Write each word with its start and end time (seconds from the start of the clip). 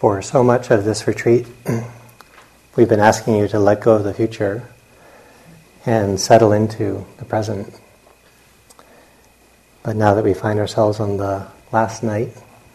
For 0.00 0.22
so 0.22 0.42
much 0.42 0.70
of 0.70 0.86
this 0.86 1.06
retreat, 1.06 1.46
we've 2.74 2.88
been 2.88 3.00
asking 3.00 3.36
you 3.36 3.48
to 3.48 3.58
let 3.58 3.82
go 3.82 3.96
of 3.96 4.04
the 4.04 4.14
future 4.14 4.66
and 5.84 6.18
settle 6.18 6.52
into 6.52 7.04
the 7.18 7.26
present. 7.26 7.78
But 9.82 9.96
now 9.96 10.14
that 10.14 10.24
we 10.24 10.32
find 10.32 10.58
ourselves 10.58 11.00
on 11.00 11.18
the 11.18 11.46
last 11.70 12.02
night 12.02 12.30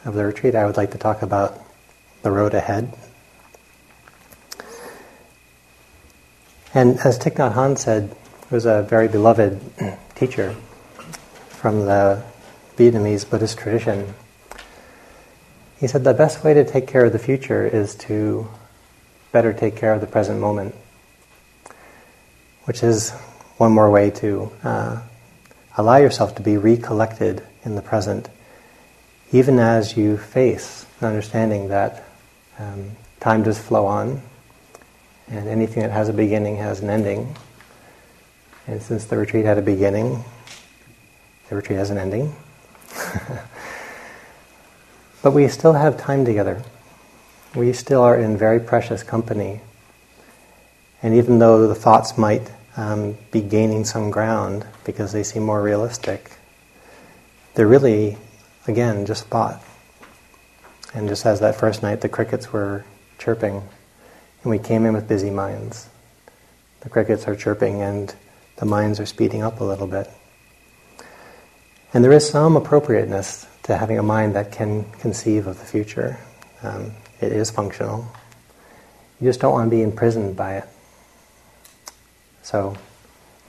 of 0.05 0.13
the 0.13 0.23
retreat, 0.23 0.53
I 0.53 0.67
would 0.67 0.77
like 0.77 0.91
to 0.91 0.99
talk 0.99 1.23
about 1.23 1.59
the 2.21 2.29
road 2.29 2.53
ahead. 2.53 2.95
And 6.75 6.99
as 6.99 7.17
Thich 7.17 7.37
Nhat 7.37 7.55
Hanh 7.55 7.75
said, 7.75 8.15
who 8.49 8.55
was 8.55 8.67
a 8.67 8.83
very 8.83 9.07
beloved 9.07 9.59
teacher 10.13 10.55
from 11.49 11.87
the 11.87 12.21
Vietnamese 12.77 13.27
Buddhist 13.27 13.57
tradition, 13.57 14.13
he 15.79 15.87
said 15.87 16.03
the 16.03 16.13
best 16.13 16.43
way 16.43 16.53
to 16.53 16.63
take 16.63 16.87
care 16.87 17.05
of 17.05 17.11
the 17.11 17.19
future 17.19 17.65
is 17.65 17.95
to 17.95 18.47
better 19.31 19.51
take 19.51 19.75
care 19.75 19.93
of 19.93 19.99
the 19.99 20.07
present 20.07 20.39
moment, 20.39 20.73
which 22.63 22.81
is 22.81 23.11
one 23.57 23.71
more 23.71 23.89
way 23.89 24.09
to 24.09 24.51
uh, 24.63 25.01
allow 25.77 25.97
yourself 25.97 26.35
to 26.35 26.41
be 26.41 26.57
recollected 26.57 27.43
in 27.65 27.75
the 27.75 27.81
present, 27.81 28.29
even 29.33 29.59
as 29.59 29.97
you 29.97 30.17
face 30.17 30.85
the 30.99 31.07
understanding 31.07 31.67
that 31.67 32.05
um, 32.57 32.91
time 33.19 33.43
does 33.43 33.59
flow 33.59 33.85
on, 33.85 34.21
and 35.27 35.49
anything 35.49 35.83
that 35.83 35.91
has 35.91 36.07
a 36.07 36.13
beginning 36.13 36.55
has 36.55 36.79
an 36.79 36.89
ending. 36.89 37.35
And 38.67 38.81
since 38.81 39.05
the 39.05 39.17
retreat 39.17 39.45
had 39.45 39.57
a 39.57 39.61
beginning, 39.61 40.23
the 41.49 41.55
retreat 41.57 41.77
has 41.79 41.89
an 41.89 41.97
ending. 41.97 42.33
But 45.25 45.33
we 45.33 45.47
still 45.47 45.73
have 45.73 45.97
time 45.97 46.23
together. 46.23 46.61
We 47.55 47.73
still 47.73 48.03
are 48.03 48.15
in 48.15 48.37
very 48.37 48.59
precious 48.59 49.01
company. 49.01 49.59
And 51.01 51.15
even 51.15 51.39
though 51.39 51.67
the 51.67 51.73
thoughts 51.73 52.15
might 52.15 52.51
um, 52.77 53.17
be 53.31 53.41
gaining 53.41 53.85
some 53.85 54.11
ground 54.11 54.67
because 54.83 55.13
they 55.13 55.23
seem 55.23 55.41
more 55.41 55.63
realistic, 55.63 56.29
they're 57.55 57.65
really, 57.65 58.17
again, 58.67 59.07
just 59.07 59.25
thought. 59.25 59.63
And 60.93 61.09
just 61.09 61.25
as 61.25 61.39
that 61.39 61.55
first 61.55 61.81
night 61.81 62.01
the 62.01 62.09
crickets 62.09 62.53
were 62.53 62.85
chirping, 63.17 63.63
and 64.43 64.51
we 64.51 64.59
came 64.59 64.85
in 64.85 64.93
with 64.93 65.07
busy 65.07 65.31
minds, 65.31 65.89
the 66.81 66.89
crickets 66.89 67.27
are 67.27 67.35
chirping 67.35 67.81
and 67.81 68.13
the 68.57 68.67
minds 68.67 68.99
are 68.99 69.07
speeding 69.07 69.41
up 69.41 69.59
a 69.59 69.63
little 69.63 69.87
bit. 69.87 70.07
And 71.95 72.03
there 72.03 72.11
is 72.11 72.29
some 72.29 72.55
appropriateness 72.55 73.47
to 73.65 73.77
having 73.77 73.97
a 73.97 74.03
mind 74.03 74.35
that 74.35 74.51
can 74.51 74.83
conceive 74.99 75.47
of 75.47 75.59
the 75.59 75.65
future. 75.65 76.19
Um, 76.61 76.91
it 77.19 77.31
is 77.31 77.49
functional. 77.49 78.07
You 79.19 79.27
just 79.27 79.39
don't 79.39 79.53
want 79.53 79.69
to 79.69 79.75
be 79.75 79.81
imprisoned 79.81 80.35
by 80.35 80.57
it. 80.57 80.65
So, 82.43 82.77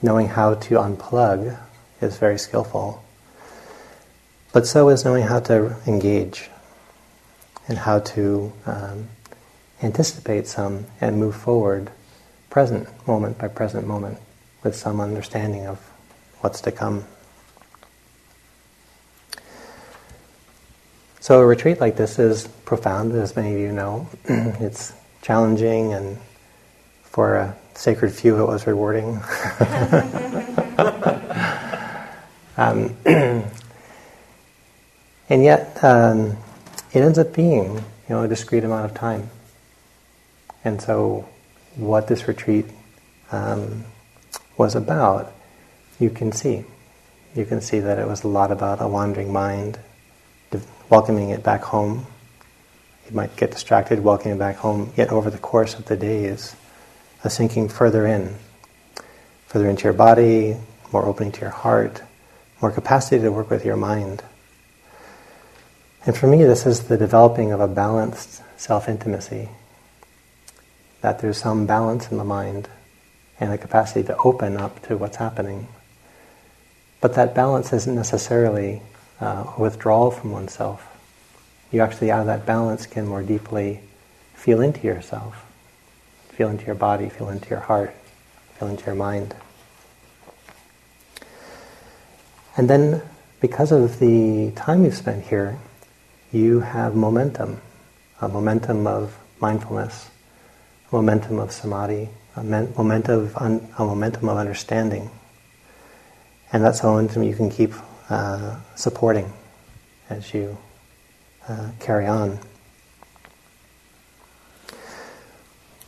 knowing 0.01 0.27
how 0.27 0.55
to 0.55 0.75
unplug 0.75 1.59
is 2.01 2.17
very 2.17 2.39
skillful. 2.39 3.03
But 4.53 4.65
so 4.65 4.89
is 4.89 5.05
knowing 5.05 5.23
how 5.23 5.39
to 5.41 5.75
engage 5.85 6.49
and 7.67 7.77
how 7.77 7.99
to 7.99 8.53
um, 8.65 9.09
anticipate 9.83 10.47
some 10.47 10.85
and 10.99 11.19
move 11.19 11.35
forward 11.35 11.91
present 12.49 12.87
moment 13.07 13.37
by 13.37 13.49
present 13.49 13.85
moment 13.85 14.17
with 14.63 14.75
some 14.75 14.99
understanding 14.99 15.67
of 15.67 15.77
what's 16.39 16.61
to 16.61 16.71
come. 16.71 17.05
So 21.19 21.41
a 21.41 21.45
retreat 21.45 21.81
like 21.81 21.97
this 21.97 22.19
is 22.19 22.47
profound, 22.65 23.13
as 23.13 23.35
many 23.35 23.55
of 23.55 23.59
you 23.59 23.71
know. 23.71 24.07
it's 24.25 24.93
challenging, 25.21 25.93
and 25.93 26.17
for 27.03 27.37
a 27.37 27.55
sacred 27.73 28.11
few, 28.11 28.39
it 28.39 28.45
was 28.45 28.67
rewarding. 28.67 29.15
um, 32.57 32.95
and 33.05 33.49
yet, 35.29 35.83
um, 35.83 36.37
it 36.93 37.01
ends 37.01 37.17
up 37.17 37.33
being, 37.33 37.75
you 37.75 38.09
know, 38.09 38.23
a 38.23 38.27
discrete 38.27 38.63
amount 38.63 38.85
of 38.85 38.93
time. 38.93 39.29
And 40.63 40.79
so, 40.79 41.27
what 41.75 42.07
this 42.07 42.27
retreat 42.27 42.65
um, 43.31 43.85
was 44.55 44.75
about, 44.75 45.33
you 45.99 46.11
can 46.11 46.31
see. 46.31 46.63
You 47.35 47.45
can 47.45 47.59
see 47.59 47.79
that 47.79 47.97
it 47.97 48.07
was 48.07 48.23
a 48.23 48.27
lot 48.27 48.51
about 48.51 48.81
a 48.81 48.87
wandering 48.87 49.33
mind 49.33 49.79
welcoming 50.89 51.29
it 51.29 51.43
back 51.43 51.61
home. 51.61 52.05
You 53.09 53.15
might 53.15 53.35
get 53.35 53.51
distracted 53.51 54.03
welcoming 54.03 54.35
it 54.35 54.39
back 54.39 54.57
home, 54.57 54.91
yet 54.95 55.09
over 55.09 55.29
the 55.29 55.37
course 55.37 55.75
of 55.75 55.85
the 55.85 55.95
days, 55.95 56.55
a 57.23 57.29
sinking 57.29 57.69
further 57.69 58.05
in, 58.05 58.35
further 59.47 59.69
into 59.69 59.85
your 59.85 59.93
body, 59.93 60.57
more 60.91 61.05
opening 61.05 61.31
to 61.33 61.41
your 61.41 61.49
heart, 61.49 62.01
more 62.61 62.71
capacity 62.71 63.21
to 63.21 63.31
work 63.31 63.49
with 63.49 63.65
your 63.65 63.77
mind. 63.77 64.23
And 66.05 66.15
for 66.15 66.27
me, 66.27 66.43
this 66.43 66.65
is 66.65 66.83
the 66.83 66.97
developing 66.97 67.51
of 67.51 67.59
a 67.59 67.67
balanced 67.67 68.41
self 68.55 68.87
intimacy. 68.87 69.49
That 71.01 71.19
there's 71.19 71.37
some 71.37 71.65
balance 71.65 72.11
in 72.11 72.17
the 72.17 72.23
mind 72.23 72.69
and 73.39 73.51
the 73.51 73.57
capacity 73.57 74.03
to 74.03 74.17
open 74.17 74.57
up 74.57 74.81
to 74.87 74.97
what's 74.97 75.17
happening. 75.17 75.67
But 77.01 77.13
that 77.15 77.35
balance 77.35 77.71
isn't 77.73 77.93
necessarily 77.93 78.81
uh, 79.19 79.53
withdrawal 79.57 80.11
from 80.11 80.31
oneself. 80.31 80.87
You 81.71 81.81
actually, 81.81 82.11
out 82.11 82.21
of 82.21 82.27
that 82.27 82.45
balance, 82.45 82.85
can 82.85 83.07
more 83.07 83.23
deeply 83.23 83.81
feel 84.33 84.61
into 84.61 84.81
yourself, 84.87 85.45
feel 86.29 86.49
into 86.49 86.65
your 86.65 86.75
body, 86.75 87.09
feel 87.09 87.29
into 87.29 87.49
your 87.49 87.59
heart, 87.59 87.93
feel 88.57 88.67
into 88.67 88.85
your 88.85 88.95
mind. 88.95 89.35
And 92.55 92.69
then, 92.69 93.01
because 93.41 93.71
of 93.71 93.99
the 93.99 94.51
time 94.55 94.83
you've 94.83 94.95
spent 94.95 95.25
here, 95.25 95.59
you 96.31 96.61
have 96.61 96.95
momentum, 96.95 97.61
a 98.21 98.27
momentum 98.27 98.87
of 98.87 99.17
mindfulness, 99.39 100.09
a 100.91 100.95
momentum 100.95 101.39
of 101.39 101.51
samadhi, 101.51 102.09
a, 102.35 102.43
momentum, 102.43 103.19
of 103.19 103.37
un- 103.37 103.67
a 103.77 103.85
momentum 103.85 104.29
of 104.29 104.37
understanding. 104.37 105.09
And 106.51 106.63
that's 106.63 106.81
a 106.81 106.85
momentum 106.85 107.23
you 107.23 107.35
can 107.35 107.49
keep 107.49 107.73
uh, 108.09 108.57
supporting 108.75 109.31
as 110.09 110.33
you 110.33 110.57
uh, 111.47 111.69
carry 111.79 112.05
on. 112.05 112.39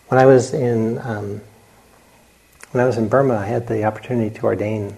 When 0.07 0.19
I 0.19 0.25
was 0.25 0.53
in 0.53 0.97
um, 0.99 1.41
when 2.71 2.83
I 2.83 2.85
was 2.85 2.97
in 2.97 3.07
Burma, 3.07 3.35
I 3.35 3.45
had 3.45 3.67
the 3.67 3.83
opportunity 3.85 4.35
to 4.37 4.45
ordain 4.45 4.95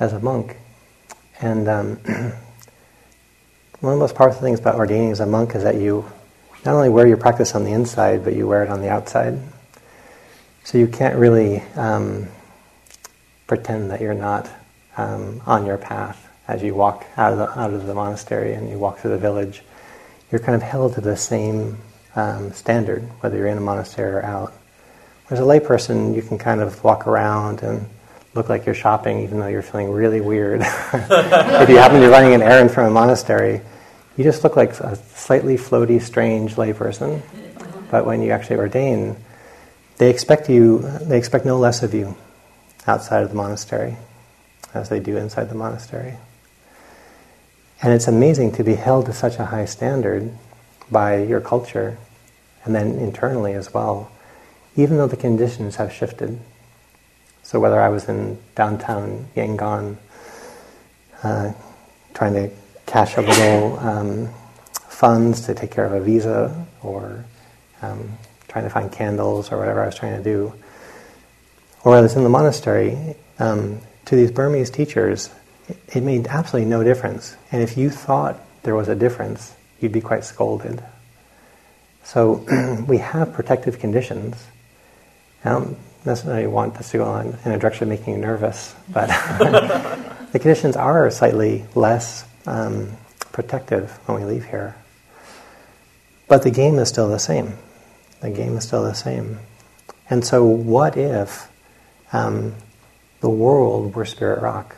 as 0.00 0.12
a 0.12 0.20
monk, 0.20 0.56
and 1.40 1.68
um, 1.68 1.96
one 3.80 3.92
of 3.92 3.98
the 3.98 4.00
most 4.00 4.14
powerful 4.14 4.40
things 4.40 4.60
about 4.60 4.76
ordaining 4.76 5.10
as 5.10 5.20
a 5.20 5.26
monk 5.26 5.54
is 5.54 5.62
that 5.62 5.76
you 5.76 6.10
not 6.64 6.74
only 6.74 6.88
wear 6.88 7.06
your 7.06 7.16
practice 7.16 7.54
on 7.54 7.64
the 7.64 7.72
inside, 7.72 8.24
but 8.24 8.34
you 8.34 8.46
wear 8.46 8.62
it 8.64 8.70
on 8.70 8.80
the 8.80 8.90
outside. 8.90 9.38
So 10.64 10.76
you 10.78 10.86
can't 10.86 11.16
really 11.16 11.60
um, 11.76 12.28
pretend 13.46 13.90
that 13.90 14.00
you're 14.00 14.14
not 14.14 14.50
um, 14.98 15.40
on 15.46 15.64
your 15.64 15.78
path 15.78 16.28
as 16.48 16.62
you 16.62 16.74
walk 16.74 17.06
out 17.16 17.32
of, 17.32 17.38
the, 17.38 17.58
out 17.58 17.72
of 17.72 17.86
the 17.86 17.94
monastery 17.94 18.54
and 18.54 18.68
you 18.68 18.78
walk 18.78 18.98
through 18.98 19.12
the 19.12 19.18
village. 19.18 19.62
You're 20.30 20.40
kind 20.40 20.56
of 20.56 20.62
held 20.62 20.94
to 20.94 21.00
the 21.00 21.16
same 21.16 21.78
um, 22.16 22.52
standard, 22.52 23.02
whether 23.20 23.36
you're 23.36 23.46
in 23.46 23.56
a 23.56 23.62
monastery 23.62 24.12
or 24.12 24.22
out. 24.22 24.52
As 25.30 25.38
a 25.38 25.42
layperson, 25.42 26.14
you 26.14 26.22
can 26.22 26.36
kind 26.36 26.60
of 26.60 26.82
walk 26.82 27.06
around 27.06 27.62
and 27.62 27.86
look 28.34 28.48
like 28.48 28.66
you're 28.66 28.74
shopping, 28.74 29.20
even 29.20 29.40
though 29.40 29.46
you're 29.46 29.62
feeling 29.62 29.90
really 29.90 30.20
weird. 30.20 30.60
if 30.62 31.68
you 31.68 31.76
happen 31.76 32.00
to 32.00 32.06
be 32.06 32.10
running 32.10 32.34
an 32.34 32.42
errand 32.42 32.70
from 32.70 32.86
a 32.86 32.90
monastery, 32.90 33.60
you 34.16 34.24
just 34.24 34.42
look 34.42 34.56
like 34.56 34.72
a 34.80 34.96
slightly 35.14 35.56
floaty, 35.56 36.00
strange 36.00 36.56
layperson. 36.56 37.22
But 37.90 38.04
when 38.04 38.20
you 38.22 38.32
actually 38.32 38.56
ordain, 38.56 39.16
they 39.98 40.10
expect 40.10 40.48
you. 40.48 40.78
They 41.02 41.18
expect 41.18 41.44
no 41.44 41.58
less 41.58 41.82
of 41.82 41.94
you 41.94 42.16
outside 42.86 43.22
of 43.22 43.28
the 43.28 43.34
monastery 43.34 43.96
as 44.74 44.88
they 44.88 45.00
do 45.00 45.16
inside 45.16 45.48
the 45.48 45.54
monastery. 45.54 46.14
And 47.82 47.92
it's 47.92 48.08
amazing 48.08 48.52
to 48.52 48.64
be 48.64 48.74
held 48.74 49.06
to 49.06 49.12
such 49.12 49.36
a 49.36 49.46
high 49.46 49.64
standard 49.64 50.32
by 50.90 51.22
your 51.22 51.40
culture 51.40 51.98
and 52.64 52.74
then 52.74 52.98
internally 52.98 53.52
as 53.54 53.72
well, 53.72 54.10
even 54.76 54.96
though 54.96 55.06
the 55.06 55.16
conditions 55.16 55.76
have 55.76 55.92
shifted. 55.92 56.38
So, 57.42 57.60
whether 57.60 57.80
I 57.80 57.88
was 57.88 58.08
in 58.08 58.38
downtown 58.54 59.28
Yangon 59.36 59.96
uh, 61.22 61.52
trying 62.14 62.34
to 62.34 62.50
cash 62.86 63.16
a 63.16 63.22
little 63.22 63.78
um, 63.78 64.28
funds 64.72 65.42
to 65.42 65.54
take 65.54 65.70
care 65.70 65.84
of 65.84 65.92
a 65.92 66.00
visa 66.00 66.66
or 66.82 67.24
um, 67.82 68.18
trying 68.48 68.64
to 68.64 68.70
find 68.70 68.90
candles 68.90 69.52
or 69.52 69.58
whatever 69.58 69.82
I 69.82 69.86
was 69.86 69.94
trying 69.94 70.16
to 70.16 70.22
do, 70.22 70.52
or 71.84 71.96
I 71.96 72.00
was 72.00 72.16
in 72.16 72.24
the 72.24 72.28
monastery, 72.28 73.16
um, 73.38 73.80
to 74.08 74.16
these 74.16 74.30
Burmese 74.30 74.70
teachers, 74.70 75.28
it 75.88 76.02
made 76.02 76.26
absolutely 76.28 76.68
no 76.68 76.82
difference. 76.82 77.36
And 77.52 77.62
if 77.62 77.76
you 77.76 77.90
thought 77.90 78.40
there 78.62 78.74
was 78.74 78.88
a 78.88 78.94
difference, 78.94 79.54
you'd 79.80 79.92
be 79.92 80.00
quite 80.00 80.24
scolded. 80.24 80.82
So 82.04 82.42
we 82.88 82.98
have 82.98 83.34
protective 83.34 83.78
conditions. 83.78 84.42
I 85.44 85.50
don't 85.50 85.76
necessarily 86.06 86.46
want 86.46 86.74
this 86.76 86.90
to 86.92 86.98
go 86.98 87.04
on 87.04 87.36
in 87.44 87.52
a 87.52 87.58
direction 87.58 87.84
of 87.84 87.90
making 87.90 88.14
you 88.14 88.18
nervous, 88.18 88.74
but 88.88 89.08
the 90.32 90.38
conditions 90.38 90.74
are 90.74 91.10
slightly 91.10 91.66
less 91.74 92.24
um, 92.46 92.90
protective 93.32 93.90
when 94.06 94.18
we 94.18 94.24
leave 94.24 94.46
here. 94.46 94.74
But 96.28 96.44
the 96.44 96.50
game 96.50 96.78
is 96.78 96.88
still 96.88 97.10
the 97.10 97.18
same. 97.18 97.58
The 98.20 98.30
game 98.30 98.56
is 98.56 98.64
still 98.64 98.84
the 98.84 98.94
same. 98.94 99.38
And 100.08 100.24
so, 100.24 100.46
what 100.46 100.96
if 100.96 101.50
um, 102.10 102.54
the 103.20 103.30
world 103.30 103.94
were 103.94 104.04
Spirit 104.04 104.42
Rock? 104.42 104.76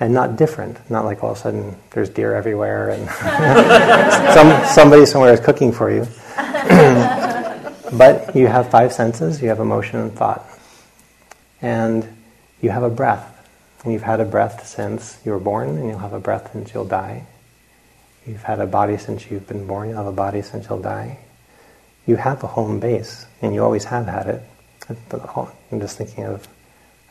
And 0.00 0.12
not 0.12 0.36
different, 0.36 0.90
not 0.90 1.04
like 1.04 1.22
all 1.22 1.30
of 1.32 1.38
a 1.38 1.40
sudden 1.40 1.76
there's 1.90 2.10
deer 2.10 2.34
everywhere 2.34 2.90
and 2.90 3.08
some, 4.34 4.66
somebody 4.66 5.06
somewhere 5.06 5.32
is 5.32 5.40
cooking 5.40 5.72
for 5.72 5.90
you. 5.90 6.06
but 7.96 8.34
you 8.34 8.48
have 8.48 8.70
five 8.70 8.92
senses, 8.92 9.40
you 9.40 9.48
have 9.48 9.60
emotion 9.60 10.00
and 10.00 10.12
thought. 10.12 10.44
And 11.62 12.06
you 12.60 12.70
have 12.70 12.82
a 12.82 12.90
breath. 12.90 13.30
And 13.84 13.92
you've 13.92 14.02
had 14.02 14.20
a 14.20 14.24
breath 14.24 14.66
since 14.66 15.18
you 15.24 15.32
were 15.32 15.38
born, 15.38 15.76
and 15.76 15.88
you'll 15.88 15.98
have 15.98 16.14
a 16.14 16.20
breath 16.20 16.52
since 16.52 16.72
you'll 16.74 16.86
die. 16.86 17.26
You've 18.26 18.42
had 18.42 18.58
a 18.58 18.66
body 18.66 18.96
since 18.96 19.30
you've 19.30 19.46
been 19.46 19.66
born, 19.66 19.90
you'll 19.90 19.98
have 19.98 20.06
a 20.06 20.12
body 20.12 20.40
since 20.42 20.68
you'll 20.68 20.80
die. 20.80 21.18
You 22.06 22.16
have 22.16 22.42
a 22.42 22.46
home 22.46 22.80
base, 22.80 23.26
and 23.42 23.54
you 23.54 23.62
always 23.62 23.84
have 23.84 24.06
had 24.06 24.26
it. 24.26 24.42
I'm 25.70 25.80
just 25.80 25.98
thinking 25.98 26.24
of 26.24 26.48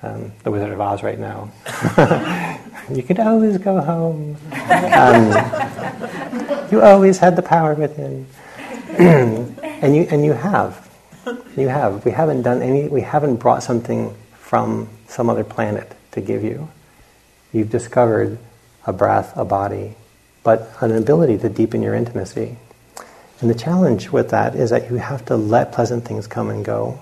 um, 0.04 0.32
the 0.44 0.52
Wizard 0.52 0.72
of 0.72 0.80
Oz 0.80 1.02
right 1.02 1.18
now. 1.18 1.50
you 2.92 3.02
could 3.02 3.20
always 3.20 3.58
go 3.58 3.80
home. 3.80 4.38
Um, 4.52 5.32
you 6.72 6.82
always 6.82 7.18
had 7.18 7.36
the 7.36 7.42
power 7.42 7.74
within, 7.74 8.28
and 9.00 9.96
you 9.96 10.04
and 10.12 10.24
you 10.24 10.34
have, 10.34 10.90
you 11.56 11.70
have. 11.70 12.06
We 12.06 12.12
haven't 12.12 12.42
done 12.44 12.62
any. 12.62 12.88
We 12.88 13.02
haven't 13.02 13.38
brought 13.38 13.64
something 13.64 14.16
from 14.34 14.90
some 15.08 15.30
other 15.30 15.44
planet 15.44 15.96
to 16.12 16.22
give 16.22 16.44
you. 16.44 16.70
You've 17.54 17.70
discovered 17.70 18.38
a 18.86 18.92
breath, 18.92 19.32
a 19.38 19.46
body, 19.46 19.96
but 20.44 20.76
an 20.82 20.92
ability 20.92 21.38
to 21.40 21.50
deepen 21.50 21.82
your 21.82 21.96
intimacy. 21.96 22.58
And 23.40 23.50
the 23.50 23.56
challenge 23.56 24.10
with 24.10 24.30
that 24.30 24.56
is 24.56 24.70
that 24.70 24.90
you 24.90 24.98
have 24.98 25.26
to 25.26 25.36
let 25.36 25.72
pleasant 25.72 26.06
things 26.06 26.28
come 26.28 26.50
and 26.50 26.64
go. 26.64 27.00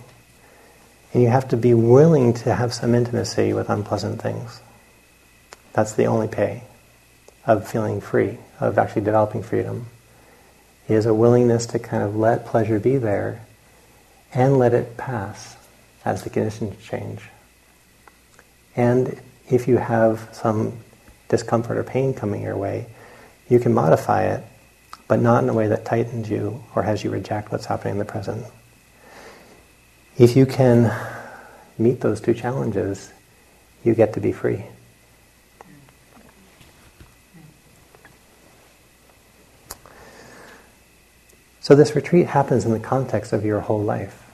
And 1.14 1.22
you 1.22 1.30
have 1.30 1.50
to 1.50 1.58
be 1.58 1.74
willing 1.74 2.34
to 2.36 2.56
have 2.56 2.74
some 2.74 2.96
intimacy 2.96 3.54
with 3.54 3.70
unpleasant 3.70 4.22
things. 4.22 4.62
That's 5.74 5.94
the 5.94 6.06
only 6.06 6.28
pay 6.28 6.64
of 7.46 7.68
feeling 7.68 8.02
free, 8.02 8.38
of 8.60 8.78
actually 8.78 9.04
developing 9.04 9.44
freedom, 9.44 9.88
is 10.88 11.06
a 11.06 11.14
willingness 11.14 11.66
to 11.68 11.80
kind 11.80 12.04
of 12.04 12.16
let 12.16 12.46
pleasure 12.46 12.80
be 12.80 12.98
there 12.98 13.46
and 14.34 14.58
let 14.58 14.74
it 14.74 14.98
pass 14.98 15.58
as 16.06 16.24
the 16.24 16.30
conditions 16.30 16.82
change. 16.84 17.22
And 18.76 19.20
if 19.50 19.68
you 19.68 19.78
have 19.78 20.30
some 20.32 20.78
discomfort 21.28 21.78
or 21.78 21.84
pain 21.84 22.14
coming 22.14 22.42
your 22.42 22.58
way, 22.58 22.88
you 23.50 23.60
can 23.60 23.74
modify 23.74 24.24
it, 24.24 24.44
but 25.08 25.20
not 25.20 25.44
in 25.44 25.50
a 25.50 25.54
way 25.54 25.68
that 25.68 25.84
tightens 25.84 26.30
you 26.30 26.64
or 26.76 26.84
has 26.84 27.04
you 27.04 27.10
reject 27.10 27.52
what's 27.52 27.66
happening 27.66 27.94
in 27.94 28.00
the 28.00 28.06
present. 28.06 28.46
If 30.18 30.36
you 30.36 30.46
can 30.46 30.94
meet 31.78 32.02
those 32.02 32.22
two 32.22 32.34
challenges, 32.34 33.12
you 33.84 33.96
get 33.96 34.14
to 34.14 34.20
be 34.20 34.32
free. 34.32 34.66
So, 41.62 41.76
this 41.76 41.96
retreat 41.96 42.28
happens 42.28 42.66
in 42.66 42.72
the 42.72 42.80
context 42.80 43.34
of 43.34 43.46
your 43.46 43.62
whole 43.62 43.82
life. 43.82 44.30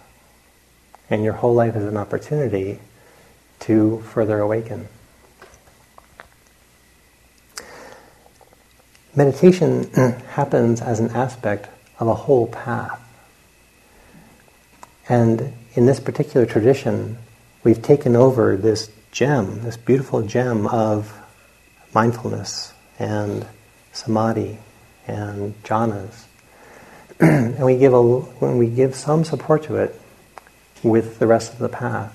And 1.09 1.23
your 1.23 1.33
whole 1.33 1.53
life 1.53 1.75
is 1.75 1.83
an 1.83 1.95
opportunity 1.95 2.79
to 3.61 4.01
further 4.13 4.39
awaken. 4.39 4.87
Meditation 9.15 9.89
happens 10.29 10.81
as 10.81 10.99
an 10.99 11.09
aspect 11.11 11.69
of 11.99 12.07
a 12.07 12.13
whole 12.13 12.47
path. 12.47 13.01
And 15.09 15.53
in 15.77 15.85
this 15.85 15.99
particular 15.99 16.47
tradition, 16.47 17.19
we've 17.63 17.83
taken 17.83 18.15
over 18.15 18.57
this 18.57 18.89
gem, 19.11 19.61
this 19.61 19.77
beautiful 19.77 20.23
gem 20.23 20.65
of 20.65 21.15
mindfulness 21.93 22.73
and 22.97 23.45
samadhi 23.93 24.57
and 25.05 25.53
jhanas. 25.63 26.25
and 27.19 27.63
we 27.63 27.77
give 27.77 27.93
a, 27.93 28.01
when 28.01 28.57
we 28.57 28.67
give 28.67 28.95
some 28.95 29.23
support 29.23 29.61
to 29.65 29.75
it 29.75 30.01
with 30.81 31.19
the 31.19 31.27
rest 31.27 31.53
of 31.53 31.59
the 31.59 31.69
path. 31.69 32.11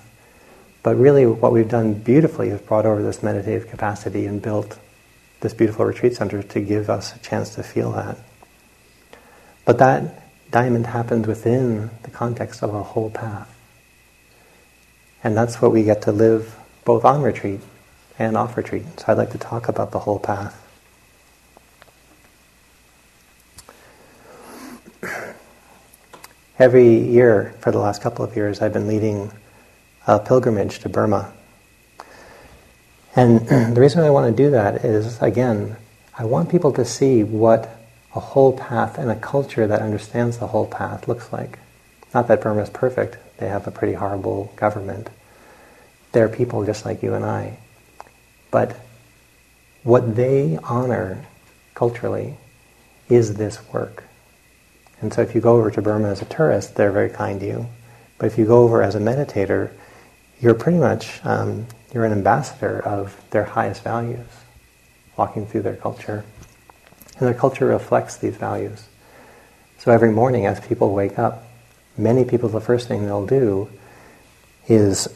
But 0.82 0.96
really, 0.96 1.24
what 1.24 1.52
we've 1.52 1.68
done 1.68 1.94
beautifully 1.94 2.48
is 2.48 2.60
brought 2.60 2.84
over 2.84 3.00
this 3.00 3.22
meditative 3.22 3.68
capacity 3.68 4.26
and 4.26 4.42
built 4.42 4.76
this 5.38 5.54
beautiful 5.54 5.84
retreat 5.84 6.16
center 6.16 6.42
to 6.42 6.60
give 6.60 6.90
us 6.90 7.14
a 7.14 7.20
chance 7.20 7.54
to 7.54 7.62
feel 7.62 7.92
that. 7.92 8.18
But 9.64 9.78
that 9.78 10.21
diamond 10.52 10.86
happened 10.86 11.26
within 11.26 11.90
the 12.04 12.10
context 12.10 12.62
of 12.62 12.72
a 12.74 12.82
whole 12.82 13.10
path. 13.10 13.48
And 15.24 15.36
that's 15.36 15.60
what 15.60 15.72
we 15.72 15.82
get 15.82 16.02
to 16.02 16.12
live 16.12 16.56
both 16.84 17.04
on 17.04 17.22
retreat 17.22 17.60
and 18.18 18.36
off 18.36 18.56
retreat. 18.56 18.84
So 19.00 19.06
I'd 19.08 19.18
like 19.18 19.30
to 19.32 19.38
talk 19.38 19.68
about 19.68 19.90
the 19.90 19.98
whole 20.00 20.20
path. 20.20 20.56
Every 26.58 26.98
year 26.98 27.54
for 27.60 27.72
the 27.72 27.78
last 27.78 28.02
couple 28.02 28.24
of 28.24 28.36
years, 28.36 28.60
I've 28.60 28.72
been 28.72 28.86
leading 28.86 29.32
a 30.06 30.20
pilgrimage 30.20 30.78
to 30.80 30.88
Burma 30.88 31.32
and 33.14 33.40
the 33.74 33.80
reason 33.80 34.02
I 34.02 34.10
want 34.10 34.34
to 34.34 34.42
do 34.42 34.50
that 34.50 34.84
is, 34.84 35.20
again, 35.20 35.76
I 36.16 36.24
want 36.24 36.50
people 36.50 36.72
to 36.72 36.84
see 36.84 37.22
what 37.24 37.81
a 38.14 38.20
whole 38.20 38.52
path 38.56 38.98
and 38.98 39.10
a 39.10 39.16
culture 39.16 39.66
that 39.66 39.80
understands 39.80 40.38
the 40.38 40.48
whole 40.48 40.66
path 40.66 41.08
looks 41.08 41.32
like. 41.32 41.58
Not 42.12 42.28
that 42.28 42.42
Burma 42.42 42.62
is 42.62 42.70
perfect, 42.70 43.16
they 43.38 43.48
have 43.48 43.66
a 43.66 43.70
pretty 43.70 43.94
horrible 43.94 44.52
government. 44.56 45.08
They're 46.12 46.28
people 46.28 46.64
just 46.64 46.84
like 46.84 47.02
you 47.02 47.14
and 47.14 47.24
I. 47.24 47.58
But 48.50 48.76
what 49.82 50.14
they 50.14 50.58
honor 50.62 51.24
culturally 51.74 52.36
is 53.08 53.34
this 53.34 53.58
work. 53.72 54.04
And 55.00 55.12
so 55.12 55.22
if 55.22 55.34
you 55.34 55.40
go 55.40 55.56
over 55.56 55.70
to 55.70 55.82
Burma 55.82 56.08
as 56.08 56.22
a 56.22 56.26
tourist, 56.26 56.76
they're 56.76 56.92
very 56.92 57.10
kind 57.10 57.40
to 57.40 57.46
you. 57.46 57.66
But 58.18 58.26
if 58.26 58.38
you 58.38 58.44
go 58.44 58.62
over 58.62 58.82
as 58.82 58.94
a 58.94 59.00
meditator, 59.00 59.72
you're 60.40 60.54
pretty 60.54 60.78
much 60.78 61.20
um, 61.24 61.66
you're 61.92 62.04
an 62.04 62.12
ambassador 62.12 62.80
of 62.80 63.20
their 63.30 63.44
highest 63.44 63.82
values, 63.82 64.26
walking 65.16 65.46
through 65.46 65.62
their 65.62 65.76
culture. 65.76 66.24
And 67.22 67.28
their 67.28 67.38
culture 67.38 67.66
reflects 67.66 68.16
these 68.16 68.34
values. 68.34 68.82
So 69.78 69.92
every 69.92 70.10
morning 70.10 70.44
as 70.44 70.58
people 70.58 70.92
wake 70.92 71.20
up, 71.20 71.44
many 71.96 72.24
people, 72.24 72.48
the 72.48 72.60
first 72.60 72.88
thing 72.88 73.06
they'll 73.06 73.26
do 73.26 73.70
is 74.66 75.06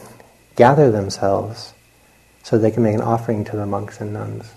gather 0.54 0.92
themselves 0.92 1.74
so 2.44 2.56
they 2.56 2.70
can 2.70 2.84
make 2.84 2.94
an 2.94 3.00
offering 3.00 3.44
to 3.46 3.56
the 3.56 3.66
monks 3.66 4.00
and 4.00 4.12
nuns. 4.12 4.52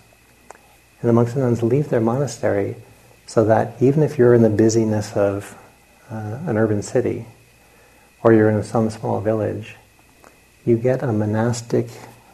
And 1.01 1.09
the 1.09 1.13
monks 1.13 1.33
and 1.33 1.41
nuns 1.41 1.63
leave 1.63 1.89
their 1.89 1.99
monastery 1.99 2.75
so 3.25 3.43
that 3.45 3.81
even 3.81 4.03
if 4.03 4.19
you're 4.19 4.35
in 4.35 4.43
the 4.43 4.49
busyness 4.51 5.17
of 5.17 5.57
uh, 6.11 6.37
an 6.45 6.59
urban 6.59 6.83
city 6.83 7.25
or 8.21 8.33
you're 8.33 8.51
in 8.51 8.63
some 8.63 8.91
small 8.91 9.19
village, 9.19 9.77
you 10.63 10.77
get 10.77 11.01
a 11.01 11.11
monastic 11.11 11.87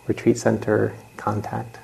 retreat 0.05 0.37
center 0.37 0.93
contact. 1.15 1.77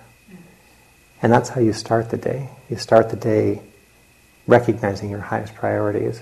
And 1.22 1.32
that's 1.32 1.48
how 1.48 1.62
you 1.62 1.72
start 1.72 2.10
the 2.10 2.18
day. 2.18 2.50
You 2.72 2.78
start 2.78 3.10
the 3.10 3.18
day 3.18 3.62
recognizing 4.48 5.10
your 5.10 5.20
highest 5.20 5.54
priorities, 5.56 6.22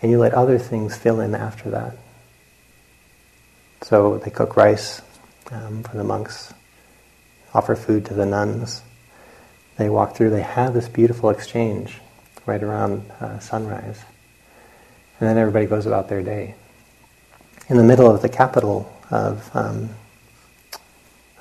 and 0.00 0.10
you 0.10 0.18
let 0.18 0.32
other 0.32 0.58
things 0.58 0.96
fill 0.96 1.20
in 1.20 1.34
after 1.34 1.68
that. 1.68 1.98
So 3.82 4.16
they 4.16 4.30
cook 4.30 4.56
rice 4.56 5.02
um, 5.50 5.82
for 5.82 5.98
the 5.98 6.02
monks, 6.02 6.54
offer 7.52 7.76
food 7.76 8.06
to 8.06 8.14
the 8.14 8.24
nuns. 8.24 8.80
They 9.76 9.90
walk 9.90 10.16
through, 10.16 10.30
they 10.30 10.40
have 10.40 10.72
this 10.72 10.88
beautiful 10.88 11.28
exchange 11.28 12.00
right 12.46 12.62
around 12.62 13.10
uh, 13.20 13.38
sunrise. 13.40 14.02
And 15.20 15.28
then 15.28 15.36
everybody 15.36 15.66
goes 15.66 15.84
about 15.84 16.08
their 16.08 16.22
day. 16.22 16.54
In 17.68 17.76
the 17.76 17.84
middle 17.84 18.10
of 18.10 18.22
the 18.22 18.30
capital 18.30 18.90
of, 19.10 19.54
um, 19.54 19.90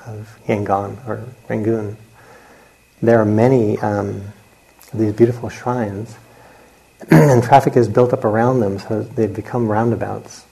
of 0.06 0.38
Yangon 0.46 1.08
or 1.08 1.26
Rangoon, 1.48 1.96
there 3.02 3.18
are 3.18 3.26
many 3.26 3.80
um, 3.80 4.34
these 4.94 5.14
beautiful 5.14 5.50
shrines, 5.50 6.16
and 7.12 7.44
traffic 7.44 7.76
is 7.76 7.88
built 7.88 8.14
up 8.14 8.26
around 8.26 8.60
them, 8.60 8.80
so 8.80 9.02
they've 9.04 9.34
become 9.34 9.68
roundabouts, 9.68 10.46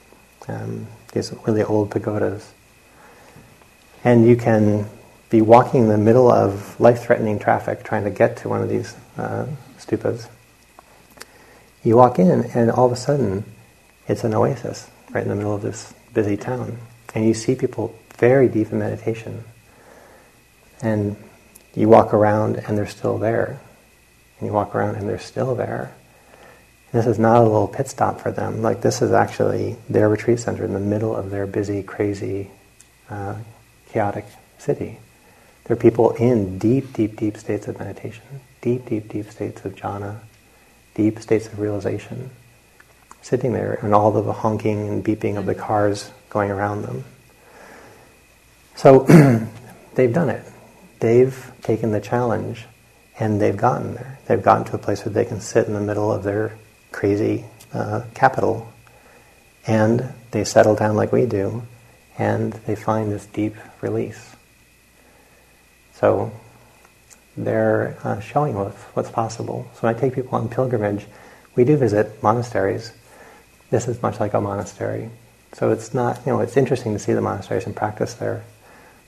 um, 0.48 0.88
these 1.14 1.34
really 1.46 1.64
old 1.64 1.92
pagodas. 1.92 2.52
And 4.04 4.26
you 4.28 4.36
can 4.36 4.88
be 5.30 5.42
walking 5.42 5.84
in 5.84 5.88
the 5.90 5.98
middle 5.98 6.32
of 6.32 6.80
life 6.80 7.04
threatening 7.04 7.38
traffic 7.38 7.84
trying 7.84 8.04
to 8.06 8.10
get 8.10 8.38
to 8.38 8.50
one 8.50 8.62
of 8.62 8.70
these 8.70 8.96
uh, 9.18 9.46
stupas. 9.78 10.28
You 11.84 11.98
walk 11.98 12.20
in, 12.20 12.30
and 12.54 12.72
all 12.72 12.86
of 12.86 12.92
a 12.92 12.96
sudden, 12.96 13.46
it's 14.08 14.24
an 14.24 14.34
oasis 14.34 14.90
right 15.12 15.24
in 15.24 15.30
the 15.30 15.36
middle 15.36 15.56
of 15.56 15.62
this 15.62 15.94
busy 16.14 16.36
town. 16.36 16.78
And 17.14 17.26
you 17.26 17.34
see 17.34 17.56
people 17.56 17.98
very 18.18 18.48
deep 18.48 18.72
in 18.72 18.80
meditation. 18.80 19.44
And 20.82 21.16
you 21.76 21.88
walk 21.88 22.14
around, 22.14 22.58
and 22.58 22.78
they're 22.78 22.88
still 22.88 23.18
there. 23.18 23.60
And 24.40 24.48
you 24.48 24.54
walk 24.54 24.76
around, 24.76 24.96
and 24.96 25.08
they're 25.08 25.20
still 25.20 25.56
there. 25.56 25.94
This 26.92 27.06
is 27.06 27.20
not 27.20 27.38
a 27.38 27.44
little 27.44 27.68
pit 27.68 27.88
stop 27.88 28.20
for 28.20 28.32
them. 28.32 28.62
Like, 28.62 28.82
this 28.82 29.02
is 29.02 29.12
actually 29.12 29.76
their 29.90 30.10
retreat 30.10 30.40
center 30.40 30.66
in 30.66 30.74
the 30.74 30.80
middle 30.80 31.16
of 31.16 31.30
their 31.30 31.46
busy, 31.46 31.84
crazy, 31.84 32.50
uh, 33.10 33.36
chaotic 33.92 34.26
city. 34.58 35.00
There 35.66 35.78
are 35.78 35.80
people 35.80 36.12
in 36.12 36.58
deep, 36.58 36.94
deep, 36.94 37.16
deep 37.16 37.38
states 37.38 37.68
of 37.68 37.78
meditation, 37.78 38.24
deep, 38.62 38.88
deep, 38.88 39.08
deep 39.08 39.30
states 39.30 39.64
of 39.66 39.76
jhana, 39.76 40.20
deep 40.96 41.20
states 41.20 41.46
of 41.48 41.60
realization, 41.60 42.32
sitting 43.22 43.54
there 43.54 43.78
and 43.84 43.94
all 43.94 44.12
the 44.12 44.34
honking 44.34 44.88
and 44.88 45.06
beeping 45.06 45.38
of 45.38 45.46
the 45.46 45.54
cars 45.54 46.10
going 46.30 46.50
around 46.50 46.82
them. 46.82 47.04
So 48.76 49.06
they've 49.96 50.14
done 50.14 50.30
it. 50.30 50.44
They've 51.00 51.52
taken 51.62 51.92
the 51.92 52.02
challenge 52.02 52.66
and 53.20 53.42
they've 53.42 53.58
gotten 53.58 53.96
there. 53.96 54.18
They've 54.28 54.42
gotten 54.42 54.66
to 54.66 54.76
a 54.76 54.78
place 54.78 55.06
where 55.06 55.14
they 55.14 55.26
can 55.26 55.42
sit 55.42 55.68
in 55.68 55.74
the 55.74 55.82
middle 55.82 56.12
of 56.12 56.24
their 56.24 56.58
crazy 56.92 57.46
uh, 57.74 58.04
capital 58.14 58.72
and 59.68 60.14
they 60.32 60.44
settle 60.44 60.76
down 60.76 60.96
like 60.96 61.12
we 61.12 61.26
do 61.26 61.64
and 62.18 62.54
they 62.54 62.76
find 62.76 63.12
this 63.12 63.26
deep 63.28 63.56
release. 63.82 64.36
So 65.94 66.32
they're 67.36 67.98
uh, 68.04 68.20
showing 68.20 68.56
what's, 68.56 68.82
what's 68.94 69.12
possible. 69.12 69.70
So 69.74 69.82
when 69.82 69.96
I 69.96 70.00
take 70.00 70.14
people 70.14 70.38
on 70.38 70.50
pilgrimage, 70.50 71.06
we 71.56 71.64
do 71.66 71.78
visit 71.78 72.22
monasteries. 72.24 72.94
This 73.70 73.88
is 73.88 74.02
much 74.02 74.20
like 74.20 74.34
a 74.34 74.42
monastery. 74.42 75.10
So 75.54 75.72
it's 75.72 75.94
not, 75.94 76.20
you 76.26 76.32
know, 76.32 76.40
it's 76.40 76.58
interesting 76.58 76.94
to 76.94 77.00
see 77.00 77.14
the 77.14 77.22
monasteries 77.22 77.66
and 77.66 77.76
practice 77.76 78.14
there. 78.14 78.44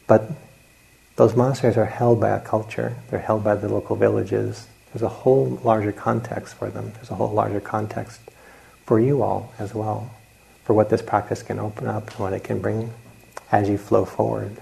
But 0.08 0.30
those 1.22 1.36
monasteries 1.36 1.78
are 1.78 1.86
held 1.86 2.20
by 2.20 2.30
a 2.30 2.40
culture. 2.40 2.98
They're 3.12 3.20
held 3.20 3.44
by 3.44 3.54
the 3.54 3.70
local 3.70 3.96
villages. 3.96 4.66
There's 4.92 5.04
a 5.04 5.08
whole 5.08 5.60
larger 5.64 5.92
context 5.92 6.56
for 6.56 6.72
them. 6.72 6.94
There's 6.96 7.12
a 7.12 7.14
whole 7.14 7.30
larger 7.30 7.60
context 7.60 8.20
for 8.88 9.00
you 9.00 9.22
all 9.22 9.54
as 9.60 9.76
well, 9.76 10.10
for 10.64 10.74
what 10.74 10.90
this 10.90 11.04
practice 11.04 11.44
can 11.44 11.60
open 11.60 11.86
up 11.86 12.10
and 12.10 12.18
what 12.18 12.34
it 12.34 12.44
can 12.44 12.60
bring 12.60 12.92
as 13.52 13.70
you 13.70 13.78
flow 13.78 14.04
forward. 14.04 14.58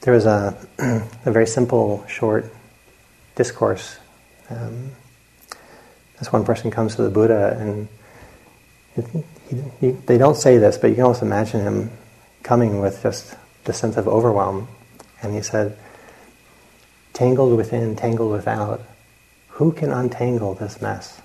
there 0.00 0.14
was 0.14 0.26
a, 0.26 0.56
a 1.24 1.30
very 1.30 1.46
simple, 1.46 2.04
short 2.08 2.52
discourse. 3.36 3.98
Um, 4.50 4.90
this 6.18 6.32
one 6.32 6.44
person 6.44 6.72
comes 6.72 6.96
to 6.96 7.02
the 7.02 7.10
Buddha, 7.10 7.56
and 7.60 7.86
they 8.96 10.18
don't 10.18 10.36
say 10.36 10.58
this, 10.58 10.78
but 10.78 10.88
you 10.88 10.94
can 10.94 11.04
almost 11.04 11.22
imagine 11.22 11.60
him 11.60 11.90
coming 12.42 12.80
with 12.80 13.02
just 13.02 13.36
the 13.64 13.72
sense 13.72 13.96
of 13.96 14.08
overwhelm. 14.08 14.68
And 15.22 15.34
he 15.34 15.42
said, 15.42 15.76
Tangled 17.12 17.56
within, 17.56 17.96
tangled 17.96 18.32
without, 18.32 18.82
who 19.48 19.72
can 19.72 19.90
untangle 19.90 20.54
this 20.54 20.80
mess? 20.80 21.20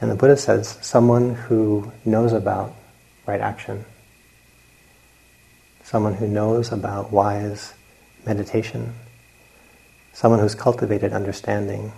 And 0.00 0.10
the 0.10 0.14
Buddha 0.14 0.36
says, 0.36 0.78
Someone 0.80 1.34
who 1.34 1.92
knows 2.04 2.32
about 2.32 2.74
right 3.26 3.40
action 3.40 3.84
someone 5.88 6.12
who 6.12 6.28
knows 6.28 6.70
about 6.70 7.10
wise 7.10 7.72
meditation, 8.26 8.92
someone 10.12 10.38
who's 10.38 10.54
cultivated 10.54 11.14
understanding, 11.14 11.90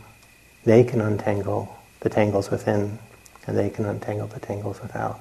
they 0.65 0.85
can 0.85 1.01
untangle 1.01 1.77
the 1.99 2.09
tangles 2.09 2.53
within 2.53 2.97
and 3.47 3.57
they 3.57 3.71
can 3.71 3.85
untangle 3.87 4.27
the 4.27 4.41
tangles 4.41 4.81
without. 4.81 5.21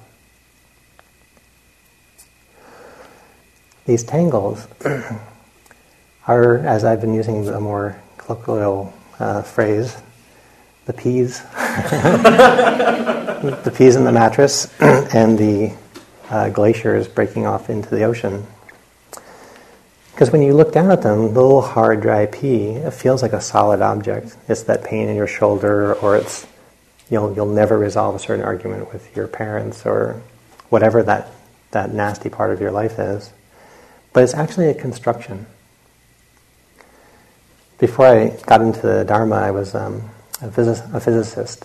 These 3.86 4.04
tangles 4.04 4.68
are, 6.26 6.58
as 6.58 6.84
I've 6.84 7.00
been 7.00 7.14
using 7.14 7.44
the 7.44 7.60
more 7.60 8.00
colloquial 8.18 8.92
uh, 9.18 9.42
phrase, 9.42 9.96
the 10.86 10.92
peas, 10.92 11.40
the 13.40 13.72
peas 13.74 13.96
in 13.96 14.04
the 14.04 14.12
mattress, 14.12 14.72
and 14.80 15.38
the 15.38 15.74
uh, 16.28 16.50
glaciers 16.50 17.08
breaking 17.08 17.46
off 17.46 17.68
into 17.70 17.88
the 17.90 18.04
ocean. 18.04 18.46
Because 20.12 20.30
when 20.30 20.42
you 20.42 20.52
look 20.52 20.72
down 20.72 20.90
at 20.90 21.02
them, 21.02 21.32
the 21.34 21.40
little 21.40 21.62
hard, 21.62 22.02
dry 22.02 22.26
pea, 22.26 22.72
it 22.72 22.92
feels 22.92 23.22
like 23.22 23.32
a 23.32 23.40
solid 23.40 23.80
object. 23.80 24.36
It's 24.48 24.64
that 24.64 24.84
pain 24.84 25.08
in 25.08 25.16
your 25.16 25.26
shoulder, 25.26 25.94
or 25.94 26.16
it's 26.16 26.46
you'll 27.10 27.34
you'll 27.34 27.46
never 27.46 27.78
resolve 27.78 28.14
a 28.14 28.18
certain 28.18 28.44
argument 28.44 28.92
with 28.92 29.14
your 29.16 29.26
parents, 29.26 29.84
or 29.84 30.22
whatever 30.68 31.02
that 31.02 31.28
that 31.72 31.92
nasty 31.92 32.28
part 32.28 32.50
of 32.52 32.60
your 32.60 32.70
life 32.70 32.98
is. 32.98 33.32
But 34.12 34.24
it's 34.24 34.34
actually 34.34 34.68
a 34.68 34.74
construction. 34.74 35.46
Before 37.78 38.06
I 38.06 38.36
got 38.46 38.60
into 38.60 38.80
the 38.80 39.04
Dharma, 39.04 39.36
I 39.36 39.50
was 39.52 39.74
um, 39.74 40.10
a, 40.42 40.48
phys- 40.48 40.94
a 40.94 41.00
physicist, 41.00 41.64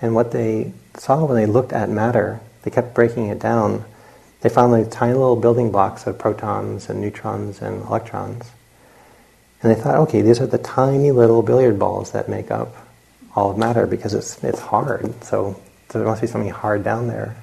and 0.00 0.14
what 0.14 0.32
they 0.32 0.72
saw 0.94 1.24
when 1.24 1.36
they 1.36 1.46
looked 1.46 1.72
at 1.72 1.88
matter, 1.88 2.40
they 2.62 2.70
kept 2.70 2.94
breaking 2.94 3.28
it 3.28 3.38
down 3.38 3.84
they 4.46 4.48
found 4.48 4.70
like 4.70 4.92
tiny 4.92 5.14
little 5.14 5.34
building 5.34 5.72
blocks 5.72 6.06
of 6.06 6.18
protons 6.18 6.88
and 6.88 7.00
neutrons 7.00 7.60
and 7.60 7.82
electrons. 7.82 8.52
And 9.60 9.74
they 9.74 9.80
thought, 9.80 9.96
okay, 9.96 10.22
these 10.22 10.40
are 10.40 10.46
the 10.46 10.58
tiny 10.58 11.10
little 11.10 11.42
billiard 11.42 11.80
balls 11.80 12.12
that 12.12 12.28
make 12.28 12.50
up 12.50 12.85
all 13.36 13.50
of 13.50 13.58
matter 13.58 13.86
because 13.86 14.14
it's, 14.14 14.42
it's 14.42 14.58
hard. 14.58 15.22
So 15.22 15.60
there 15.90 16.04
must 16.04 16.22
be 16.22 16.26
something 16.26 16.50
hard 16.50 16.82
down 16.82 17.06
there. 17.06 17.36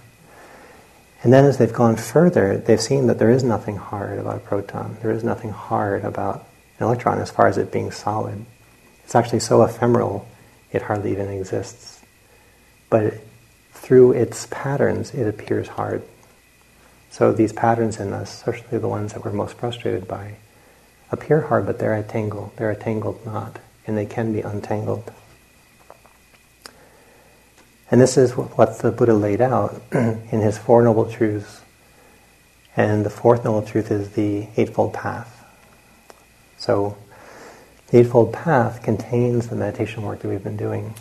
And 1.21 1.31
then 1.31 1.45
as 1.45 1.57
they've 1.57 1.71
gone 1.71 1.95
further, 1.95 2.57
they've 2.57 2.81
seen 2.81 3.07
that 3.07 3.19
there 3.19 3.29
is 3.29 3.43
nothing 3.43 3.77
hard 3.77 4.19
about 4.19 4.37
a 4.37 4.39
proton. 4.39 4.97
There 5.01 5.11
is 5.11 5.23
nothing 5.23 5.51
hard 5.51 6.03
about 6.03 6.45
an 6.79 6.85
electron 6.85 7.19
as 7.19 7.31
far 7.31 7.47
as 7.47 7.57
it 7.57 7.71
being 7.71 7.91
solid. 7.91 8.45
It's 9.05 9.15
actually 9.15 9.39
so 9.39 9.63
ephemeral, 9.63 10.27
it 10.71 10.81
hardly 10.81 11.11
even 11.11 11.29
exists. 11.29 12.01
But 12.89 13.13
through 13.71 14.13
its 14.13 14.47
patterns, 14.47 15.13
it 15.13 15.27
appears 15.27 15.67
hard. 15.69 16.03
So 17.11 17.31
these 17.31 17.53
patterns 17.53 17.99
in 17.99 18.11
us, 18.11 18.33
especially 18.33 18.79
the 18.79 18.87
ones 18.87 19.13
that 19.13 19.23
we're 19.23 19.31
most 19.31 19.55
frustrated 19.57 20.07
by, 20.07 20.35
appear 21.11 21.41
hard, 21.41 21.67
but 21.67 21.79
they're 21.79 21.95
a 21.95 22.03
tangle. 22.03 22.51
They're 22.57 22.71
a 22.71 22.75
tangled 22.75 23.25
knot, 23.25 23.59
and 23.85 23.95
they 23.95 24.05
can 24.05 24.33
be 24.33 24.41
untangled. 24.41 25.11
And 27.91 28.01
this 28.01 28.17
is 28.17 28.35
what 28.35 28.79
the 28.79 28.91
Buddha 28.91 29.13
laid 29.13 29.41
out 29.41 29.81
in 29.91 30.39
his 30.39 30.57
Four 30.57 30.83
Noble 30.83 31.09
Truths. 31.09 31.61
And 32.75 33.05
the 33.05 33.09
fourth 33.11 33.43
noble 33.43 33.61
truth 33.61 33.91
is 33.91 34.13
the 34.13 34.47
Eightfold 34.57 34.93
Path. 34.93 35.45
So, 36.57 36.97
the 37.89 37.99
Eightfold 37.99 38.33
Path 38.33 38.81
contains 38.81 39.47
the 39.47 39.55
meditation 39.55 40.01
work 40.01 40.21
that 40.21 40.27
we've 40.27 40.43
been 40.43 40.57
doing, 40.57 40.95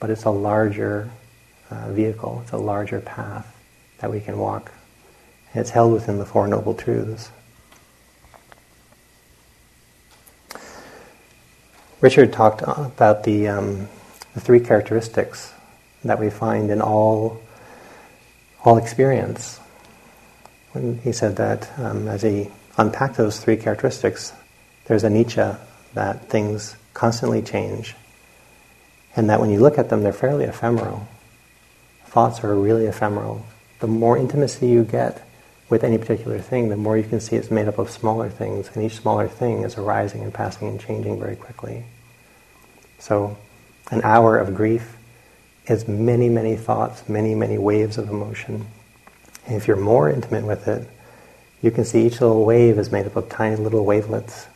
but 0.00 0.10
it's 0.10 0.24
a 0.24 0.30
larger 0.30 1.08
uh, 1.70 1.92
vehicle, 1.92 2.40
it's 2.42 2.52
a 2.52 2.56
larger 2.56 3.00
path 3.00 3.56
that 3.98 4.10
we 4.10 4.20
can 4.20 4.38
walk 4.38 4.72
it's 5.54 5.70
held 5.70 5.92
within 5.92 6.18
the 6.18 6.26
Four 6.26 6.48
Noble 6.48 6.74
Truths. 6.74 7.30
Richard 12.00 12.32
talked 12.32 12.60
about 12.62 13.22
the, 13.22 13.48
um, 13.48 13.88
the 14.34 14.40
three 14.40 14.60
characteristics 14.60 15.52
that 16.04 16.20
we 16.20 16.30
find 16.30 16.70
in 16.70 16.80
all, 16.80 17.42
all 18.64 18.78
experience. 18.78 19.60
He 21.02 21.12
said 21.12 21.36
that 21.36 21.70
um, 21.78 22.08
as 22.08 22.22
he 22.22 22.50
unpacked 22.76 23.16
those 23.16 23.38
three 23.38 23.56
characteristics, 23.56 24.32
there's 24.86 25.02
anicca, 25.02 25.58
that 25.94 26.28
things 26.28 26.76
constantly 26.92 27.40
change, 27.42 27.94
and 29.16 29.30
that 29.30 29.40
when 29.40 29.50
you 29.50 29.60
look 29.60 29.78
at 29.78 29.88
them, 29.88 30.02
they're 30.02 30.12
fairly 30.12 30.44
ephemeral. 30.44 31.06
Thoughts 32.06 32.42
are 32.44 32.54
really 32.54 32.86
ephemeral. 32.86 33.46
The 33.80 33.86
more 33.86 34.18
intimacy 34.18 34.68
you 34.68 34.84
get 34.84 35.26
with 35.68 35.84
any 35.84 35.98
particular 35.98 36.38
thing, 36.40 36.68
the 36.68 36.76
more 36.76 36.96
you 36.96 37.04
can 37.04 37.20
see 37.20 37.36
it's 37.36 37.50
made 37.50 37.68
up 37.68 37.78
of 37.78 37.90
smaller 37.90 38.28
things, 38.28 38.70
and 38.74 38.84
each 38.84 38.96
smaller 38.96 39.28
thing 39.28 39.62
is 39.62 39.78
arising 39.78 40.22
and 40.22 40.34
passing 40.34 40.68
and 40.68 40.80
changing 40.80 41.18
very 41.18 41.36
quickly. 41.36 41.84
So, 42.98 43.36
an 43.90 44.02
hour 44.02 44.36
of 44.38 44.54
grief 44.54 44.96
is 45.66 45.88
many, 45.88 46.28
many 46.28 46.56
thoughts, 46.56 47.08
many, 47.08 47.34
many 47.34 47.58
waves 47.58 47.98
of 47.98 48.08
emotion. 48.10 48.66
And 49.46 49.56
if 49.56 49.66
you're 49.66 49.76
more 49.76 50.10
intimate 50.10 50.44
with 50.44 50.68
it, 50.68 50.88
you 51.62 51.70
can 51.70 51.84
see 51.84 52.06
each 52.06 52.20
little 52.20 52.44
wave 52.44 52.78
is 52.78 52.92
made 52.92 53.06
up 53.06 53.16
of 53.16 53.28
tiny 53.28 53.56
little 53.56 53.84
wavelets, 53.84 54.46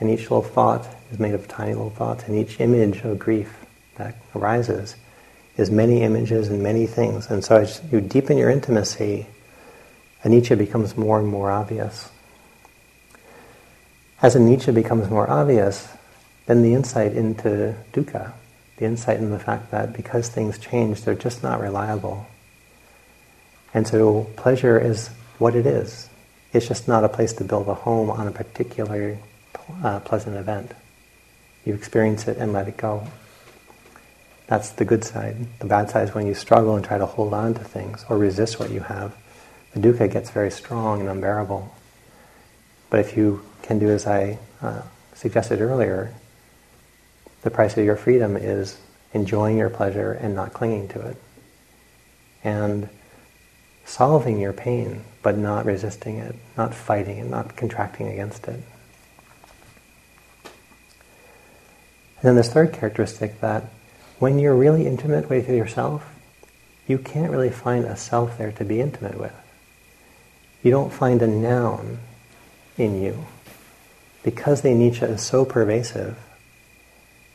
and 0.00 0.10
each 0.10 0.22
little 0.22 0.42
thought 0.42 0.86
is 1.12 1.18
made 1.18 1.34
of 1.34 1.46
tiny 1.46 1.74
little 1.74 1.90
thoughts, 1.90 2.24
and 2.24 2.36
each 2.36 2.60
image 2.60 3.02
of 3.02 3.18
grief 3.18 3.64
that 3.96 4.16
arises 4.34 4.96
is 5.56 5.70
many 5.70 6.02
images 6.02 6.48
and 6.48 6.62
many 6.62 6.86
things. 6.86 7.30
And 7.30 7.44
so 7.44 7.56
as 7.58 7.80
you 7.92 8.00
deepen 8.00 8.36
your 8.36 8.50
intimacy, 8.50 9.26
anicca 10.24 10.58
becomes 10.58 10.96
more 10.96 11.20
and 11.20 11.28
more 11.28 11.50
obvious. 11.50 12.10
as 14.22 14.34
anicca 14.34 14.74
becomes 14.74 15.10
more 15.10 15.28
obvious, 15.28 15.86
then 16.46 16.62
the 16.62 16.72
insight 16.74 17.12
into 17.12 17.74
dukkha, 17.92 18.32
the 18.76 18.84
insight 18.84 19.18
into 19.18 19.30
the 19.30 19.38
fact 19.38 19.70
that 19.70 19.92
because 19.92 20.28
things 20.28 20.58
change, 20.58 21.02
they're 21.02 21.14
just 21.14 21.42
not 21.42 21.60
reliable. 21.60 22.26
And 23.72 23.86
so 23.86 24.24
pleasure 24.36 24.78
is 24.78 25.08
what 25.38 25.54
it 25.54 25.66
is. 25.66 26.08
It's 26.52 26.68
just 26.68 26.86
not 26.86 27.04
a 27.04 27.08
place 27.08 27.32
to 27.34 27.44
build 27.44 27.68
a 27.68 27.74
home 27.74 28.10
on 28.10 28.26
a 28.26 28.30
particular 28.30 29.18
uh, 29.82 30.00
pleasant 30.00 30.36
event. 30.36 30.72
You 31.64 31.74
experience 31.74 32.28
it 32.28 32.36
and 32.38 32.52
let 32.52 32.68
it 32.68 32.76
go. 32.76 33.06
That's 34.46 34.70
the 34.70 34.84
good 34.84 35.04
side. 35.04 35.36
The 35.58 35.66
bad 35.66 35.90
side 35.90 36.08
is 36.08 36.14
when 36.14 36.26
you 36.26 36.34
struggle 36.34 36.76
and 36.76 36.84
try 36.84 36.98
to 36.98 37.06
hold 37.06 37.32
on 37.32 37.54
to 37.54 37.64
things 37.64 38.04
or 38.08 38.18
resist 38.18 38.60
what 38.60 38.70
you 38.70 38.80
have. 38.80 39.16
The 39.72 39.80
dukkha 39.80 40.12
gets 40.12 40.30
very 40.30 40.50
strong 40.50 41.00
and 41.00 41.08
unbearable. 41.08 41.74
But 42.90 43.00
if 43.00 43.16
you 43.16 43.42
can 43.62 43.78
do 43.78 43.88
as 43.88 44.06
I 44.06 44.38
uh, 44.60 44.82
suggested 45.14 45.60
earlier, 45.60 46.12
the 47.44 47.50
price 47.50 47.76
of 47.76 47.84
your 47.84 47.94
freedom 47.94 48.36
is 48.36 48.76
enjoying 49.12 49.58
your 49.58 49.70
pleasure 49.70 50.12
and 50.12 50.34
not 50.34 50.52
clinging 50.54 50.88
to 50.88 51.00
it. 51.00 51.16
And 52.42 52.88
solving 53.84 54.40
your 54.40 54.54
pain, 54.54 55.04
but 55.22 55.36
not 55.36 55.66
resisting 55.66 56.16
it, 56.16 56.34
not 56.56 56.74
fighting 56.74 57.18
it, 57.18 57.28
not 57.28 57.54
contracting 57.54 58.08
against 58.08 58.48
it. 58.48 58.60
And 60.44 62.22
then 62.22 62.36
this 62.36 62.50
third 62.50 62.72
characteristic 62.72 63.40
that 63.40 63.64
when 64.18 64.38
you're 64.38 64.56
really 64.56 64.86
intimate 64.86 65.28
with 65.28 65.48
yourself, 65.48 66.10
you 66.86 66.96
can't 66.96 67.30
really 67.30 67.50
find 67.50 67.84
a 67.84 67.96
self 67.96 68.38
there 68.38 68.52
to 68.52 68.64
be 68.64 68.80
intimate 68.80 69.18
with. 69.18 69.34
You 70.62 70.70
don't 70.70 70.92
find 70.92 71.20
a 71.20 71.26
noun 71.26 71.98
in 72.78 73.02
you. 73.02 73.26
Because 74.22 74.62
the 74.62 74.70
anicca 74.70 75.10
is 75.10 75.22
so 75.22 75.44
pervasive, 75.44 76.16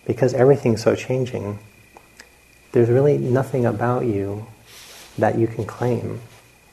because 0.05 0.33
everything's 0.33 0.83
so 0.83 0.95
changing, 0.95 1.59
there's 2.71 2.89
really 2.89 3.17
nothing 3.17 3.65
about 3.65 4.05
you 4.05 4.47
that 5.17 5.37
you 5.37 5.47
can 5.47 5.65
claim 5.65 6.21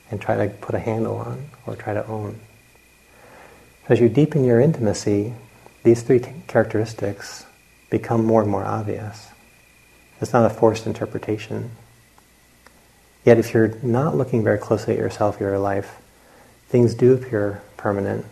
and 0.09 0.21
try 0.21 0.35
to 0.35 0.53
put 0.53 0.75
a 0.75 0.79
handle 0.79 1.17
on 1.17 1.49
or 1.65 1.75
try 1.75 1.93
to 1.93 2.05
own. 2.07 2.39
As 3.89 3.99
you 3.99 4.09
deepen 4.09 4.43
your 4.43 4.59
intimacy, 4.59 5.33
these 5.83 6.01
three 6.01 6.19
characteristics 6.47 7.45
become 7.89 8.25
more 8.25 8.41
and 8.41 8.51
more 8.51 8.65
obvious. 8.65 9.29
It's 10.19 10.33
not 10.33 10.49
a 10.49 10.53
forced 10.53 10.85
interpretation. 10.85 11.71
Yet, 13.23 13.37
if 13.37 13.53
you're 13.53 13.77
not 13.83 14.15
looking 14.15 14.43
very 14.43 14.57
closely 14.57 14.93
at 14.93 14.99
yourself, 14.99 15.39
your 15.39 15.59
life, 15.59 15.97
things 16.69 16.93
do 16.95 17.13
appear 17.13 17.61
permanent. 17.75 18.25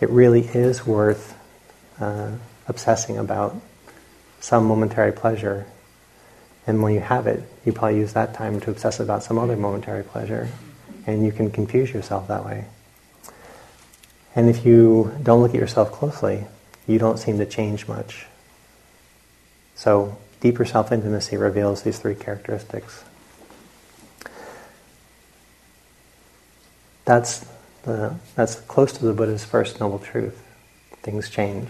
It 0.00 0.08
really 0.10 0.42
is 0.42 0.86
worth 0.86 1.36
uh, 2.00 2.32
obsessing 2.66 3.18
about 3.18 3.56
some 4.40 4.66
momentary 4.66 5.12
pleasure. 5.12 5.66
And 6.66 6.82
when 6.82 6.94
you 6.94 7.00
have 7.00 7.26
it, 7.26 7.42
you 7.64 7.72
probably 7.72 7.98
use 7.98 8.12
that 8.12 8.34
time 8.34 8.60
to 8.60 8.70
obsess 8.70 9.00
about 9.00 9.22
some 9.22 9.38
other 9.38 9.56
momentary 9.56 10.04
pleasure. 10.04 10.48
And 11.06 11.24
you 11.24 11.32
can 11.32 11.50
confuse 11.50 11.92
yourself 11.92 12.28
that 12.28 12.44
way. 12.44 12.66
And 14.36 14.48
if 14.48 14.64
you 14.66 15.12
don't 15.22 15.40
look 15.40 15.54
at 15.54 15.60
yourself 15.60 15.90
closely, 15.90 16.46
you 16.86 16.98
don't 16.98 17.18
seem 17.18 17.38
to 17.38 17.46
change 17.46 17.88
much. 17.88 18.26
So 19.74 20.18
deeper 20.40 20.64
self-intimacy 20.64 21.36
reveals 21.36 21.82
these 21.82 21.98
three 21.98 22.14
characteristics. 22.14 23.04
That's, 27.04 27.46
the, 27.84 28.14
that's 28.34 28.56
close 28.56 28.92
to 28.92 29.04
the 29.06 29.14
Buddha's 29.14 29.44
first 29.44 29.80
noble 29.80 29.98
truth. 29.98 30.42
Things 31.02 31.30
change. 31.30 31.68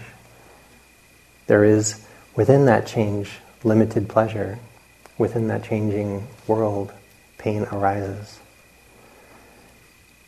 There 1.47 1.63
is, 1.63 2.05
within 2.35 2.65
that 2.65 2.87
change, 2.87 3.31
limited 3.63 4.09
pleasure. 4.09 4.59
Within 5.17 5.47
that 5.47 5.63
changing 5.63 6.27
world, 6.47 6.93
pain 7.37 7.63
arises. 7.71 8.39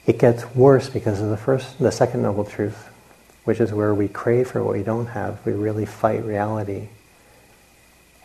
It 0.06 0.20
gets 0.20 0.54
worse 0.54 0.90
because 0.90 1.22
of 1.22 1.30
the 1.30 1.38
first, 1.38 1.80
the 1.80 1.92
second 1.92 2.24
noble 2.24 2.44
truth, 2.44 2.90
which 3.46 3.62
is 3.62 3.72
where 3.72 3.94
we 3.94 4.08
crave 4.08 4.50
for 4.50 4.64
what 4.64 4.74
we 4.74 4.84
don't 4.84 5.06
have. 5.08 5.46
We 5.46 5.54
really 5.54 5.86
fight 5.86 6.26
reality 6.26 6.90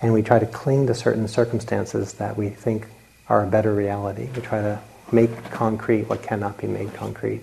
and 0.01 0.13
we 0.13 0.23
try 0.23 0.39
to 0.39 0.47
cling 0.47 0.87
to 0.87 0.95
certain 0.95 1.27
circumstances 1.29 2.15
that 2.15 2.37
we 2.37 2.51
think 2.51 2.87
are 3.29 3.45
a 3.45 3.47
better 3.47 3.75
reality. 3.75 4.29
We 4.35 4.43
try 4.43 4.61
to 4.61 4.81
make 5.11 5.51
concrete 5.51 6.09
what 6.09 6.23
cannot 6.23 6.59
be 6.59 6.67
made 6.67 6.93
concrete. 6.95 7.43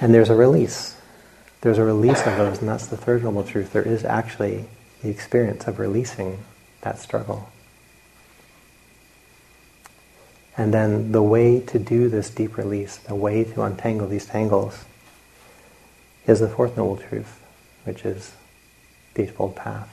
And 0.00 0.12
there's 0.12 0.30
a 0.30 0.34
release. 0.34 0.96
There's 1.64 1.78
a 1.78 1.82
release 1.82 2.20
of 2.26 2.36
those, 2.36 2.58
and 2.58 2.68
that's 2.68 2.88
the 2.88 2.96
third 2.98 3.24
noble 3.24 3.42
truth. 3.42 3.72
There 3.72 3.82
is 3.82 4.04
actually 4.04 4.66
the 5.00 5.08
experience 5.08 5.66
of 5.66 5.78
releasing 5.78 6.44
that 6.82 6.98
struggle. 6.98 7.50
And 10.58 10.74
then 10.74 11.12
the 11.12 11.22
way 11.22 11.60
to 11.60 11.78
do 11.78 12.10
this 12.10 12.28
deep 12.28 12.58
release, 12.58 12.98
the 12.98 13.14
way 13.14 13.44
to 13.44 13.62
untangle 13.62 14.06
these 14.06 14.26
tangles, 14.26 14.84
is 16.26 16.40
the 16.40 16.50
fourth 16.50 16.76
noble 16.76 16.98
truth, 16.98 17.40
which 17.84 18.04
is 18.04 18.34
the 19.14 19.22
Eightfold 19.22 19.56
Path. 19.56 19.88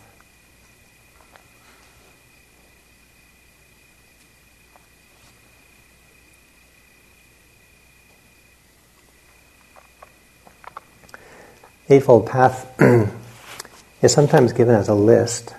Eightfold 11.92 12.26
Path 12.26 12.82
is 14.02 14.14
sometimes 14.14 14.54
given 14.54 14.76
as 14.76 14.88
a 14.88 14.94
list, 14.94 15.54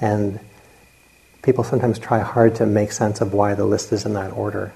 and 0.00 0.38
people 1.42 1.64
sometimes 1.64 1.98
try 1.98 2.20
hard 2.20 2.54
to 2.56 2.66
make 2.66 2.92
sense 2.92 3.20
of 3.20 3.32
why 3.32 3.54
the 3.54 3.64
list 3.64 3.92
is 3.92 4.06
in 4.06 4.12
that 4.12 4.32
order. 4.32 4.72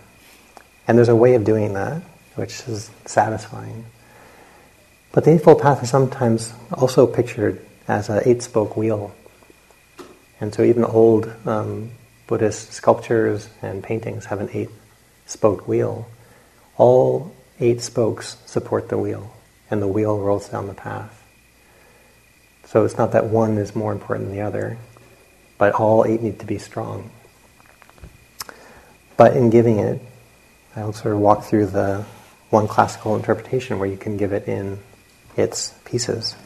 And 0.89 0.99
there's 0.99 1.09
a 1.09 1.15
way 1.15 1.35
of 1.35 1.45
doing 1.45 1.75
that, 1.75 2.03
which 2.35 2.61
is 2.67 2.91
satisfying. 3.05 3.85
But 5.13 5.23
the 5.25 5.31
Eightfold 5.31 5.63
Path 5.63 5.85
is 5.85 5.91
sometimes 5.91 6.53
also 6.73 7.07
pictured 7.07 7.65
as 7.87 8.09
an 8.09 8.23
eight 8.25 8.43
spoke 8.43 8.77
wheel. 8.77 9.15
And 10.41 10.53
so 10.53 10.65
even 10.65 10.85
old 10.85 11.33
um, 11.47 11.93
Buddhist 12.27 12.73
sculptures 12.73 13.49
and 13.63 13.81
paintings 13.81 14.25
have 14.25 14.41
an 14.41 14.51
eight 14.53 14.71
spoke 15.25 15.69
wheel. 15.69 16.09
All 16.77 17.33
eight 17.61 17.81
spokes 17.81 18.39
support 18.45 18.89
the 18.89 18.99
wheel 18.99 19.36
and 19.71 19.83
the 19.83 19.89
wheel 19.89 20.19
rolls 20.19 20.49
down 20.49 20.67
the 20.67 20.75
path. 20.75 21.23
So 22.65 22.85
it's 22.85 22.99
not 22.99 23.13
that 23.13 23.27
one 23.27 23.59
is 23.59 23.77
more 23.77 23.93
important 23.93 24.29
than 24.29 24.37
the 24.37 24.43
other, 24.43 24.77
but 25.59 25.75
all 25.75 26.05
eight 26.05 26.23
need 26.23 26.41
to 26.41 26.47
be 26.47 26.59
strong. 26.59 27.11
But 29.17 29.37
in 29.37 29.51
giving 29.51 29.79
it, 29.79 30.01
I'll 30.75 30.93
sort 30.93 31.15
of 31.15 31.21
walk 31.21 31.45
through 31.45 31.67
the 31.67 32.05
one 32.51 32.69
classical 32.69 33.17
interpretation 33.17 33.79
where 33.79 33.89
you 33.89 33.97
can 33.97 34.17
give 34.17 34.33
it 34.33 34.47
in 34.47 34.79
its 35.37 35.75
pieces. 35.85 36.37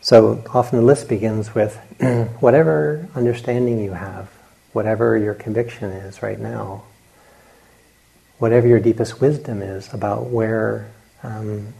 So 0.00 0.44
often 0.52 0.80
the 0.80 0.84
list 0.84 1.08
begins 1.08 1.54
with 1.54 1.76
whatever 2.40 3.08
understanding 3.14 3.82
you 3.82 3.92
have, 3.92 4.28
whatever 4.72 5.16
your 5.16 5.34
conviction 5.34 5.90
is 5.90 6.22
right 6.22 6.38
now, 6.38 6.82
whatever 8.44 8.68
your 8.68 8.78
deepest 8.78 9.22
wisdom 9.22 9.62
is 9.62 9.90
about 9.94 10.26
where 10.26 10.86
um, 11.22 11.72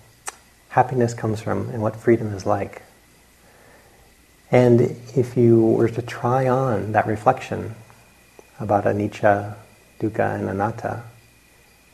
happiness 0.70 1.12
comes 1.12 1.38
from 1.38 1.68
and 1.68 1.82
what 1.82 1.94
freedom 1.94 2.28
is 2.32 2.46
like. 2.46 2.80
And 4.50 4.80
if 5.14 5.36
you 5.36 5.60
were 5.60 5.90
to 5.90 6.00
try 6.00 6.48
on 6.48 6.92
that 6.92 7.06
reflection 7.06 7.74
about 8.58 8.84
anicca, 8.84 9.56
dukkha, 10.00 10.36
and 10.36 10.48
anatta, 10.48 11.02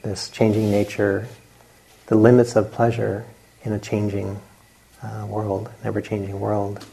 this 0.02 0.28
changing 0.30 0.70
nature, 0.70 1.26
the 2.06 2.14
limits 2.14 2.54
of 2.54 2.70
pleasure 2.70 3.24
in 3.64 3.72
a 3.72 3.78
changing 3.80 4.40
uh, 5.02 5.26
world, 5.28 5.68
ever 5.82 6.00
changing 6.00 6.38
world, 6.38 6.86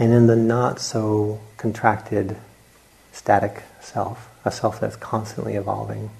and 0.00 0.12
in 0.12 0.26
the 0.26 0.34
not 0.34 0.80
so 0.80 1.40
contracted, 1.58 2.36
static 3.12 3.62
self, 3.80 4.28
a 4.44 4.50
self 4.50 4.80
that's 4.80 4.96
constantly 4.96 5.54
evolving. 5.54 6.10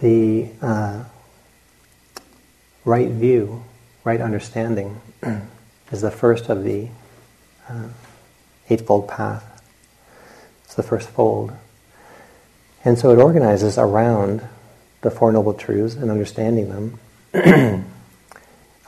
The 0.00 0.48
uh, 0.60 1.04
right 2.84 3.08
view, 3.08 3.64
right 4.04 4.20
understanding, 4.20 5.00
is 5.92 6.00
the 6.00 6.10
first 6.10 6.48
of 6.48 6.64
the 6.64 6.88
uh, 7.68 7.88
Eightfold 8.68 9.08
Path. 9.08 9.62
It's 10.64 10.74
the 10.74 10.82
first 10.82 11.08
fold. 11.08 11.52
And 12.84 12.98
so 12.98 13.10
it 13.10 13.18
organizes 13.18 13.78
around 13.78 14.42
the 15.00 15.10
Four 15.10 15.32
Noble 15.32 15.54
Truths 15.54 15.94
and 15.94 16.10
understanding 16.10 16.68
them, 16.68 16.98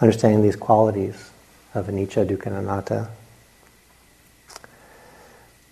understanding 0.01 0.42
these 0.42 0.57
qualities 0.57 1.31
of 1.75 1.87
anicca, 1.87 2.27
dukkha, 2.27 2.47
and 2.47 2.57
anatta, 2.57 3.09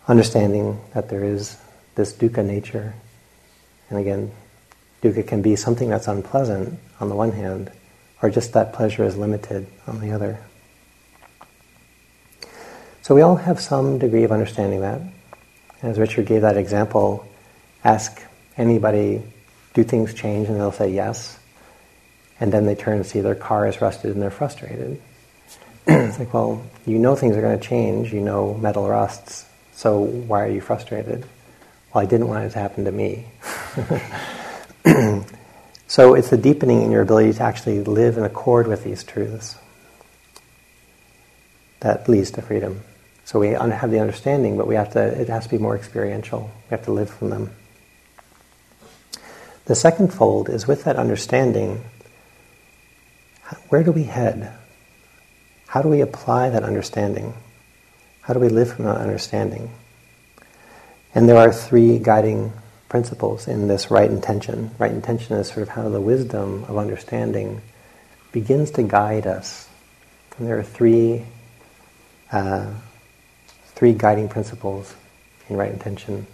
understanding 0.07 0.81
that 0.93 1.09
there 1.09 1.25
is 1.25 1.57
this 1.95 2.13
dukkha 2.13 2.45
nature. 2.45 2.95
And 3.91 3.99
again, 3.99 4.33
dukkha 5.05 5.27
can 5.27 5.43
be 5.43 5.55
something 5.55 5.91
that's 5.91 6.09
unpleasant 6.09 6.79
on 6.99 7.11
the 7.11 7.15
one 7.15 7.33
hand, 7.33 7.71
or 8.23 8.31
just 8.31 8.55
that 8.55 8.73
pleasure 8.73 9.05
is 9.05 9.17
limited 9.17 9.67
on 9.87 10.01
the 10.01 10.11
other. 10.11 10.39
So 13.03 13.15
we 13.15 13.21
all 13.21 13.37
have 13.37 13.61
some 13.61 13.99
degree 13.99 14.25
of 14.25 14.33
understanding 14.33 14.81
that. 14.81 15.03
As 15.83 15.99
Richard 15.99 16.25
gave 16.25 16.41
that 16.41 16.57
example, 16.57 17.29
ask 17.85 18.23
anybody, 18.57 19.23
do 19.75 19.85
things 19.85 20.15
change? 20.15 20.49
And 20.49 20.59
they'll 20.59 20.73
say 20.73 20.91
yes. 20.91 21.39
And 22.41 22.51
then 22.51 22.65
they 22.65 22.75
turn 22.75 22.97
and 22.97 23.07
see 23.07 23.21
their 23.21 23.35
car 23.35 23.69
is 23.69 23.83
rusted 23.83 24.13
and 24.13 24.23
they're 24.23 24.31
frustrated. 24.31 25.03
it's 25.87 26.19
like, 26.19 26.33
well, 26.33 26.65
you 26.87 26.99
know 26.99 27.15
things 27.15 27.37
are 27.37 27.43
going 27.43 27.59
to 27.59 27.69
change. 27.69 28.11
You 28.11 28.23
know 28.23 28.55
metal 28.55 28.89
rusts. 28.89 29.45
So 29.75 30.01
why 30.01 30.45
are 30.45 30.49
you 30.49 30.63
frustrated? 30.63 31.27
Well, 31.93 32.03
I 32.03 32.07
didn't 32.07 32.29
want 32.29 32.45
it 32.45 32.51
to 32.51 32.59
happen 32.59 32.87
to 32.87 32.93
me. 32.93 33.27
so 35.87 36.15
it's 36.15 36.31
the 36.31 36.37
deepening 36.37 36.83
in 36.83 36.91
your 36.91 37.03
ability 37.03 37.33
to 37.33 37.43
actually 37.43 37.81
live 37.81 38.19
in 38.19 38.25
accord 38.25 38.67
with 38.67 38.85
these 38.85 39.03
truths 39.05 39.57
that 41.81 42.09
leads 42.09 42.31
to 42.33 42.43
freedom. 42.43 42.83
So 43.25 43.39
we 43.39 43.49
have 43.49 43.91
the 43.91 44.01
understanding, 44.01 44.57
but 44.57 44.67
we 44.67 44.75
have 44.75 44.93
to, 44.93 45.01
it 45.01 45.29
has 45.29 45.45
to 45.45 45.51
be 45.51 45.59
more 45.59 45.77
experiential. 45.77 46.51
We 46.69 46.75
have 46.75 46.85
to 46.85 46.93
live 46.93 47.11
from 47.11 47.31
them. 47.31 47.51
The 49.67 49.75
second 49.75 50.13
fold 50.13 50.51
is 50.51 50.67
with 50.67 50.85
that 50.85 50.97
understanding, 50.97 51.83
where 53.69 53.83
do 53.83 53.93
we 53.93 54.05
head? 54.05 54.53
How 55.67 55.81
do 55.81 55.89
we 55.89 56.03
apply 56.03 56.51
that 56.51 56.63
understanding? 56.63 57.35
How 58.21 58.35
do 58.35 58.41
we 58.41 58.49
live 58.49 58.75
from 58.75 58.85
that 58.85 58.99
understanding? 58.99 59.71
And 61.15 61.29
there 61.29 61.39
are 61.39 61.53
three 61.53 61.99
guiding 61.99 62.53
principles 62.95 63.49
in 63.49 63.67
this 63.67 63.91
right 63.91 64.09
intention. 64.09 64.71
Right 64.79 64.93
intention 64.93 65.35
is 65.35 65.49
sort 65.49 65.63
of 65.63 65.69
how 65.69 65.89
the 65.89 66.01
wisdom 66.01 66.63
of 66.69 66.79
understanding 66.79 67.61
begins 68.31 68.71
to 68.71 68.85
guide 68.85 69.27
us. 69.27 69.69
And 70.39 70.47
there 70.47 70.61
are 70.61 70.63
three 70.63 71.25
uh, 72.31 72.71
three 73.75 73.95
guiding 73.95 74.29
principles 74.29 74.95
in 75.49 75.57
right 75.57 75.73
intention. 75.73 76.29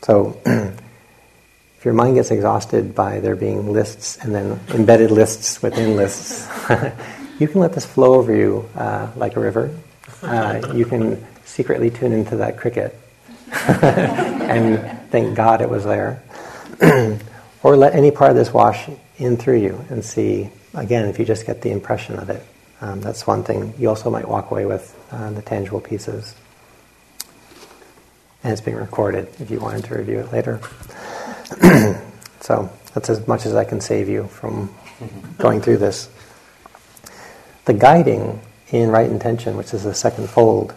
So, 0.00 0.40
if 0.46 1.84
your 1.84 1.92
mind 1.92 2.14
gets 2.14 2.30
exhausted 2.30 2.94
by 2.94 3.20
there 3.20 3.36
being 3.36 3.74
lists 3.74 4.16
and 4.22 4.34
then 4.34 4.58
embedded 4.70 5.10
lists 5.10 5.60
within 5.60 5.96
lists, 5.96 6.48
you 7.38 7.46
can 7.46 7.60
let 7.60 7.74
this 7.74 7.84
flow 7.84 8.14
over 8.14 8.34
you 8.34 8.66
uh, 8.74 9.10
like 9.16 9.36
a 9.36 9.40
river. 9.40 9.78
Uh, 10.22 10.72
you 10.74 10.86
can 10.86 11.22
secretly 11.44 11.90
tune 11.90 12.12
into 12.12 12.36
that 12.36 12.56
cricket 12.56 12.98
and 13.82 15.10
thank 15.10 15.36
God 15.36 15.60
it 15.60 15.68
was 15.68 15.84
there. 15.84 16.22
or 17.62 17.76
let 17.76 17.94
any 17.94 18.10
part 18.10 18.30
of 18.30 18.36
this 18.36 18.52
wash 18.52 18.88
in 19.18 19.36
through 19.36 19.58
you 19.58 19.84
and 19.90 20.04
see, 20.04 20.50
again, 20.74 21.06
if 21.06 21.18
you 21.18 21.24
just 21.24 21.46
get 21.46 21.62
the 21.62 21.70
impression 21.70 22.18
of 22.18 22.30
it. 22.30 22.44
Um, 22.80 23.00
that's 23.00 23.26
one 23.26 23.44
thing. 23.44 23.74
You 23.78 23.90
also 23.90 24.10
might 24.10 24.26
walk 24.26 24.50
away 24.50 24.64
with 24.64 24.96
uh, 25.10 25.30
the 25.32 25.42
tangible 25.42 25.80
pieces. 25.80 26.34
And 28.42 28.52
it's 28.52 28.62
being 28.62 28.78
recorded 28.78 29.28
if 29.38 29.50
you 29.50 29.60
wanted 29.60 29.84
to 29.84 29.94
review 29.96 30.20
it 30.20 30.32
later. 30.32 30.60
so 32.40 32.70
that's 32.94 33.10
as 33.10 33.26
much 33.28 33.44
as 33.44 33.54
I 33.54 33.64
can 33.64 33.82
save 33.82 34.08
you 34.08 34.28
from 34.28 34.74
going 35.38 35.60
through 35.60 35.76
this. 35.78 36.08
The 37.66 37.74
guiding 37.74 38.40
in 38.70 38.88
right 38.88 39.10
intention, 39.10 39.56
which 39.56 39.74
is 39.74 39.84
the 39.84 39.94
second 39.94 40.30
fold, 40.30 40.72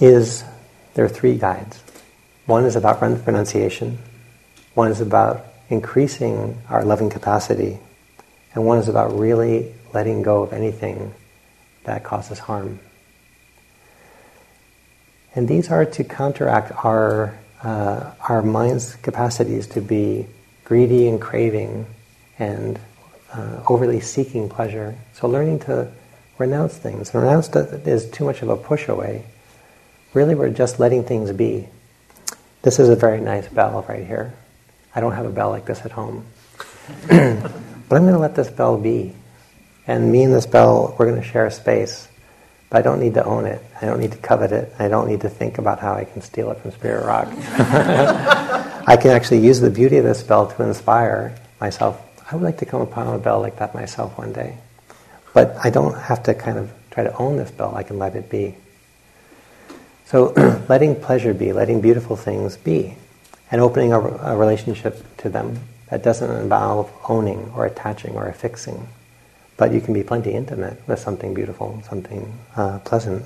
is 0.00 0.44
there 0.94 1.04
are 1.04 1.08
three 1.08 1.36
guides. 1.36 1.82
One 2.46 2.64
is 2.64 2.76
about 2.76 3.00
renunciation, 3.02 3.98
one 4.74 4.90
is 4.90 5.00
about 5.00 5.44
increasing 5.68 6.58
our 6.68 6.84
loving 6.84 7.10
capacity, 7.10 7.78
and 8.54 8.64
one 8.64 8.78
is 8.78 8.88
about 8.88 9.18
really 9.18 9.74
letting 9.92 10.22
go 10.22 10.42
of 10.42 10.52
anything 10.52 11.14
that 11.84 12.04
causes 12.04 12.38
harm. 12.38 12.80
And 15.34 15.48
these 15.48 15.70
are 15.70 15.84
to 15.84 16.04
counteract 16.04 16.72
our, 16.84 17.36
uh, 17.62 18.12
our 18.28 18.42
mind's 18.42 18.94
capacities 18.96 19.66
to 19.68 19.80
be 19.80 20.26
greedy 20.64 21.08
and 21.08 21.20
craving 21.20 21.86
and 22.38 22.78
uh, 23.32 23.62
overly 23.68 24.00
seeking 24.00 24.48
pleasure. 24.48 24.94
So 25.12 25.28
learning 25.28 25.60
to 25.60 25.90
renounce 26.38 26.76
things. 26.76 27.12
Renounce 27.14 27.48
is 27.48 28.08
too 28.10 28.24
much 28.24 28.42
of 28.42 28.48
a 28.48 28.56
push 28.56 28.88
away. 28.88 29.24
Really, 30.14 30.36
we're 30.36 30.50
just 30.50 30.78
letting 30.78 31.02
things 31.02 31.32
be. 31.32 31.68
This 32.62 32.78
is 32.78 32.88
a 32.88 32.94
very 32.94 33.20
nice 33.20 33.48
bell 33.48 33.84
right 33.88 34.06
here. 34.06 34.32
I 34.94 35.00
don't 35.00 35.12
have 35.12 35.26
a 35.26 35.30
bell 35.30 35.50
like 35.50 35.66
this 35.66 35.84
at 35.84 35.90
home. 35.90 36.24
but 37.08 37.10
I'm 37.10 37.88
going 37.88 38.12
to 38.12 38.18
let 38.18 38.36
this 38.36 38.48
bell 38.48 38.78
be. 38.78 39.12
And 39.88 40.12
me 40.12 40.22
and 40.22 40.32
this 40.32 40.46
bell, 40.46 40.94
we're 40.96 41.10
going 41.10 41.20
to 41.20 41.26
share 41.26 41.46
a 41.46 41.50
space. 41.50 42.08
But 42.70 42.78
I 42.78 42.82
don't 42.82 43.00
need 43.00 43.14
to 43.14 43.24
own 43.24 43.44
it. 43.44 43.60
I 43.82 43.86
don't 43.86 43.98
need 43.98 44.12
to 44.12 44.18
covet 44.18 44.52
it. 44.52 44.72
I 44.78 44.86
don't 44.86 45.08
need 45.08 45.22
to 45.22 45.28
think 45.28 45.58
about 45.58 45.80
how 45.80 45.94
I 45.94 46.04
can 46.04 46.22
steal 46.22 46.50
it 46.52 46.58
from 46.58 46.70
Spirit 46.70 47.04
Rock. 47.04 47.26
I 48.86 48.96
can 48.96 49.10
actually 49.10 49.44
use 49.44 49.60
the 49.60 49.70
beauty 49.70 49.98
of 49.98 50.04
this 50.04 50.22
bell 50.22 50.46
to 50.46 50.62
inspire 50.62 51.36
myself. 51.60 52.00
I 52.30 52.36
would 52.36 52.44
like 52.44 52.58
to 52.58 52.66
come 52.66 52.80
upon 52.80 53.12
a 53.12 53.18
bell 53.18 53.40
like 53.40 53.58
that 53.58 53.74
myself 53.74 54.16
one 54.16 54.32
day. 54.32 54.58
But 55.32 55.56
I 55.62 55.70
don't 55.70 55.98
have 55.98 56.22
to 56.24 56.34
kind 56.34 56.56
of 56.56 56.72
try 56.92 57.02
to 57.02 57.14
own 57.16 57.36
this 57.36 57.50
bell. 57.50 57.74
I 57.74 57.82
can 57.82 57.98
let 57.98 58.14
it 58.14 58.30
be. 58.30 58.56
So 60.14 60.32
letting 60.68 60.94
pleasure 60.94 61.34
be, 61.34 61.52
letting 61.52 61.80
beautiful 61.80 62.14
things 62.14 62.56
be, 62.56 62.94
and 63.50 63.60
opening 63.60 63.92
a, 63.92 63.98
a 63.98 64.36
relationship 64.36 65.04
to 65.16 65.28
them 65.28 65.58
that 65.90 66.04
doesn't 66.04 66.30
involve 66.30 66.88
owning 67.08 67.50
or 67.56 67.66
attaching 67.66 68.14
or 68.14 68.28
affixing. 68.28 68.86
But 69.56 69.72
you 69.72 69.80
can 69.80 69.92
be 69.92 70.04
plenty 70.04 70.30
intimate 70.30 70.80
with 70.86 71.00
something 71.00 71.34
beautiful, 71.34 71.82
something 71.88 72.32
uh, 72.54 72.78
pleasant. 72.84 73.24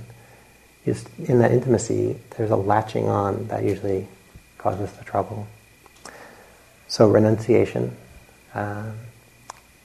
Just 0.86 1.10
in 1.18 1.40
that 1.40 1.52
intimacy, 1.52 2.16
there's 2.38 2.50
a 2.50 2.56
latching 2.56 3.06
on 3.06 3.48
that 3.48 3.64
usually 3.64 4.08
causes 4.56 4.90
the 4.92 5.04
trouble. 5.04 5.46
So 6.86 7.06
renunciation, 7.06 7.94
uh, 8.54 8.92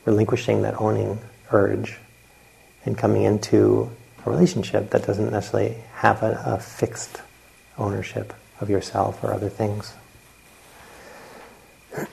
relinquishing 0.06 0.62
that 0.62 0.80
owning 0.80 1.20
urge, 1.52 1.98
and 2.86 2.98
coming 2.98 3.24
into 3.24 3.92
a 4.26 4.30
relationship 4.30 4.90
that 4.92 5.06
doesn't 5.06 5.32
necessarily 5.32 5.76
have 5.96 6.24
a, 6.24 6.42
a 6.46 6.60
fixed 6.60 7.22
ownership 7.78 8.34
of 8.62 8.70
yourself 8.70 9.24
or 9.24 9.34
other 9.34 9.50
things. 9.50 9.94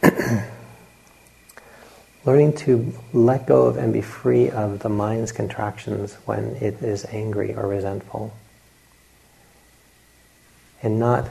Learning 2.25 2.53
to 2.53 2.93
let 3.13 3.47
go 3.47 3.67
of 3.67 3.77
and 3.79 3.93
be 3.93 4.03
free 4.03 4.51
of 4.51 4.81
the 4.81 4.89
mind's 4.89 5.33
contractions 5.33 6.15
when 6.27 6.57
it 6.57 6.83
is 6.83 7.07
angry 7.07 7.55
or 7.55 7.67
resentful. 7.67 8.35
And 10.83 10.99
not 10.99 11.29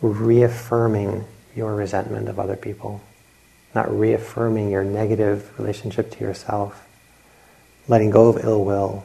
reaffirming 0.00 1.24
your 1.54 1.74
resentment 1.74 2.28
of 2.28 2.38
other 2.38 2.56
people, 2.56 3.00
not 3.74 3.90
reaffirming 3.92 4.70
your 4.70 4.84
negative 4.84 5.58
relationship 5.58 6.10
to 6.12 6.20
yourself, 6.20 6.86
letting 7.88 8.10
go 8.10 8.28
of 8.28 8.44
ill 8.44 8.64
will. 8.64 9.04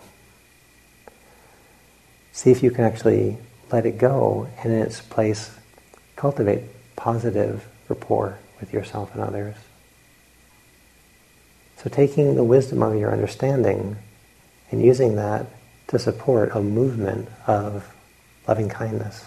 See 2.36 2.52
if 2.52 2.62
you 2.62 2.70
can 2.70 2.84
actually 2.84 3.38
let 3.72 3.86
it 3.86 3.98
go 3.98 4.50
and 4.62 4.74
in 4.74 4.80
its 4.82 5.00
place 5.00 5.52
cultivate 6.18 6.64
positive 6.98 7.66
rapport 7.88 8.40
with 8.60 8.74
yourself 8.74 9.16
and 9.16 9.24
others. 9.24 9.56
So 11.78 11.90
taking 11.90 12.36
the 12.36 12.44
wisdom 12.44 12.84
of 12.84 13.00
your 13.00 13.14
understanding 13.14 13.96
and 14.70 14.84
using 14.84 15.16
that 15.16 15.46
to 15.88 15.98
support 15.98 16.52
a 16.54 16.60
movement 16.62 17.30
of 17.48 17.90
loving 18.50 18.68
kindness 18.68 19.24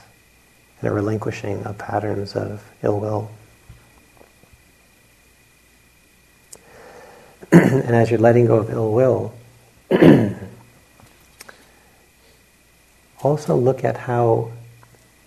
and 0.82 0.90
a 0.90 0.92
relinquishing 0.92 1.62
of 1.64 1.78
patterns 1.78 2.36
of 2.36 2.62
ill 2.82 3.00
will. 3.00 3.30
and 7.52 7.96
as 7.96 8.10
you're 8.10 8.20
letting 8.20 8.44
go 8.44 8.56
of 8.56 8.68
ill 8.68 8.92
will, 8.92 9.32
also 13.22 13.56
look 13.56 13.84
at 13.84 13.96
how 13.96 14.52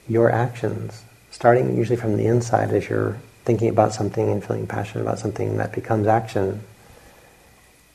your 0.08 0.32
actions, 0.32 1.04
starting 1.30 1.78
usually 1.78 1.98
from 1.98 2.18
the 2.18 2.26
inside 2.26 2.72
as 2.72 2.90
you're 2.90 3.18
thinking 3.46 3.70
about 3.70 3.94
something 3.94 4.30
and 4.30 4.44
feeling 4.44 4.68
passionate 4.68 5.02
about 5.02 5.20
something 5.20 5.58
that 5.58 5.74
becomes 5.74 6.08
action, 6.08 6.62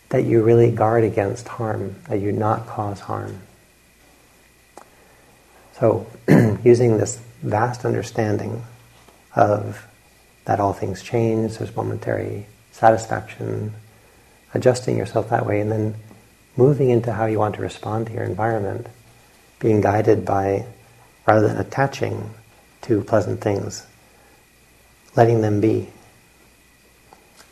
that 0.08 0.24
you 0.24 0.42
really 0.42 0.70
guard 0.70 1.04
against 1.04 1.48
harm, 1.48 1.96
that 2.08 2.20
you 2.20 2.32
not 2.32 2.66
cause 2.66 3.00
harm. 3.00 3.40
So, 5.78 6.06
using 6.64 6.96
this 6.96 7.20
vast 7.42 7.84
understanding 7.84 8.64
of 9.34 9.86
that 10.46 10.60
all 10.60 10.72
things 10.72 11.02
change, 11.02 11.58
there's 11.58 11.74
momentary 11.74 12.46
satisfaction, 12.72 13.74
adjusting 14.54 14.96
yourself 14.96 15.28
that 15.30 15.44
way, 15.44 15.60
and 15.60 15.70
then 15.70 15.94
moving 16.56 16.88
into 16.88 17.12
how 17.12 17.26
you 17.26 17.38
want 17.38 17.54
to 17.56 17.60
respond 17.60 18.06
to 18.06 18.12
your 18.12 18.24
environment, 18.24 18.86
being 19.58 19.80
guided 19.80 20.24
by 20.24 20.66
rather 21.26 21.48
than 21.48 21.56
attaching 21.58 22.30
to 22.82 23.02
pleasant 23.02 23.40
things, 23.40 23.86
letting 25.16 25.40
them 25.40 25.60
be, 25.60 25.88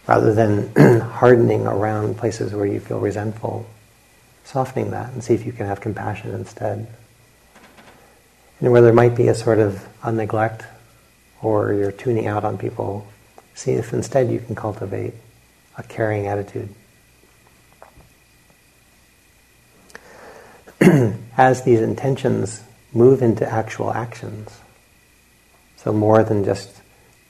rather 0.06 0.32
than 0.34 1.00
hardening 1.00 1.66
around 1.66 2.16
places 2.16 2.52
where 2.52 2.66
you 2.66 2.78
feel 2.78 3.00
resentful, 3.00 3.66
softening 4.44 4.90
that 4.90 5.12
and 5.12 5.24
see 5.24 5.34
if 5.34 5.44
you 5.44 5.52
can 5.52 5.66
have 5.66 5.80
compassion 5.80 6.32
instead. 6.32 6.86
And 8.60 8.70
where 8.70 8.82
there 8.82 8.92
might 8.92 9.16
be 9.16 9.28
a 9.28 9.34
sort 9.34 9.58
of 9.58 9.86
a 10.02 10.12
neglect 10.12 10.64
or 11.42 11.72
you're 11.72 11.92
tuning 11.92 12.26
out 12.26 12.44
on 12.44 12.56
people, 12.56 13.06
see 13.54 13.72
if 13.72 13.92
instead 13.92 14.30
you 14.30 14.38
can 14.38 14.54
cultivate 14.54 15.14
a 15.76 15.82
caring 15.82 16.26
attitude. 16.26 16.68
As 21.36 21.62
these 21.62 21.80
intentions 21.80 22.62
move 22.92 23.22
into 23.22 23.50
actual 23.50 23.92
actions, 23.92 24.50
so 25.76 25.92
more 25.92 26.22
than 26.22 26.44
just 26.44 26.82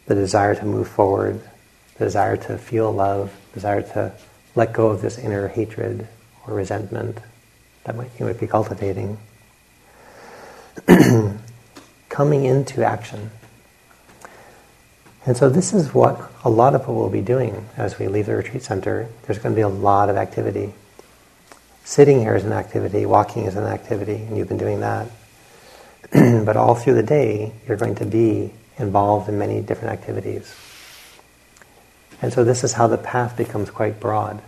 the 0.07 0.15
desire 0.15 0.55
to 0.55 0.65
move 0.65 0.89
forward, 0.89 1.41
the 1.99 2.05
desire 2.05 2.37
to 2.37 2.59
feel 2.59 2.93
love, 2.93 3.33
desire 3.53 3.83
to 3.83 4.13
let 4.55 4.73
go 4.73 4.89
of 4.89 5.03
this 5.03 5.19
inner 5.19 5.49
hatred 5.49 6.07
or 6.47 6.55
resentment 6.55 7.19
that 7.85 7.97
might, 7.97 8.11
you 8.19 8.27
might 8.27 8.41
be 8.41 8.47
cultivating. 8.47 9.19
Coming 12.09 12.45
into 12.45 12.85
action. 12.85 13.31
And 15.27 15.37
so 15.37 15.49
this 15.49 15.73
is 15.73 15.95
what 15.95 16.31
a 16.45 16.51
lot 16.51 16.75
of 16.75 16.83
people 16.83 16.97
will 16.97 17.11
be 17.11 17.23
doing 17.23 17.67
as 17.77 17.99
we 17.99 18.09
leave 18.09 18.27
the 18.27 18.37
retreat 18.37 18.63
center. 18.63 19.09
There's 19.23 19.39
going 19.39 19.55
to 19.55 19.57
be 19.57 19.63
a 19.63 19.69
lot 19.69 20.11
of 20.11 20.17
activity. 20.17 20.75
Sitting 21.85 22.21
here 22.21 22.35
is 22.35 22.45
an 22.45 22.53
activity, 22.53 23.05
walking 23.05 23.45
is 23.45 23.57
an 23.57 23.65
activity, 23.65 24.15
and 24.15 24.39
you've 24.39 24.49
been 24.49 24.57
doing 24.57 24.81
that. 24.81 25.07
but 26.13 26.57
all 26.57 26.75
through 26.75 26.95
the 26.95 27.03
day, 27.03 27.53
you're 27.69 27.77
going 27.77 27.95
to 27.97 28.07
be 28.07 28.51
involved 28.79 29.29
in 29.29 29.39
many 29.39 29.61
different 29.61 29.93
activities. 29.93 30.55
And 32.23 32.33
so 32.33 32.43
this 32.43 32.65
is 32.65 32.73
how 32.73 32.87
the 32.87 32.97
path 32.97 33.37
becomes 33.37 33.69
quite 33.69 34.01
broad 34.01 34.41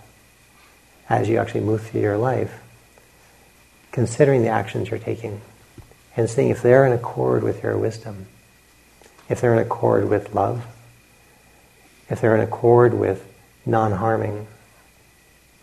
as 1.11 1.29
you 1.29 1.37
actually 1.37 1.61
move 1.61 1.83
through 1.83 2.01
your 2.01 2.17
life, 2.17 2.59
considering 3.93 4.41
the 4.41 4.49
actions 4.49 4.91
you're 4.91 4.99
taking 4.99 5.43
and 6.17 6.31
seeing 6.31 6.49
if 6.49 6.63
they're 6.63 6.87
in 6.87 6.93
accord 6.93 7.43
with 7.43 7.63
your 7.63 7.77
wisdom, 7.77 8.27
if 9.29 9.43
they're 9.43 9.53
in 9.53 9.59
accord 9.59 10.09
with 10.09 10.35
love, 10.35 10.65
if 12.09 12.23
they're 12.23 12.35
in 12.35 12.41
accord 12.41 12.95
with 12.95 13.27
non 13.67 13.93
harming, 13.93 14.47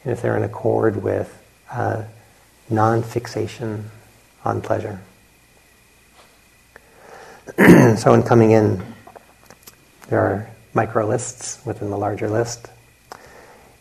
and 0.04 0.14
if 0.14 0.22
they're 0.22 0.38
in 0.38 0.44
accord 0.44 1.02
with 1.02 1.43
uh, 1.74 2.04
non 2.70 3.04
fixation 3.04 3.90
on 4.46 4.62
pleasure. 4.62 5.02
so, 7.98 8.14
in 8.14 8.24
coming 8.24 8.52
in, 8.52 8.82
there 10.08 10.20
are 10.20 10.50
micro 10.74 11.06
lists 11.06 11.64
within 11.66 11.90
the 11.90 11.98
larger 11.98 12.30
list. 12.30 12.68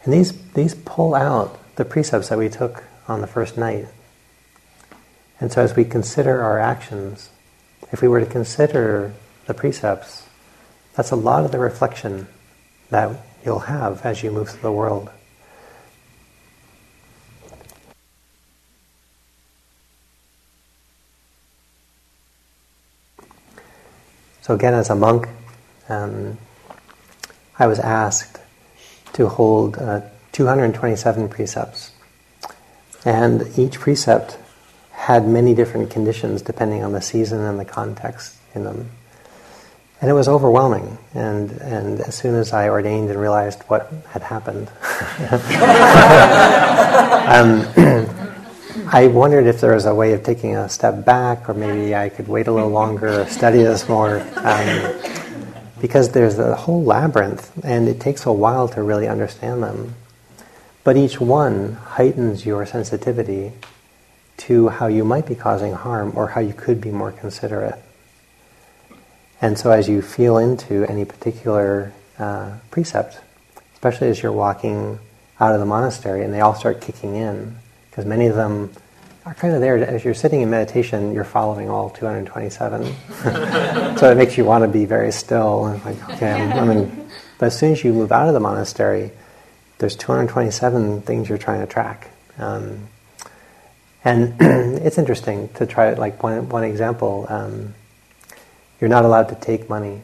And 0.04 0.12
these, 0.12 0.32
these 0.52 0.74
pull 0.74 1.14
out 1.14 1.58
the 1.76 1.84
precepts 1.84 2.28
that 2.28 2.38
we 2.38 2.48
took 2.48 2.84
on 3.06 3.20
the 3.20 3.26
first 3.26 3.56
night. 3.56 3.86
And 5.38 5.52
so, 5.52 5.62
as 5.62 5.76
we 5.76 5.84
consider 5.84 6.42
our 6.42 6.58
actions, 6.58 7.30
if 7.92 8.02
we 8.02 8.08
were 8.08 8.20
to 8.20 8.26
consider 8.26 9.14
the 9.46 9.54
precepts, 9.54 10.26
that's 10.94 11.10
a 11.10 11.16
lot 11.16 11.44
of 11.44 11.52
the 11.52 11.58
reflection 11.58 12.26
that 12.90 13.16
you'll 13.44 13.60
have 13.60 14.04
as 14.04 14.22
you 14.22 14.30
move 14.30 14.50
through 14.50 14.62
the 14.62 14.72
world. 14.72 15.10
So, 24.42 24.54
again, 24.54 24.74
as 24.74 24.90
a 24.90 24.96
monk, 24.96 25.28
um, 25.88 26.36
I 27.58 27.66
was 27.66 27.78
asked 27.78 28.38
to 29.12 29.28
hold 29.28 29.78
uh, 29.78 30.00
227 30.32 31.28
precepts. 31.28 31.92
And 33.04 33.46
each 33.56 33.78
precept 33.78 34.38
had 34.90 35.28
many 35.28 35.54
different 35.54 35.90
conditions 35.90 36.42
depending 36.42 36.82
on 36.82 36.92
the 36.92 37.00
season 37.00 37.40
and 37.40 37.58
the 37.58 37.64
context 37.64 38.36
in 38.54 38.64
them. 38.64 38.90
And 40.00 40.10
it 40.10 40.14
was 40.14 40.26
overwhelming. 40.26 40.98
And, 41.14 41.52
and 41.52 42.00
as 42.00 42.16
soon 42.16 42.34
as 42.34 42.52
I 42.52 42.68
ordained 42.68 43.10
and 43.10 43.20
realized 43.20 43.62
what 43.68 43.92
had 44.08 44.22
happened, 44.22 44.66
um, 47.28 48.16
I 48.94 49.06
wondered 49.06 49.46
if 49.46 49.62
there 49.62 49.74
was 49.74 49.86
a 49.86 49.94
way 49.94 50.12
of 50.12 50.22
taking 50.22 50.54
a 50.54 50.68
step 50.68 51.06
back, 51.06 51.48
or 51.48 51.54
maybe 51.54 51.94
I 51.94 52.10
could 52.10 52.28
wait 52.28 52.46
a 52.46 52.52
little 52.52 52.68
longer 52.68 53.22
or 53.22 53.26
study 53.26 53.62
this 53.62 53.88
more. 53.88 54.20
Um, 54.36 55.00
because 55.80 56.10
there's 56.10 56.38
a 56.38 56.54
whole 56.54 56.84
labyrinth 56.84 57.50
and 57.64 57.88
it 57.88 57.98
takes 58.00 58.26
a 58.26 58.32
while 58.32 58.68
to 58.68 58.82
really 58.82 59.08
understand 59.08 59.62
them. 59.62 59.94
But 60.84 60.98
each 60.98 61.20
one 61.22 61.72
heightens 61.72 62.44
your 62.44 62.66
sensitivity 62.66 63.52
to 64.36 64.68
how 64.68 64.88
you 64.88 65.04
might 65.04 65.24
be 65.24 65.36
causing 65.36 65.72
harm 65.72 66.12
or 66.14 66.28
how 66.28 66.42
you 66.42 66.52
could 66.52 66.80
be 66.80 66.90
more 66.90 67.12
considerate. 67.12 67.82
And 69.40 69.58
so, 69.58 69.70
as 69.70 69.88
you 69.88 70.02
feel 70.02 70.36
into 70.36 70.84
any 70.84 71.06
particular 71.06 71.94
uh, 72.18 72.58
precept, 72.70 73.18
especially 73.72 74.08
as 74.08 74.22
you're 74.22 74.32
walking 74.32 74.98
out 75.40 75.54
of 75.54 75.60
the 75.60 75.66
monastery 75.66 76.22
and 76.22 76.34
they 76.34 76.40
all 76.40 76.54
start 76.54 76.82
kicking 76.82 77.16
in, 77.16 77.56
because 77.92 78.06
many 78.06 78.26
of 78.26 78.34
them 78.34 78.72
are 79.26 79.34
kind 79.34 79.54
of 79.54 79.60
there. 79.60 79.76
As 79.76 80.02
you're 80.02 80.14
sitting 80.14 80.40
in 80.40 80.48
meditation, 80.48 81.12
you're 81.12 81.24
following 81.24 81.68
all 81.68 81.90
227. 81.90 82.84
so 83.98 84.10
it 84.10 84.16
makes 84.16 84.38
you 84.38 84.46
want 84.46 84.62
to 84.62 84.68
be 84.68 84.86
very 84.86 85.12
still 85.12 85.66
and 85.66 85.84
like, 85.84 86.10
okay, 86.10 86.32
I'm, 86.32 86.70
I 86.70 86.90
but 87.36 87.46
as 87.46 87.58
soon 87.58 87.72
as 87.72 87.84
you 87.84 87.92
move 87.92 88.12
out 88.12 88.28
of 88.28 88.34
the 88.34 88.40
monastery, 88.40 89.10
there's 89.76 89.94
227 89.96 91.02
things 91.02 91.28
you're 91.28 91.36
trying 91.36 91.60
to 91.60 91.66
track. 91.66 92.08
Um, 92.38 92.88
and 94.04 94.36
it's 94.40 94.96
interesting 94.96 95.50
to 95.54 95.66
try, 95.66 95.92
like 95.92 96.22
one, 96.22 96.48
one 96.48 96.64
example, 96.64 97.26
um, 97.28 97.74
you're 98.80 98.88
not 98.88 99.04
allowed 99.04 99.28
to 99.28 99.34
take 99.34 99.68
money. 99.68 100.00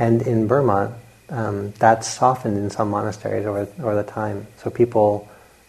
And 0.00 0.20
in 0.22 0.48
Burma, 0.48 0.98
um, 1.28 1.74
that's 1.78 2.08
softened 2.08 2.58
in 2.58 2.70
some 2.70 2.90
monasteries 2.90 3.46
over, 3.46 3.68
over 3.78 3.94
the 3.94 4.02
time. 4.02 4.48
So 4.58 4.68
people 4.68 5.28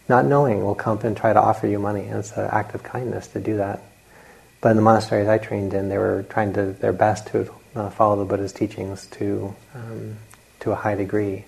not 0.10 0.26
knowing, 0.26 0.64
will 0.64 0.76
come 0.76 1.00
and 1.04 1.16
try 1.16 1.34
to 1.34 1.40
offer 1.40 1.68
you 1.68 1.80
money. 1.80 2.06
And 2.06 2.20
it's 2.20 2.32
an 2.34 2.50
act 2.52 2.76
of 2.76 2.84
kindness 2.84 3.28
to 3.30 3.40
do 3.40 3.58
that. 3.58 3.82
But 4.62 4.70
in 4.70 4.78
the 4.78 4.84
monasteries 4.84 5.28
I 5.28 5.38
trained 5.38 5.74
in, 5.74 5.90
they 5.90 5.98
were 5.98 6.26
trying 6.30 6.54
to 6.54 6.74
their 6.74 6.94
best 6.94 7.28
to 7.28 7.54
uh, 7.76 7.90
follow 7.90 8.18
the 8.18 8.26
Buddha's 8.26 8.54
teachings 8.54 9.08
to 9.08 9.56
um, 9.76 10.18
to 10.62 10.72
a 10.72 10.76
high 10.76 10.96
degree. 10.96 11.46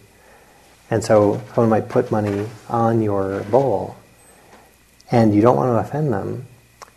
And 0.91 1.03
so 1.03 1.41
someone 1.53 1.69
might 1.69 1.89
put 1.89 2.11
money 2.11 2.45
on 2.69 3.01
your 3.01 3.43
bowl, 3.43 3.95
and 5.09 5.33
you 5.33 5.41
don't 5.41 5.55
want 5.55 5.69
to 5.69 5.87
offend 5.87 6.13
them, 6.13 6.45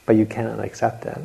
but 0.07 0.16
you 0.16 0.27
cannot 0.27 0.61
accept 0.61 1.07
it. 1.07 1.18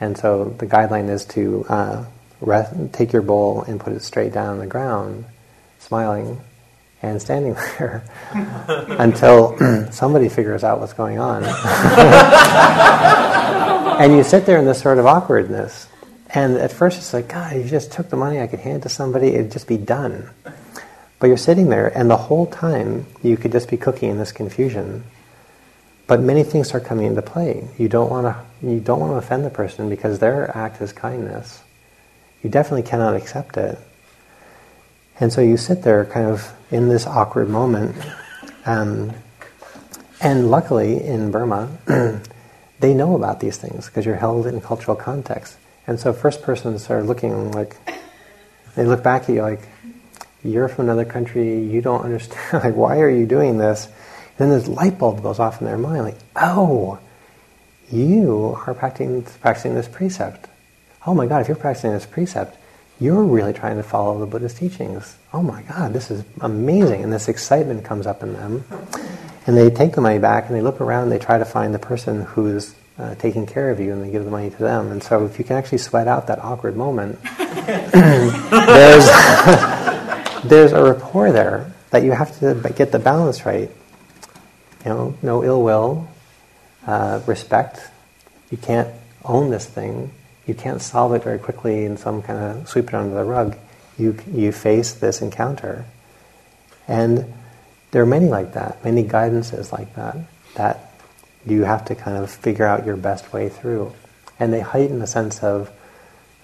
And 0.00 0.18
so 0.18 0.44
the 0.58 0.66
guideline 0.66 1.08
is 1.08 1.24
to 1.26 1.64
uh, 1.68 2.04
rest, 2.40 2.74
take 2.92 3.12
your 3.12 3.22
bowl 3.22 3.62
and 3.62 3.78
put 3.78 3.92
it 3.92 4.02
straight 4.02 4.32
down 4.32 4.48
on 4.48 4.58
the 4.58 4.66
ground, 4.66 5.26
smiling, 5.78 6.40
and 7.02 7.20
standing 7.20 7.54
there 7.54 8.04
until 8.98 9.56
somebody 9.90 10.28
figures 10.28 10.64
out 10.64 10.80
what's 10.80 10.92
going 10.92 11.18
on. 11.18 11.44
and 14.00 14.16
you 14.16 14.22
sit 14.22 14.46
there 14.46 14.58
in 14.58 14.64
this 14.64 14.80
sort 14.80 14.98
of 14.98 15.06
awkwardness. 15.06 15.88
And 16.32 16.56
at 16.56 16.72
first 16.72 16.98
it's 16.98 17.12
like, 17.12 17.28
God, 17.28 17.56
you 17.56 17.64
just 17.64 17.92
took 17.92 18.08
the 18.08 18.16
money, 18.16 18.40
I 18.40 18.46
could 18.46 18.60
hand 18.60 18.84
to 18.84 18.88
somebody, 18.88 19.28
it'd 19.28 19.50
just 19.50 19.66
be 19.66 19.78
done. 19.78 20.30
But 21.18 21.26
you're 21.26 21.36
sitting 21.36 21.68
there, 21.68 21.86
and 21.86 22.08
the 22.08 22.16
whole 22.16 22.46
time 22.46 23.06
you 23.22 23.36
could 23.36 23.52
just 23.52 23.68
be 23.68 23.76
cooking 23.76 24.10
in 24.10 24.18
this 24.18 24.32
confusion. 24.32 25.04
But 26.06 26.20
many 26.20 26.44
things 26.44 26.68
start 26.68 26.84
coming 26.84 27.06
into 27.06 27.22
play. 27.22 27.68
You 27.78 27.88
don't 27.88 28.10
want 28.10 28.26
to 28.26 28.66
you 28.66 28.80
don't 28.80 29.00
want 29.00 29.12
to 29.12 29.16
offend 29.16 29.44
the 29.44 29.50
person 29.50 29.88
because 29.88 30.18
their 30.18 30.54
act 30.56 30.82
is 30.82 30.92
kindness. 30.92 31.62
You 32.42 32.50
definitely 32.50 32.82
cannot 32.82 33.14
accept 33.14 33.56
it. 33.56 33.78
And 35.18 35.32
so 35.32 35.40
you 35.40 35.56
sit 35.56 35.82
there 35.82 36.04
kind 36.06 36.26
of 36.26 36.52
in 36.70 36.88
this 36.88 37.06
awkward 37.06 37.48
moment. 37.48 37.96
Um, 38.66 39.12
and 40.20 40.50
luckily 40.50 41.02
in 41.02 41.30
Burma, 41.30 41.68
they 42.80 42.94
know 42.94 43.16
about 43.16 43.40
these 43.40 43.56
things 43.56 43.86
because 43.86 44.04
you're 44.04 44.16
held 44.16 44.46
in 44.46 44.60
cultural 44.60 44.96
context. 44.96 45.56
And 45.86 45.98
so 45.98 46.12
first 46.12 46.42
persons 46.42 46.90
are 46.90 47.02
looking 47.02 47.52
like, 47.52 47.76
they 48.76 48.84
look 48.84 49.02
back 49.02 49.22
at 49.22 49.30
you 49.30 49.42
like, 49.42 49.60
you're 50.44 50.68
from 50.68 50.86
another 50.86 51.04
country, 51.04 51.60
you 51.60 51.80
don't 51.80 52.02
understand, 52.02 52.38
like, 52.64 52.74
why 52.74 53.00
are 53.00 53.10
you 53.10 53.26
doing 53.26 53.58
this? 53.58 53.86
And 54.38 54.50
then 54.50 54.58
this 54.58 54.68
light 54.68 54.98
bulb 54.98 55.22
goes 55.22 55.38
off 55.38 55.60
in 55.60 55.66
their 55.66 55.78
mind, 55.78 56.04
like, 56.04 56.18
oh, 56.36 56.98
you 57.90 58.56
are 58.66 58.74
practicing, 58.74 59.22
practicing 59.40 59.74
this 59.74 59.88
precept. 59.88 60.46
Oh 61.06 61.14
my 61.14 61.26
God, 61.26 61.40
if 61.40 61.48
you're 61.48 61.56
practicing 61.56 61.92
this 61.92 62.06
precept, 62.06 62.56
you're 63.00 63.24
really 63.24 63.54
trying 63.54 63.76
to 63.78 63.82
follow 63.82 64.20
the 64.20 64.26
Buddha's 64.26 64.54
teachings. 64.54 65.16
Oh 65.32 65.42
my 65.42 65.62
God, 65.62 65.94
this 65.94 66.10
is 66.10 66.22
amazing. 66.40 67.02
And 67.02 67.12
this 67.12 67.28
excitement 67.28 67.84
comes 67.84 68.06
up 68.06 68.22
in 68.22 68.34
them. 68.34 68.64
And 69.46 69.56
they 69.56 69.70
take 69.70 69.94
the 69.94 70.02
money 70.02 70.18
back 70.18 70.46
and 70.46 70.54
they 70.54 70.60
look 70.60 70.80
around, 70.82 71.08
they 71.08 71.18
try 71.18 71.38
to 71.38 71.46
find 71.46 71.74
the 71.74 71.78
person 71.78 72.22
who's 72.22 72.74
uh, 72.98 73.14
taking 73.14 73.46
care 73.46 73.70
of 73.70 73.80
you 73.80 73.92
and 73.92 74.02
they 74.04 74.10
give 74.10 74.24
the 74.24 74.30
money 74.30 74.50
to 74.50 74.58
them. 74.58 74.92
And 74.92 75.02
so 75.02 75.24
if 75.24 75.38
you 75.38 75.44
can 75.44 75.56
actually 75.56 75.78
sweat 75.78 76.06
out 76.06 76.26
that 76.26 76.38
awkward 76.40 76.76
moment, 76.76 77.18
there's, 77.62 79.06
there's 80.44 80.72
a 80.72 80.82
rapport 80.82 81.32
there 81.32 81.72
that 81.90 82.02
you 82.02 82.12
have 82.12 82.38
to 82.40 82.54
get 82.76 82.92
the 82.92 82.98
balance 82.98 83.46
right. 83.46 83.70
You 84.84 84.90
know, 84.90 85.18
no 85.22 85.42
ill 85.42 85.62
will, 85.62 86.08
uh, 86.86 87.20
respect. 87.26 87.80
You 88.50 88.58
can't 88.58 88.88
own 89.24 89.50
this 89.50 89.64
thing. 89.64 90.12
You 90.50 90.56
can't 90.56 90.82
solve 90.82 91.14
it 91.14 91.22
very 91.22 91.38
quickly 91.38 91.84
and 91.84 91.96
some 91.96 92.22
kind 92.22 92.40
of 92.40 92.68
sweep 92.68 92.88
it 92.88 92.94
under 92.94 93.14
the 93.14 93.22
rug. 93.22 93.56
You, 93.96 94.18
you 94.32 94.50
face 94.50 94.92
this 94.92 95.22
encounter. 95.22 95.84
And 96.88 97.32
there 97.92 98.02
are 98.02 98.06
many 98.06 98.26
like 98.26 98.54
that, 98.54 98.84
many 98.84 99.04
guidances 99.04 99.70
like 99.70 99.94
that, 99.94 100.16
that 100.56 100.92
you 101.46 101.62
have 101.62 101.84
to 101.84 101.94
kind 101.94 102.16
of 102.16 102.32
figure 102.32 102.66
out 102.66 102.84
your 102.84 102.96
best 102.96 103.32
way 103.32 103.48
through. 103.48 103.92
And 104.40 104.52
they 104.52 104.58
heighten 104.58 105.00
a 105.02 105.06
sense 105.06 105.40
of 105.44 105.70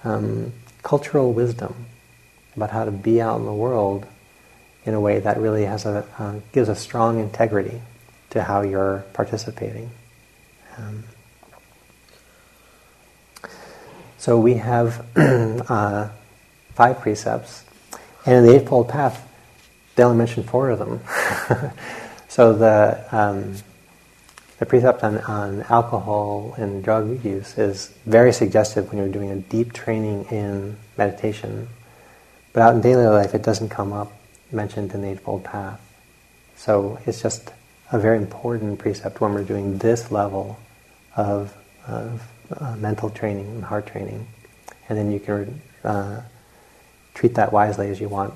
um, 0.05 0.53
cultural 0.83 1.33
wisdom 1.33 1.75
about 2.55 2.71
how 2.71 2.85
to 2.85 2.91
be 2.91 3.19
out 3.19 3.41
in 3.41 3.45
the 3.45 3.53
world 3.53 4.05
in 4.85 4.93
a 4.93 5.01
way 5.01 5.19
that 5.19 5.37
really 5.37 5.65
has 5.65 5.85
a, 5.85 6.05
uh, 6.17 6.39
gives 6.53 6.69
a 6.69 6.75
strong 6.77 7.19
integrity 7.19 7.81
to 8.29 8.41
how 8.41 8.61
you're 8.61 9.03
participating. 9.11 9.91
Um, 10.77 11.03
so 14.17 14.39
we 14.39 14.55
have 14.55 15.05
uh, 15.15 16.09
five 16.73 16.99
precepts, 16.99 17.63
and 18.25 18.35
in 18.35 18.45
the 18.45 18.55
Eightfold 18.55 18.89
Path, 18.89 19.27
they 19.95 20.03
only 20.03 20.17
mention 20.17 20.43
four 20.43 20.69
of 20.69 20.79
them. 20.79 21.01
so 22.27 22.53
the 22.53 23.03
um, 23.11 23.55
the 24.59 24.65
precept 24.65 25.03
on, 25.03 25.19
on 25.19 25.61
alcohol 25.69 26.55
and 26.57 26.83
drug 26.83 27.23
use 27.23 27.57
is 27.57 27.93
very 28.05 28.33
suggestive 28.33 28.89
when 28.89 28.97
you're 28.97 29.07
doing 29.07 29.29
a 29.29 29.35
deep 29.35 29.71
training 29.71 30.25
in 30.31 30.77
meditation. 30.97 31.67
But 32.53 32.63
out 32.63 32.73
in 32.73 32.81
daily 32.81 33.05
life, 33.05 33.35
it 33.35 33.43
doesn't 33.43 33.69
come 33.69 33.93
up 33.93 34.11
mentioned 34.51 34.93
in 34.93 35.01
the 35.01 35.09
Eightfold 35.09 35.43
Path. 35.43 35.79
So 36.55 36.99
it's 37.05 37.21
just 37.21 37.51
a 37.91 37.99
very 37.99 38.17
important 38.17 38.79
precept 38.79 39.21
when 39.21 39.33
we're 39.33 39.43
doing 39.43 39.77
this 39.77 40.11
level 40.11 40.57
of, 41.15 41.55
of 41.87 42.27
uh, 42.55 42.75
mental 42.75 43.09
training 43.09 43.47
and 43.47 43.63
heart 43.63 43.87
training. 43.87 44.27
And 44.89 44.97
then 44.97 45.11
you 45.11 45.19
can 45.19 45.61
uh, 45.83 46.21
treat 47.13 47.35
that 47.35 47.51
wisely 47.51 47.89
as 47.89 47.99
you 47.99 48.09
want 48.09 48.33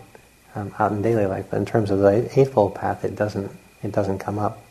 um, 0.56 0.74
out 0.80 0.92
in 0.92 1.02
daily 1.02 1.26
life. 1.26 1.48
But 1.50 1.58
in 1.58 1.66
terms 1.66 1.92
of 1.92 2.00
the 2.00 2.30
Eightfold 2.40 2.76
Path, 2.76 3.06
it 3.06 3.16
doesn't, 3.16 3.52
it 3.84 3.92
doesn't 3.92 4.20
come 4.20 4.38
up 4.38 4.62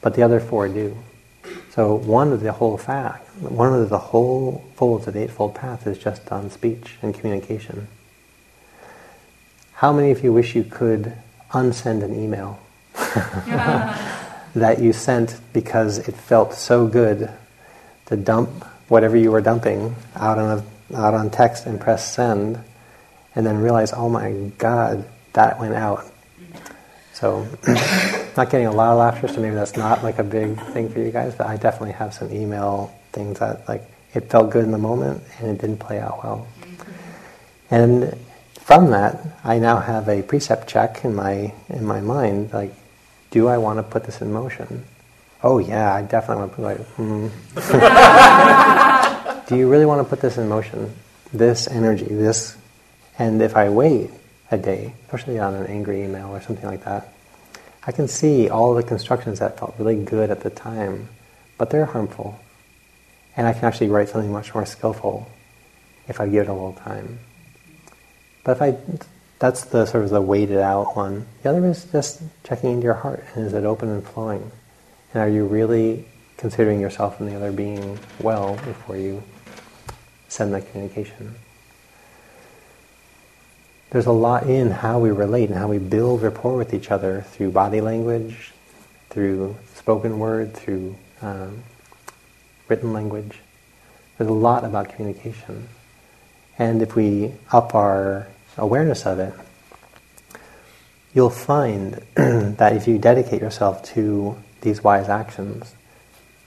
but 0.00 0.14
the 0.14 0.22
other 0.22 0.40
four 0.40 0.68
do. 0.68 0.96
So 1.70 1.94
one 1.94 2.32
of 2.32 2.40
the 2.40 2.52
whole 2.52 2.76
fact, 2.76 3.28
one 3.40 3.72
of 3.72 3.88
the 3.88 3.98
whole 3.98 4.64
folds 4.76 5.06
of 5.06 5.14
the 5.14 5.22
Eightfold 5.22 5.54
Path 5.54 5.86
is 5.86 5.98
just 5.98 6.30
on 6.30 6.50
speech 6.50 6.96
and 7.02 7.14
communication. 7.14 7.88
How 9.74 9.92
many 9.92 10.10
of 10.10 10.24
you 10.24 10.32
wish 10.32 10.54
you 10.54 10.64
could 10.64 11.12
unsend 11.52 12.02
an 12.02 12.14
email 12.14 12.60
that 14.54 14.78
you 14.80 14.92
sent 14.92 15.38
because 15.52 15.98
it 15.98 16.14
felt 16.14 16.54
so 16.54 16.86
good 16.86 17.30
to 18.06 18.16
dump 18.16 18.64
whatever 18.88 19.16
you 19.16 19.30
were 19.30 19.40
dumping 19.40 19.94
out 20.16 20.38
on 20.38 20.58
a, 20.58 20.96
out 20.96 21.14
on 21.14 21.30
text 21.30 21.66
and 21.66 21.80
press 21.80 22.12
send, 22.12 22.58
and 23.34 23.46
then 23.46 23.58
realize, 23.58 23.92
oh 23.92 24.08
my 24.08 24.32
God, 24.58 25.06
that 25.34 25.60
went 25.60 25.74
out. 25.74 26.04
So, 27.12 27.46
not 28.36 28.50
getting 28.50 28.66
a 28.66 28.72
lot 28.72 28.92
of 28.92 28.98
laughter, 28.98 29.28
so 29.28 29.40
maybe 29.40 29.54
that's 29.54 29.76
not 29.76 30.02
like 30.02 30.18
a 30.18 30.24
big 30.24 30.58
thing 30.72 30.88
for 30.88 31.00
you 31.00 31.10
guys, 31.10 31.34
but 31.34 31.46
I 31.46 31.56
definitely 31.56 31.92
have 31.92 32.14
some 32.14 32.32
email 32.32 32.94
things 33.12 33.38
that 33.40 33.68
like 33.68 33.82
it 34.14 34.30
felt 34.30 34.50
good 34.50 34.64
in 34.64 34.70
the 34.70 34.78
moment 34.78 35.22
and 35.38 35.50
it 35.50 35.60
didn't 35.60 35.78
play 35.78 35.98
out 35.98 36.22
well. 36.22 36.46
And 37.70 38.16
from 38.54 38.90
that, 38.90 39.38
I 39.44 39.58
now 39.58 39.80
have 39.80 40.08
a 40.08 40.22
precept 40.22 40.68
check 40.68 41.04
in 41.04 41.14
my 41.14 41.52
in 41.68 41.84
my 41.84 42.00
mind, 42.00 42.52
like, 42.52 42.74
do 43.30 43.48
I 43.48 43.58
want 43.58 43.78
to 43.78 43.82
put 43.82 44.04
this 44.04 44.20
in 44.20 44.32
motion? 44.32 44.84
Oh 45.42 45.58
yeah, 45.58 45.94
I 45.94 46.02
definitely 46.02 46.42
want 46.42 46.52
to 46.52 46.56
put 46.56 46.64
like, 46.64 46.78
hmm. 46.96 47.28
do 49.48 49.56
you 49.56 49.70
really 49.70 49.86
want 49.86 50.02
to 50.02 50.08
put 50.08 50.20
this 50.20 50.36
in 50.38 50.48
motion? 50.48 50.94
This 51.32 51.68
energy, 51.68 52.06
this, 52.06 52.56
and 53.18 53.40
if 53.42 53.56
I 53.56 53.68
wait, 53.68 54.10
a 54.50 54.58
day, 54.58 54.94
especially 55.04 55.38
on 55.38 55.54
an 55.54 55.66
angry 55.66 56.02
email 56.04 56.28
or 56.28 56.40
something 56.40 56.66
like 56.66 56.84
that, 56.84 57.12
I 57.86 57.92
can 57.92 58.08
see 58.08 58.48
all 58.48 58.74
the 58.74 58.82
constructions 58.82 59.38
that 59.40 59.58
felt 59.58 59.74
really 59.78 60.02
good 60.02 60.30
at 60.30 60.40
the 60.40 60.50
time, 60.50 61.08
but 61.56 61.70
they're 61.70 61.86
harmful. 61.86 62.38
And 63.36 63.46
I 63.46 63.52
can 63.52 63.64
actually 63.64 63.88
write 63.88 64.08
something 64.08 64.32
much 64.32 64.54
more 64.54 64.66
skillful 64.66 65.30
if 66.08 66.20
I 66.20 66.26
give 66.26 66.42
it 66.42 66.48
a 66.48 66.52
little 66.52 66.72
time. 66.72 67.18
But 68.42 68.52
if 68.52 68.62
I, 68.62 68.76
that's 69.38 69.64
the 69.66 69.86
sort 69.86 70.04
of 70.04 70.10
the 70.10 70.20
weighted 70.20 70.58
out 70.58 70.96
one. 70.96 71.26
The 71.42 71.50
other 71.50 71.64
is 71.66 71.84
just 71.84 72.22
checking 72.44 72.72
into 72.72 72.84
your 72.84 72.94
heart, 72.94 73.24
and 73.34 73.46
is 73.46 73.52
it 73.52 73.64
open 73.64 73.90
and 73.90 74.04
flowing? 74.06 74.50
And 75.12 75.22
are 75.22 75.28
you 75.28 75.44
really 75.44 76.04
considering 76.36 76.80
yourself 76.80 77.20
and 77.20 77.28
the 77.28 77.36
other 77.36 77.52
being 77.52 77.98
well 78.20 78.54
before 78.64 78.96
you 78.96 79.22
send 80.28 80.52
that 80.54 80.70
communication? 80.70 81.34
there's 83.90 84.06
a 84.06 84.12
lot 84.12 84.44
in 84.44 84.70
how 84.70 84.98
we 84.98 85.10
relate 85.10 85.48
and 85.48 85.58
how 85.58 85.68
we 85.68 85.78
build 85.78 86.22
rapport 86.22 86.56
with 86.56 86.74
each 86.74 86.90
other 86.90 87.22
through 87.30 87.50
body 87.50 87.80
language, 87.80 88.52
through 89.08 89.56
spoken 89.74 90.18
word, 90.18 90.54
through 90.54 90.94
um, 91.22 91.62
written 92.68 92.92
language. 92.92 93.38
There's 94.18 94.28
a 94.28 94.34
lot 94.34 94.64
about 94.64 94.90
communication. 94.90 95.68
And 96.58 96.82
if 96.82 96.94
we 96.96 97.32
up 97.50 97.74
our 97.74 98.26
awareness 98.58 99.06
of 99.06 99.20
it, 99.20 99.32
you'll 101.14 101.30
find 101.30 101.94
that 102.14 102.76
if 102.76 102.86
you 102.86 102.98
dedicate 102.98 103.40
yourself 103.40 103.82
to 103.94 104.36
these 104.60 104.82
wise 104.82 105.08
actions, 105.08 105.74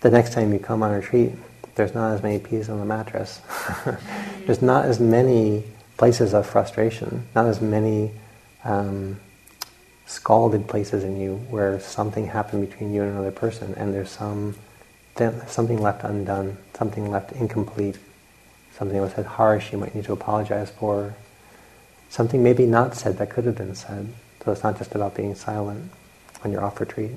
the 0.01 0.09
next 0.09 0.33
time 0.33 0.51
you 0.51 0.59
come 0.59 0.83
on 0.83 0.91
retreat, 0.91 1.31
there's 1.75 1.93
not 1.93 2.11
as 2.11 2.21
many 2.21 2.39
peas 2.39 2.69
on 2.69 2.79
the 2.79 2.85
mattress. 2.85 3.41
there's 4.45 4.61
not 4.61 4.85
as 4.85 4.99
many 4.99 5.63
places 5.97 6.33
of 6.33 6.45
frustration, 6.45 7.25
not 7.35 7.45
as 7.45 7.61
many 7.61 8.11
um, 8.63 9.19
scalded 10.05 10.67
places 10.67 11.03
in 11.03 11.19
you 11.19 11.35
where 11.49 11.79
something 11.79 12.27
happened 12.27 12.67
between 12.69 12.93
you 12.93 13.01
and 13.01 13.11
another 13.11 13.31
person 13.31 13.73
and 13.75 13.93
there's 13.93 14.11
some 14.11 14.55
something 15.47 15.79
left 15.79 16.03
undone, 16.03 16.57
something 16.73 17.11
left 17.11 17.31
incomplete, 17.33 17.97
something 18.75 18.99
was 18.99 19.11
said 19.13 19.25
harsh 19.25 19.71
you 19.71 19.77
might 19.77 19.93
need 19.93 20.05
to 20.05 20.13
apologize 20.13 20.71
for, 20.71 21.13
something 22.09 22.41
maybe 22.41 22.65
not 22.65 22.95
said 22.95 23.17
that 23.17 23.29
could 23.29 23.45
have 23.45 23.55
been 23.55 23.75
said. 23.75 24.07
So 24.43 24.51
it's 24.51 24.63
not 24.63 24.77
just 24.77 24.95
about 24.95 25.15
being 25.15 25.35
silent 25.35 25.91
when 26.41 26.51
you're 26.51 26.63
off 26.63 26.79
retreat. 26.79 27.11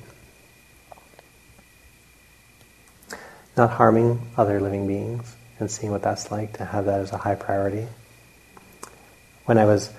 Not 3.56 3.70
harming 3.70 4.20
other 4.36 4.60
living 4.60 4.86
beings 4.86 5.36
and 5.60 5.70
seeing 5.70 5.92
what 5.92 6.02
that's 6.02 6.30
like 6.30 6.58
to 6.58 6.64
have 6.64 6.86
that 6.86 7.00
as 7.00 7.12
a 7.12 7.18
high 7.18 7.36
priority 7.36 7.86
when 9.44 9.58
I 9.58 9.64
was 9.64 9.92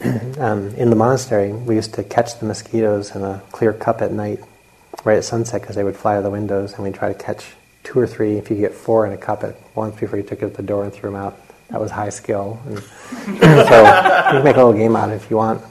um, 0.38 0.68
in 0.74 0.90
the 0.90 0.96
monastery, 0.96 1.52
we 1.52 1.76
used 1.76 1.94
to 1.94 2.02
catch 2.02 2.38
the 2.38 2.46
mosquitoes 2.46 3.14
in 3.14 3.22
a 3.22 3.42
clear 3.52 3.72
cup 3.72 4.02
at 4.02 4.12
night, 4.12 4.40
right 5.04 5.18
at 5.18 5.24
sunset, 5.24 5.60
because 5.60 5.76
they 5.76 5.84
would 5.84 5.96
fly 5.96 6.16
out 6.16 6.22
the 6.22 6.30
windows, 6.30 6.74
and 6.74 6.84
we'd 6.84 6.94
try 6.94 7.12
to 7.12 7.18
catch 7.18 7.44
two 7.82 7.98
or 7.98 8.06
three. 8.06 8.36
If 8.36 8.50
you 8.50 8.56
could 8.56 8.62
get 8.62 8.74
four 8.74 9.06
in 9.06 9.12
a 9.12 9.16
cup 9.16 9.44
at 9.44 9.56
once 9.74 9.98
before 9.98 10.18
you 10.18 10.24
took 10.24 10.42
it 10.42 10.50
to 10.50 10.56
the 10.56 10.62
door 10.62 10.84
and 10.84 10.92
threw 10.92 11.10
them 11.10 11.20
out, 11.20 11.38
that 11.68 11.80
was 11.80 11.90
high 11.90 12.10
skill. 12.10 12.60
And 12.66 12.78
so 12.80 13.32
you 13.32 13.38
can 13.38 14.44
make 14.44 14.56
a 14.56 14.64
little 14.64 14.72
game 14.72 14.96
out 14.96 15.08
of 15.08 15.14
it 15.14 15.24
if 15.24 15.30
you 15.30 15.36
want. 15.36 15.62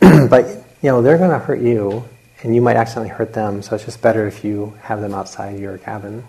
but 0.00 0.46
you 0.82 0.90
know 0.90 1.02
they're 1.02 1.18
going 1.18 1.30
to 1.30 1.38
hurt 1.38 1.60
you, 1.60 2.04
and 2.42 2.54
you 2.54 2.60
might 2.60 2.76
accidentally 2.76 3.10
hurt 3.10 3.32
them. 3.32 3.62
So 3.62 3.74
it's 3.74 3.84
just 3.84 4.00
better 4.00 4.26
if 4.26 4.44
you 4.44 4.74
have 4.82 5.00
them 5.00 5.14
outside 5.14 5.58
your 5.58 5.78
cabin. 5.78 6.24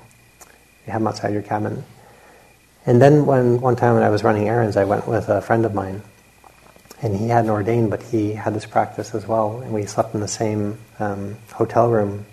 You 0.85 0.93
have 0.93 1.01
them 1.01 1.07
outside 1.07 1.33
your 1.33 1.41
cabin. 1.41 1.83
And 2.85 3.01
then 3.01 3.25
when, 3.25 3.61
one 3.61 3.75
time 3.75 3.93
when 3.93 4.03
I 4.03 4.09
was 4.09 4.23
running 4.23 4.49
errands, 4.49 4.75
I 4.75 4.85
went 4.85 5.07
with 5.07 5.29
a 5.29 5.41
friend 5.41 5.65
of 5.65 5.73
mine. 5.73 6.01
And 7.01 7.15
he 7.15 7.29
hadn't 7.29 7.49
ordained, 7.49 7.89
but 7.89 8.03
he 8.03 8.33
had 8.33 8.53
this 8.53 8.65
practice 8.65 9.15
as 9.15 9.27
well. 9.27 9.61
And 9.61 9.73
we 9.73 9.85
slept 9.85 10.13
in 10.13 10.21
the 10.21 10.27
same 10.27 10.77
um, 10.99 11.37
hotel 11.53 11.89
room. 11.89 12.25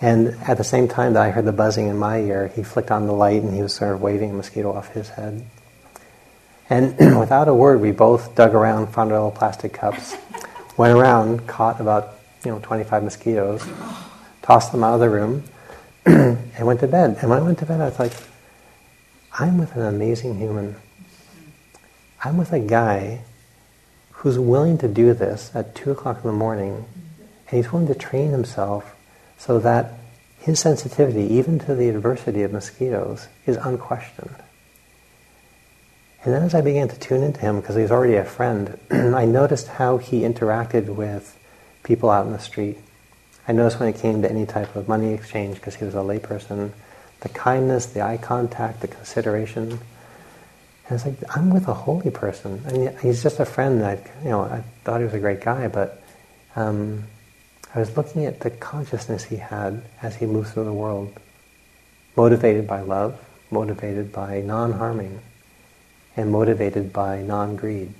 And 0.00 0.28
at 0.46 0.58
the 0.58 0.64
same 0.64 0.88
time 0.88 1.14
that 1.14 1.22
I 1.22 1.30
heard 1.30 1.44
the 1.44 1.52
buzzing 1.52 1.88
in 1.88 1.96
my 1.96 2.18
ear, 2.18 2.48
he 2.48 2.62
flicked 2.62 2.90
on 2.90 3.06
the 3.06 3.12
light 3.12 3.42
and 3.42 3.54
he 3.54 3.62
was 3.62 3.74
sort 3.74 3.94
of 3.94 4.00
waving 4.00 4.30
a 4.30 4.34
mosquito 4.34 4.72
off 4.72 4.88
his 4.88 5.10
head. 5.10 5.44
And 6.68 6.98
without 7.20 7.48
a 7.48 7.54
word, 7.54 7.80
we 7.80 7.92
both 7.92 8.34
dug 8.34 8.54
around, 8.54 8.88
found 8.88 9.10
little 9.10 9.30
plastic 9.30 9.72
cups, 9.72 10.16
went 10.76 10.96
around, 10.96 11.46
caught 11.46 11.80
about 11.80 12.15
you 12.46 12.52
know 12.52 12.60
25 12.60 13.02
mosquitoes, 13.02 13.66
tossed 14.42 14.72
them 14.72 14.84
out 14.84 14.94
of 14.94 15.00
the 15.00 15.10
room, 15.10 15.42
and 16.06 16.66
went 16.66 16.80
to 16.80 16.86
bed. 16.86 17.18
And 17.20 17.28
when 17.28 17.40
I 17.40 17.42
went 17.42 17.58
to 17.58 17.66
bed, 17.66 17.80
I 17.80 17.86
was 17.86 17.98
like, 17.98 18.12
I'm 19.32 19.58
with 19.58 19.74
an 19.74 19.82
amazing 19.82 20.38
human. 20.38 20.76
I'm 22.22 22.36
with 22.36 22.52
a 22.52 22.60
guy 22.60 23.22
who's 24.12 24.38
willing 24.38 24.78
to 24.78 24.88
do 24.88 25.12
this 25.12 25.50
at 25.54 25.74
2 25.74 25.90
o'clock 25.90 26.18
in 26.18 26.22
the 26.22 26.32
morning, 26.32 26.86
and 27.48 27.56
he's 27.56 27.72
willing 27.72 27.88
to 27.88 27.94
train 27.94 28.30
himself 28.30 28.94
so 29.36 29.58
that 29.58 29.94
his 30.38 30.60
sensitivity, 30.60 31.34
even 31.34 31.58
to 31.58 31.74
the 31.74 31.88
adversity 31.88 32.42
of 32.42 32.52
mosquitoes, 32.52 33.26
is 33.44 33.56
unquestioned. 33.56 34.36
And 36.24 36.32
then 36.32 36.42
as 36.42 36.54
I 36.54 36.60
began 36.60 36.88
to 36.88 36.98
tune 36.98 37.22
into 37.22 37.40
him, 37.40 37.60
because 37.60 37.76
he's 37.76 37.90
already 37.90 38.14
a 38.14 38.24
friend, 38.24 38.78
I 38.90 39.24
noticed 39.24 39.66
how 39.68 39.98
he 39.98 40.20
interacted 40.20 40.86
with 40.86 41.36
people 41.86 42.10
out 42.10 42.26
in 42.26 42.32
the 42.32 42.38
street. 42.38 42.76
I 43.48 43.52
noticed 43.52 43.78
when 43.78 43.88
it 43.88 43.96
came 43.96 44.22
to 44.22 44.30
any 44.30 44.44
type 44.44 44.74
of 44.74 44.88
money 44.88 45.14
exchange, 45.14 45.54
because 45.54 45.76
he 45.76 45.84
was 45.84 45.94
a 45.94 45.98
layperson, 45.98 46.72
the 47.20 47.28
kindness, 47.28 47.86
the 47.86 48.02
eye 48.02 48.18
contact, 48.18 48.80
the 48.80 48.88
consideration. 48.88 49.70
And 49.70 49.80
it's 50.90 51.06
like, 51.06 51.14
I'm 51.34 51.50
with 51.50 51.68
a 51.68 51.74
holy 51.74 52.10
person. 52.10 52.60
And 52.66 52.98
he's 52.98 53.22
just 53.22 53.38
a 53.38 53.46
friend 53.46 53.80
that, 53.82 54.00
you 54.22 54.30
know, 54.30 54.42
I 54.42 54.62
thought 54.84 54.98
he 54.98 55.04
was 55.04 55.14
a 55.14 55.20
great 55.20 55.40
guy, 55.40 55.68
but 55.68 56.02
um, 56.56 57.04
I 57.74 57.78
was 57.78 57.96
looking 57.96 58.26
at 58.26 58.40
the 58.40 58.50
consciousness 58.50 59.24
he 59.24 59.36
had 59.36 59.82
as 60.02 60.16
he 60.16 60.26
moved 60.26 60.52
through 60.52 60.64
the 60.64 60.72
world, 60.72 61.12
motivated 62.16 62.66
by 62.66 62.80
love, 62.80 63.20
motivated 63.50 64.12
by 64.12 64.40
non-harming, 64.40 65.20
and 66.16 66.32
motivated 66.32 66.92
by 66.92 67.22
non-greed. 67.22 67.92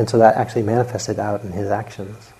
And 0.00 0.08
so 0.08 0.16
that 0.16 0.36
actually 0.36 0.62
manifested 0.62 1.18
out 1.18 1.44
in 1.44 1.52
his 1.52 1.68
actions. 1.68 2.32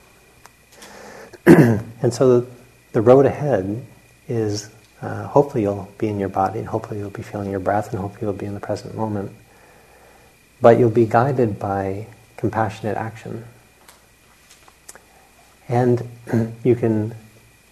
and 1.47 2.11
so 2.11 2.41
the, 2.41 2.47
the, 2.93 3.03
road 3.03 3.27
ahead 3.27 3.85
is 4.29 4.71
uh, 5.03 5.27
hopefully 5.27 5.65
you'll 5.65 5.87
be 5.99 6.09
in 6.09 6.19
your 6.19 6.31
body, 6.31 6.59
and 6.61 6.67
hopefully 6.67 7.01
you'll 7.01 7.11
be 7.11 7.21
feeling 7.21 7.51
your 7.51 7.61
breath, 7.61 7.91
and 7.91 8.01
hopefully 8.01 8.23
you'll 8.23 8.33
be 8.33 8.47
in 8.47 8.55
the 8.55 8.61
present 8.61 8.97
moment. 8.97 9.33
But 10.63 10.79
you'll 10.79 10.89
be 10.89 11.05
guided 11.05 11.59
by 11.59 12.07
compassionate 12.39 12.97
action. 12.97 13.45
And 15.69 16.09
you 16.65 16.75
can 16.75 17.15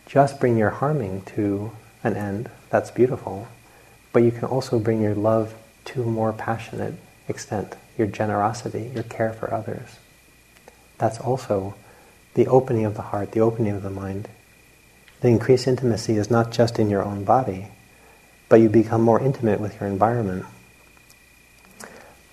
just 0.05 0.39
bring 0.39 0.59
your 0.59 0.68
harming 0.68 1.22
to 1.34 1.72
an 2.05 2.14
end. 2.14 2.51
That's 2.68 2.91
beautiful. 2.91 3.49
But 4.12 4.22
you 4.22 4.32
can 4.32 4.45
also 4.45 4.78
bring 4.78 5.01
your 5.01 5.14
love 5.14 5.55
to 5.86 6.03
a 6.03 6.07
more 6.07 6.34
passionate 6.34 6.93
extent, 7.26 7.74
your 7.99 8.07
generosity, 8.07 8.91
your 8.95 9.03
care 9.03 9.33
for 9.33 9.53
others. 9.53 9.97
That's 10.97 11.19
also 11.19 11.75
the 12.35 12.47
opening 12.47 12.85
of 12.85 12.95
the 12.95 13.03
heart, 13.03 13.33
the 13.33 13.41
opening 13.41 13.73
of 13.73 13.83
the 13.83 13.91
mind. 13.91 14.29
The 15.21 15.29
increased 15.29 15.67
intimacy 15.67 16.17
is 16.17 16.31
not 16.31 16.53
just 16.53 16.79
in 16.79 16.89
your 16.89 17.05
own 17.05 17.25
body, 17.25 17.69
but 18.49 18.61
you 18.61 18.69
become 18.69 19.03
more 19.03 19.21
intimate 19.21 19.61
with 19.61 19.81
your 19.81 19.89
environment. 19.89 20.47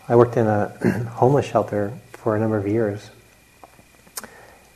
I 0.07 0.15
worked 0.15 0.37
in 0.37 0.45
a 0.45 0.67
homeless 1.13 1.47
shelter 1.47 1.93
for 2.11 2.35
a 2.35 2.39
number 2.39 2.57
of 2.57 2.67
years. 2.67 3.09
And 4.19 4.27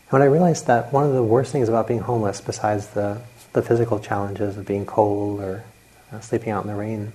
when 0.09 0.21
I 0.23 0.25
realized 0.25 0.65
that 0.65 0.91
one 0.91 1.05
of 1.05 1.13
the 1.13 1.23
worst 1.23 1.51
things 1.51 1.69
about 1.69 1.87
being 1.87 1.99
homeless, 1.99 2.41
besides 2.41 2.87
the, 2.87 3.21
the 3.53 3.61
physical 3.61 3.99
challenges 3.99 4.57
of 4.57 4.65
being 4.65 4.87
cold 4.87 5.39
or 5.39 5.63
uh, 6.11 6.19
sleeping 6.19 6.49
out 6.49 6.63
in 6.63 6.67
the 6.67 6.75
rain, 6.75 7.13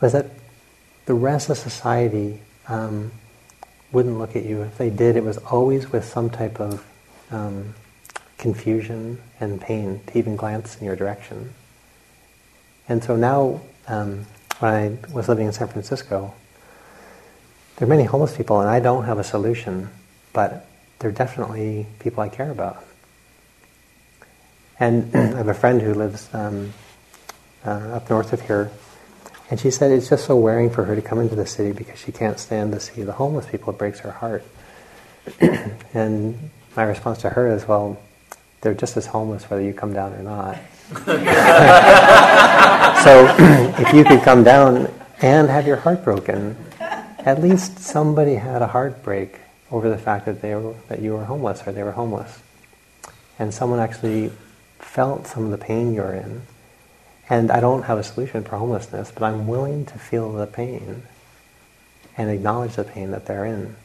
was 0.00 0.12
that 0.12 0.26
the 1.04 1.14
rest 1.14 1.50
of 1.50 1.58
society 1.58 2.40
um, 2.68 3.12
wouldn't 3.92 4.18
look 4.18 4.36
at 4.36 4.44
you. 4.44 4.62
If 4.62 4.78
they 4.78 4.90
did, 4.90 5.16
it 5.16 5.24
was 5.24 5.38
always 5.38 5.92
with 5.92 6.04
some 6.04 6.30
type 6.30 6.60
of 6.60 6.84
um, 7.30 7.74
confusion 8.38 9.20
and 9.40 9.60
pain 9.60 10.00
to 10.06 10.18
even 10.18 10.36
glance 10.36 10.76
in 10.78 10.84
your 10.84 10.96
direction. 10.96 11.54
And 12.88 13.02
so 13.02 13.16
now, 13.16 13.60
um, 13.88 14.26
when 14.58 14.74
I 14.74 15.12
was 15.12 15.28
living 15.28 15.46
in 15.46 15.52
San 15.52 15.68
Francisco, 15.68 16.34
there 17.76 17.86
are 17.86 17.88
many 17.88 18.04
homeless 18.04 18.36
people, 18.36 18.60
and 18.60 18.68
I 18.68 18.80
don't 18.80 19.04
have 19.04 19.18
a 19.18 19.24
solution, 19.24 19.90
but 20.32 20.66
they're 20.98 21.10
definitely 21.10 21.86
people 21.98 22.22
I 22.22 22.28
care 22.28 22.50
about. 22.50 22.84
And 24.78 25.10
I 25.16 25.36
have 25.36 25.48
a 25.48 25.54
friend 25.54 25.80
who 25.80 25.94
lives 25.94 26.28
um, 26.32 26.72
uh, 27.64 27.70
up 27.70 28.10
north 28.10 28.32
of 28.32 28.42
here, 28.42 28.70
and 29.54 29.60
she 29.60 29.70
said 29.70 29.92
it's 29.92 30.08
just 30.08 30.26
so 30.26 30.34
wearing 30.34 30.68
for 30.68 30.82
her 30.82 30.96
to 30.96 31.00
come 31.00 31.20
into 31.20 31.36
the 31.36 31.46
city 31.46 31.70
because 31.70 31.96
she 31.96 32.10
can't 32.10 32.40
stand 32.40 32.72
to 32.72 32.80
see 32.80 33.04
the 33.04 33.12
homeless 33.12 33.46
people. 33.46 33.72
It 33.72 33.78
breaks 33.78 34.00
her 34.00 34.10
heart. 34.10 34.42
and 35.94 36.50
my 36.74 36.82
response 36.82 37.18
to 37.18 37.30
her 37.30 37.46
is, 37.46 37.68
well, 37.68 37.96
they're 38.62 38.74
just 38.74 38.96
as 38.96 39.06
homeless 39.06 39.48
whether 39.48 39.62
you 39.62 39.72
come 39.72 39.92
down 39.92 40.12
or 40.12 40.24
not. 40.24 40.56
so 43.04 43.32
if 43.78 43.92
you 43.92 44.02
could 44.02 44.22
come 44.22 44.42
down 44.42 44.92
and 45.22 45.48
have 45.48 45.68
your 45.68 45.76
heart 45.76 46.02
broken, 46.02 46.56
at 46.80 47.40
least 47.40 47.78
somebody 47.78 48.34
had 48.34 48.60
a 48.60 48.66
heartbreak 48.66 49.38
over 49.70 49.88
the 49.88 49.98
fact 49.98 50.26
that 50.26 50.42
they 50.42 50.56
were, 50.56 50.74
that 50.88 51.00
you 51.00 51.12
were 51.12 51.26
homeless 51.26 51.64
or 51.64 51.70
they 51.70 51.84
were 51.84 51.92
homeless, 51.92 52.40
and 53.38 53.54
someone 53.54 53.78
actually 53.78 54.32
felt 54.80 55.28
some 55.28 55.44
of 55.44 55.52
the 55.52 55.58
pain 55.58 55.94
you're 55.94 56.12
in 56.12 56.42
and 57.28 57.50
I 57.50 57.60
don't 57.60 57.84
have 57.84 57.98
a 57.98 58.02
solution 58.02 58.44
for 58.44 58.56
homelessness, 58.56 59.10
but 59.10 59.22
I'm 59.22 59.46
willing 59.46 59.86
to 59.86 59.98
feel 59.98 60.32
the 60.32 60.46
pain 60.46 61.02
and 62.16 62.30
acknowledge 62.30 62.76
the 62.76 62.84
pain 62.84 63.10
that 63.12 63.26
they're 63.26 63.44
in. 63.44 63.76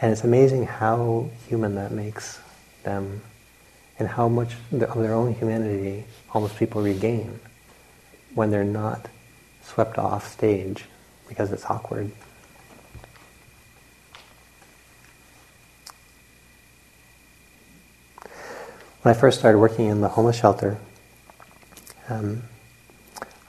And 0.00 0.12
it's 0.12 0.24
amazing 0.24 0.66
how 0.66 1.30
human 1.48 1.74
that 1.76 1.92
makes 1.92 2.40
them 2.82 3.22
and 3.98 4.08
how 4.08 4.28
much 4.28 4.54
of 4.72 4.78
their 4.78 5.14
own 5.14 5.34
humanity 5.34 6.04
homeless 6.28 6.52
people 6.54 6.82
regain 6.82 7.40
when 8.34 8.50
they're 8.50 8.64
not 8.64 9.08
swept 9.62 9.98
off 9.98 10.30
stage 10.30 10.84
because 11.28 11.52
it's 11.52 11.64
awkward. 11.66 12.10
When 19.02 19.14
I 19.14 19.18
first 19.18 19.38
started 19.38 19.58
working 19.58 19.86
in 19.86 20.00
the 20.00 20.08
homeless 20.08 20.36
shelter, 20.36 20.78
um, 22.12 22.42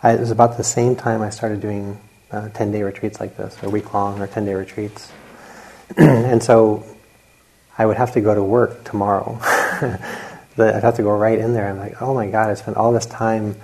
I, 0.01 0.13
it 0.13 0.19
was 0.19 0.31
about 0.31 0.57
the 0.57 0.63
same 0.63 0.95
time 0.95 1.21
I 1.21 1.29
started 1.29 1.61
doing 1.61 1.99
uh, 2.31 2.49
10 2.49 2.71
day 2.71 2.83
retreats 2.83 3.19
like 3.19 3.37
this, 3.37 3.57
or 3.63 3.69
week 3.69 3.93
long, 3.93 4.21
or 4.21 4.27
10 4.27 4.45
day 4.45 4.53
retreats. 4.53 5.11
and 5.97 6.41
so 6.41 6.85
I 7.77 7.85
would 7.85 7.97
have 7.97 8.13
to 8.13 8.21
go 8.21 8.33
to 8.33 8.43
work 8.43 8.83
tomorrow. 8.83 9.37
I'd 9.41 10.83
have 10.83 10.95
to 10.95 11.03
go 11.03 11.11
right 11.11 11.37
in 11.37 11.53
there. 11.53 11.67
I'm 11.67 11.79
like, 11.79 12.01
oh 12.01 12.13
my 12.13 12.29
God, 12.29 12.49
I 12.49 12.53
spent 12.53 12.77
all 12.77 12.91
this 12.91 13.05
time, 13.05 13.55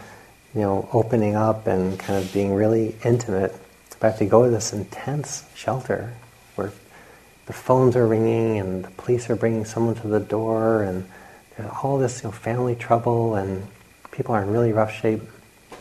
you 0.55 0.61
know, 0.61 0.89
opening 0.91 1.35
up 1.35 1.67
and 1.67 1.99
kind 1.99 2.23
of 2.23 2.33
being 2.33 2.53
really 2.53 2.95
intimate. 3.03 3.55
But 3.99 4.07
I 4.07 4.09
have 4.11 4.19
to 4.19 4.25
go 4.25 4.45
to 4.45 4.49
this 4.49 4.73
intense 4.73 5.45
shelter 5.55 6.13
where 6.55 6.71
the 7.45 7.53
phones 7.53 7.95
are 7.95 8.07
ringing 8.07 8.57
and 8.57 8.83
the 8.83 8.89
police 8.91 9.29
are 9.29 9.35
bringing 9.35 9.65
someone 9.65 9.95
to 9.95 10.07
the 10.07 10.19
door 10.19 10.83
and 10.83 11.05
all 11.83 11.97
this 11.97 12.23
you 12.23 12.29
know, 12.29 12.31
family 12.31 12.75
trouble 12.75 13.35
and 13.35 13.67
people 14.19 14.35
are 14.35 14.43
in 14.43 14.49
really 14.49 14.73
rough 14.73 14.93
shape, 14.93 15.21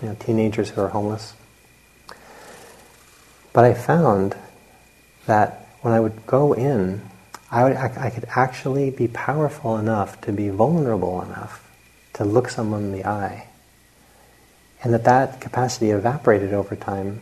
you 0.00 0.08
know, 0.08 0.14
teenagers 0.14 0.68
who 0.70 0.80
are 0.80 0.86
homeless. 0.86 1.34
But 3.52 3.64
I 3.64 3.74
found 3.74 4.36
that 5.26 5.66
when 5.80 5.92
I 5.92 5.98
would 5.98 6.24
go 6.24 6.52
in, 6.52 7.00
I, 7.50 7.64
would, 7.64 7.72
I, 7.72 8.06
I 8.06 8.10
could 8.10 8.26
actually 8.36 8.90
be 8.90 9.08
powerful 9.08 9.76
enough 9.76 10.20
to 10.20 10.32
be 10.32 10.50
vulnerable 10.50 11.20
enough 11.20 11.68
to 12.12 12.24
look 12.24 12.48
someone 12.48 12.84
in 12.84 12.92
the 12.92 13.04
eye. 13.06 13.48
And 14.84 14.94
that 14.94 15.02
that 15.02 15.40
capacity 15.40 15.90
evaporated 15.90 16.52
over 16.54 16.76
time 16.76 17.20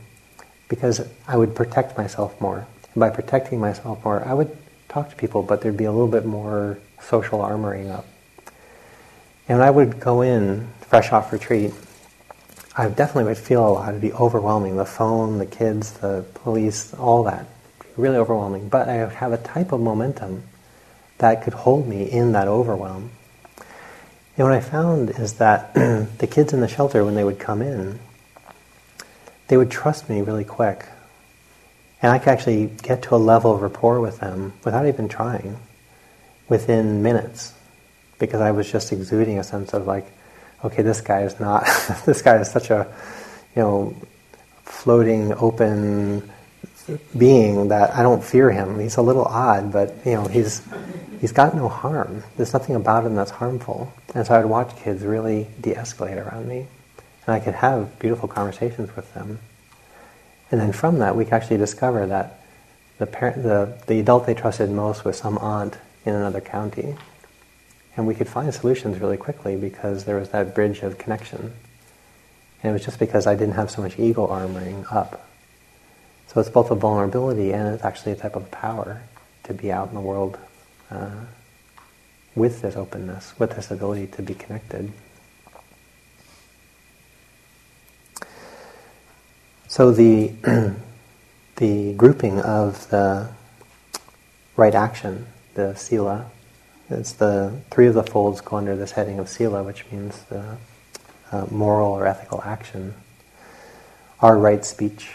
because 0.68 1.00
I 1.26 1.38
would 1.38 1.54
protect 1.54 1.96
myself 1.96 2.38
more. 2.42 2.66
And 2.92 3.00
by 3.00 3.08
protecting 3.08 3.58
myself 3.58 4.04
more, 4.04 4.22
I 4.22 4.34
would 4.34 4.54
talk 4.90 5.08
to 5.08 5.16
people, 5.16 5.42
but 5.42 5.62
there'd 5.62 5.78
be 5.78 5.84
a 5.84 5.92
little 5.92 6.08
bit 6.08 6.26
more 6.26 6.78
social 7.00 7.38
armoring 7.38 7.90
up. 7.90 8.04
And 9.48 9.62
I 9.62 9.70
would 9.70 9.98
go 9.98 10.20
in 10.20 10.68
fresh 10.88 11.12
off 11.12 11.32
retreat, 11.32 11.72
I 12.76 12.88
definitely 12.88 13.24
would 13.24 13.38
feel 13.38 13.66
a 13.66 13.70
lot. 13.70 13.88
It'd 13.88 14.00
be 14.00 14.12
overwhelming. 14.12 14.76
The 14.76 14.84
phone, 14.84 15.38
the 15.38 15.46
kids, 15.46 15.92
the 15.92 16.24
police, 16.34 16.92
all 16.94 17.24
that. 17.24 17.46
Really 17.96 18.16
overwhelming. 18.16 18.68
But 18.68 18.88
I 18.88 19.04
would 19.04 19.14
have 19.14 19.32
a 19.32 19.38
type 19.38 19.72
of 19.72 19.80
momentum 19.80 20.42
that 21.18 21.42
could 21.42 21.54
hold 21.54 21.88
me 21.88 22.04
in 22.04 22.32
that 22.32 22.48
overwhelm. 22.48 23.10
And 24.36 24.46
what 24.46 24.52
I 24.52 24.60
found 24.60 25.10
is 25.10 25.34
that 25.34 25.72
the 25.74 26.28
kids 26.30 26.52
in 26.52 26.60
the 26.60 26.68
shelter, 26.68 27.04
when 27.04 27.14
they 27.14 27.24
would 27.24 27.38
come 27.38 27.62
in, 27.62 27.98
they 29.48 29.56
would 29.56 29.70
trust 29.70 30.10
me 30.10 30.20
really 30.20 30.44
quick. 30.44 30.84
And 32.02 32.12
I 32.12 32.18
could 32.18 32.28
actually 32.28 32.66
get 32.66 33.02
to 33.04 33.14
a 33.14 33.16
level 33.16 33.54
of 33.54 33.62
rapport 33.62 34.00
with 34.00 34.20
them 34.20 34.52
without 34.64 34.86
even 34.86 35.08
trying 35.08 35.58
within 36.48 37.02
minutes 37.02 37.54
because 38.18 38.40
I 38.40 38.50
was 38.50 38.70
just 38.70 38.92
exuding 38.92 39.38
a 39.38 39.44
sense 39.44 39.72
of 39.72 39.86
like, 39.86 40.06
okay, 40.64 40.82
this 40.82 41.00
guy 41.00 41.22
is 41.22 41.38
not, 41.38 41.64
this 42.06 42.22
guy 42.22 42.36
is 42.38 42.50
such 42.50 42.70
a, 42.70 42.86
you 43.54 43.62
know, 43.62 43.96
floating, 44.64 45.32
open 45.34 46.30
being 47.16 47.68
that 47.68 47.94
I 47.94 48.02
don't 48.02 48.22
fear 48.22 48.50
him. 48.50 48.78
He's 48.78 48.96
a 48.96 49.02
little 49.02 49.24
odd, 49.24 49.72
but 49.72 49.94
you 50.04 50.12
know, 50.12 50.26
he's 50.26 50.62
he's 51.20 51.32
got 51.32 51.54
no 51.54 51.68
harm. 51.68 52.22
There's 52.36 52.52
nothing 52.52 52.76
about 52.76 53.04
him 53.04 53.14
that's 53.14 53.30
harmful. 53.30 53.92
And 54.14 54.26
so 54.26 54.38
I'd 54.38 54.44
watch 54.44 54.76
kids 54.76 55.02
really 55.02 55.48
de-escalate 55.60 56.24
around 56.24 56.48
me, 56.48 56.66
and 57.26 57.34
I 57.34 57.40
could 57.40 57.54
have 57.54 57.98
beautiful 57.98 58.28
conversations 58.28 58.94
with 58.94 59.12
them. 59.14 59.40
And 60.50 60.60
then 60.60 60.72
from 60.72 61.00
that, 61.00 61.16
we 61.16 61.24
could 61.24 61.34
actually 61.34 61.56
discover 61.56 62.06
that 62.06 62.40
the 62.98 63.06
parent, 63.06 63.42
the 63.42 63.76
the 63.86 64.00
adult 64.00 64.26
they 64.26 64.34
trusted 64.34 64.70
most 64.70 65.04
was 65.04 65.18
some 65.18 65.38
aunt 65.38 65.76
in 66.04 66.14
another 66.14 66.40
county, 66.40 66.96
And 67.96 68.06
we 68.06 68.14
could 68.14 68.28
find 68.28 68.52
solutions 68.52 68.98
really 68.98 69.16
quickly 69.16 69.56
because 69.56 70.04
there 70.04 70.16
was 70.16 70.28
that 70.30 70.54
bridge 70.54 70.82
of 70.82 70.98
connection. 70.98 71.52
And 72.62 72.70
it 72.70 72.72
was 72.72 72.84
just 72.84 72.98
because 72.98 73.26
I 73.26 73.34
didn't 73.34 73.54
have 73.54 73.70
so 73.70 73.82
much 73.82 73.98
ego 73.98 74.26
armoring 74.26 74.90
up. 74.92 75.28
So 76.28 76.40
it's 76.40 76.50
both 76.50 76.70
a 76.70 76.74
vulnerability 76.74 77.52
and 77.52 77.74
it's 77.74 77.84
actually 77.84 78.12
a 78.12 78.16
type 78.16 78.36
of 78.36 78.50
power 78.50 79.02
to 79.44 79.54
be 79.54 79.72
out 79.72 79.88
in 79.88 79.94
the 79.94 80.00
world 80.00 80.38
uh, 80.90 81.24
with 82.34 82.60
this 82.60 82.76
openness, 82.76 83.32
with 83.38 83.56
this 83.56 83.70
ability 83.70 84.08
to 84.08 84.22
be 84.22 84.34
connected. 84.34 84.92
So 89.68 89.90
the 89.90 90.32
the 91.56 91.94
grouping 91.94 92.40
of 92.40 92.88
the 92.90 93.28
right 94.56 94.74
action, 94.74 95.26
the 95.54 95.74
sila, 95.74 96.30
it's 96.88 97.12
the 97.14 97.60
three 97.70 97.86
of 97.86 97.94
the 97.94 98.02
folds 98.02 98.40
go 98.40 98.56
under 98.56 98.76
this 98.76 98.92
heading 98.92 99.18
of 99.18 99.28
sila, 99.28 99.62
which 99.62 99.84
means 99.90 100.22
the 100.24 100.56
uh, 101.32 101.46
moral 101.50 101.92
or 101.92 102.06
ethical 102.06 102.42
action. 102.44 102.94
Our 104.20 104.38
right 104.38 104.64
speech, 104.64 105.10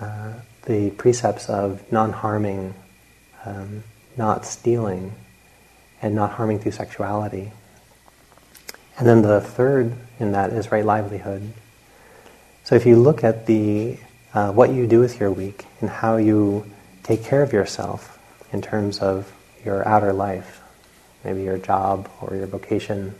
uh, 0.00 0.34
the 0.64 0.90
precepts 0.90 1.48
of 1.48 1.90
non-harming, 1.92 2.74
um, 3.44 3.84
not 4.16 4.46
stealing, 4.46 5.12
and 6.00 6.14
not 6.14 6.32
harming 6.32 6.60
through 6.60 6.72
sexuality. 6.72 7.52
And 8.98 9.06
then 9.06 9.22
the 9.22 9.40
third 9.40 9.94
in 10.18 10.32
that 10.32 10.50
is 10.50 10.72
right 10.72 10.84
livelihood. 10.84 11.52
So 12.64 12.74
if 12.74 12.86
you 12.86 12.96
look 12.96 13.22
at 13.22 13.46
the 13.46 13.98
uh, 14.32 14.50
what 14.50 14.70
you 14.70 14.86
do 14.86 14.98
with 14.98 15.20
your 15.20 15.30
week 15.30 15.64
and 15.80 15.88
how 15.88 16.16
you 16.16 16.66
take 17.02 17.22
care 17.22 17.42
of 17.42 17.52
yourself 17.52 18.18
in 18.52 18.60
terms 18.62 18.98
of 18.98 19.32
your 19.64 19.86
outer 19.86 20.12
life, 20.12 20.60
maybe 21.24 21.42
your 21.42 21.58
job 21.58 22.08
or 22.20 22.36
your 22.36 22.46
vocation, 22.46 23.14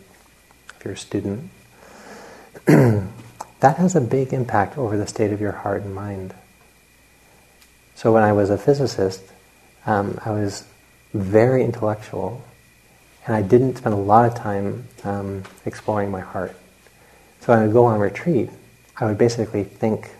if 0.77 0.85
you're 0.85 0.95
a 0.95 0.97
student, 0.97 1.51
that 2.67 3.77
has 3.77 3.97
a 3.97 4.01
big 4.01 4.33
impact 4.33 4.79
over 4.79 4.97
the 4.97 5.07
state 5.07 5.33
of 5.33 5.41
your 5.41 5.53
heart 5.53 5.83
and 5.83 5.95
mind. 5.95 6.35
So 7.95 8.13
when 8.13 8.23
I 8.23 8.33
was 8.33 8.51
a 8.51 8.59
physicist, 8.59 9.23
um, 9.87 10.19
I 10.25 10.31
was 10.31 10.65
very 11.13 11.63
intellectual, 11.63 12.45
and 13.27 13.37
I 13.37 13.43
didn't 13.43 13.77
spend 13.77 13.95
a 13.95 13.99
lot 13.99 14.27
of 14.27 14.35
time 14.35 14.89
um, 15.05 15.45
exploring 15.65 16.11
my 16.11 16.21
heart. 16.21 16.57
So 17.41 17.53
when 17.53 17.61
I 17.61 17.67
would 17.67 17.73
go 17.73 17.85
on 17.85 18.01
retreat, 18.01 18.51
I 18.97 19.07
would 19.07 19.19
basically 19.19 19.65
think 19.65 20.11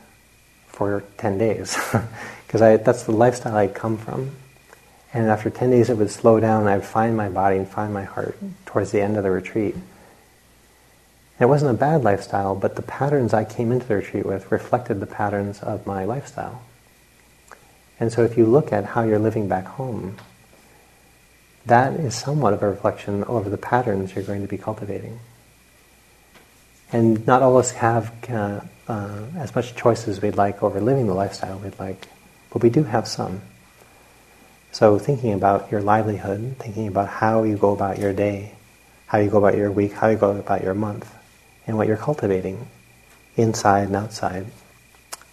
for 0.67 1.05
10 1.19 1.39
days, 1.39 1.77
because 2.47 2.61
that's 2.61 3.05
the 3.05 3.13
lifestyle 3.13 3.57
I'd 3.57 3.75
come 3.75 3.97
from. 3.97 4.31
And 5.15 5.29
after 5.29 5.49
10 5.49 5.71
days, 5.71 5.91
it 5.91 5.97
would 5.97 6.11
slow 6.11 6.41
down, 6.41 6.63
and 6.63 6.71
I'd 6.71 6.85
find 6.85 7.17
my 7.17 7.29
body 7.29 7.57
and 7.57 7.69
find 7.69 7.95
my 7.95 8.03
heart 8.03 8.37
towards 8.67 8.91
the 8.91 9.01
end 9.01 9.17
of 9.17 9.23
the 9.23 9.31
retreat. 9.31 9.75
And 9.75 9.85
it 11.39 11.47
wasn't 11.47 11.71
a 11.71 11.79
bad 11.79 12.03
lifestyle, 12.03 12.57
but 12.57 12.75
the 12.75 12.83
patterns 12.83 13.33
I 13.33 13.45
came 13.45 13.71
into 13.71 13.87
the 13.87 13.95
retreat 13.95 14.27
with 14.27 14.51
reflected 14.51 14.99
the 14.99 15.07
patterns 15.07 15.63
of 15.63 15.87
my 15.87 16.05
lifestyle. 16.05 16.63
And 18.01 18.13
so 18.13 18.25
if 18.25 18.37
you 18.37 18.45
look 18.45 18.73
at 18.73 18.85
how 18.85 19.05
you're 19.05 19.21
living 19.21 19.47
back 19.47 19.67
home, 19.67 20.17
that 21.67 21.93
is 21.95 22.17
somewhat 22.17 22.53
of 22.53 22.63
a 22.65 22.69
reflection 22.69 23.23
of 23.23 23.53
the 23.53 23.57
patterns 23.57 24.15
you're 24.17 24.25
going 24.25 24.43
to 24.43 24.49
be 24.49 24.59
cultivating. 24.59 25.21
And 26.93 27.25
not 27.25 27.41
all 27.41 27.57
of 27.57 27.65
us 27.65 27.71
have 27.71 28.13
uh, 28.29 28.61
uh, 28.89 29.23
as 29.37 29.55
much 29.55 29.77
choice 29.77 30.09
as 30.09 30.21
we'd 30.21 30.37
like 30.37 30.61
over 30.63 30.81
living 30.81 31.07
the 31.07 31.15
lifestyle 31.15 31.59
we'd 31.59 31.79
like, 31.79 32.09
but 32.51 32.63
we 32.63 32.69
do 32.69 32.83
have 32.83 33.07
some. 33.07 33.43
So 34.75 34.99
thinking 34.99 35.33
about 35.33 35.71
your 35.71 35.81
livelihood, 35.81 36.57
thinking 36.59 36.89
about 36.89 37.09
how 37.09 37.45
you 37.45 37.57
go 37.57 37.73
about 37.73 37.99
your 37.99 38.13
day, 38.13 38.53
how 39.07 39.19
you 39.19 39.31
go 39.31 39.39
about 39.39 39.57
your 39.57 39.71
week, 39.71 39.95
how 39.95 40.09
you 40.09 40.19
go 40.19 40.37
about 40.37 40.63
your 40.63 40.75
month, 40.75 41.11
and 41.67 41.79
what 41.79 41.87
you're 41.87 41.97
cultivating 41.97 42.69
inside 43.37 43.87
and 43.87 43.97
outside 43.97 44.47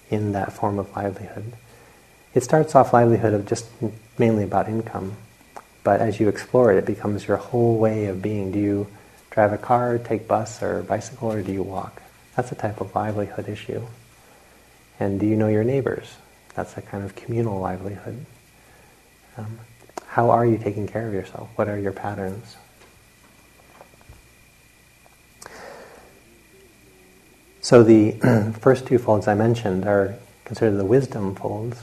in 0.10 0.32
that 0.32 0.54
form 0.54 0.80
of 0.80 0.96
livelihood 0.96 1.54
it 2.34 2.44
starts 2.44 2.76
off 2.76 2.94
livelihood 2.94 3.34
of 3.34 3.46
just 3.46 3.68
mainly 4.18 4.44
about 4.44 4.70
income, 4.70 5.18
but 5.84 6.00
as 6.00 6.20
you 6.20 6.30
explore 6.30 6.72
it, 6.72 6.78
it 6.78 6.86
becomes 6.86 7.28
your 7.28 7.38
whole 7.38 7.78
way 7.78 8.06
of 8.06 8.22
being. 8.22 8.52
Do 8.52 8.60
you 8.60 8.88
drive 9.32 9.52
a 9.52 9.58
car, 9.58 9.98
take 9.98 10.28
bus 10.28 10.62
or 10.64 10.84
bicycle, 10.84 11.32
or 11.32 11.42
do 11.42 11.52
you 11.52 11.64
walk? 11.64 12.02
That's 12.36 12.52
a 12.52 12.56
type 12.56 12.80
of 12.80 12.96
livelihood 12.96 13.50
issue. 13.50 13.82
And 15.00 15.20
do 15.20 15.26
you 15.26 15.36
know 15.36 15.50
your 15.50 15.64
neighbors? 15.64 16.16
That's 16.56 16.78
a 16.78 16.82
kind 16.82 17.04
of 17.04 17.16
communal 17.16 17.60
livelihood. 17.60 18.26
Um, 19.42 19.60
how 20.06 20.30
are 20.30 20.46
you 20.46 20.58
taking 20.58 20.88
care 20.88 21.08
of 21.08 21.14
yourself? 21.14 21.50
What 21.56 21.68
are 21.68 21.80
your 21.80 21.94
patterns? 21.94 22.58
So 27.62 27.84
the 27.84 28.54
first 28.60 28.88
two 28.88 28.98
folds 28.98 29.28
I 29.28 29.34
mentioned 29.34 29.86
are 29.86 30.16
considered 30.46 30.78
the 30.78 30.86
wisdom 30.86 31.36
folds 31.36 31.82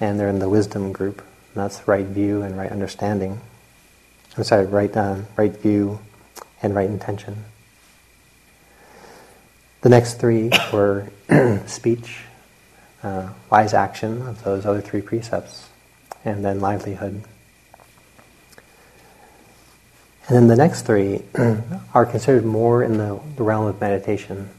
and 0.00 0.18
they're 0.18 0.28
in 0.28 0.40
the 0.40 0.48
wisdom 0.48 0.92
group. 0.92 1.18
And 1.18 1.62
that's 1.62 1.86
right 1.86 2.06
view 2.06 2.42
and 2.42 2.56
right 2.56 2.70
understanding. 2.70 3.40
I'm 4.36 4.44
sorry, 4.44 4.66
right, 4.66 4.94
uh, 4.96 5.20
right 5.36 5.56
view 5.56 6.00
and 6.62 6.74
right 6.74 6.88
intention. 6.88 7.44
The 9.82 9.88
next 9.88 10.14
three 10.14 10.50
were 10.72 11.08
speech, 11.66 12.20
uh, 13.02 13.30
wise 13.50 13.74
action 13.74 14.22
of 14.22 14.42
those 14.42 14.64
other 14.64 14.80
three 14.80 15.02
precepts, 15.02 15.68
and 16.24 16.44
then 16.44 16.60
livelihood. 16.60 17.22
And 20.28 20.36
then 20.36 20.46
the 20.48 20.56
next 20.56 20.82
three 20.82 21.22
are 21.94 22.06
considered 22.06 22.44
more 22.44 22.82
in 22.82 22.98
the, 22.98 23.20
the 23.36 23.42
realm 23.42 23.66
of 23.66 23.80
meditation 23.80 24.50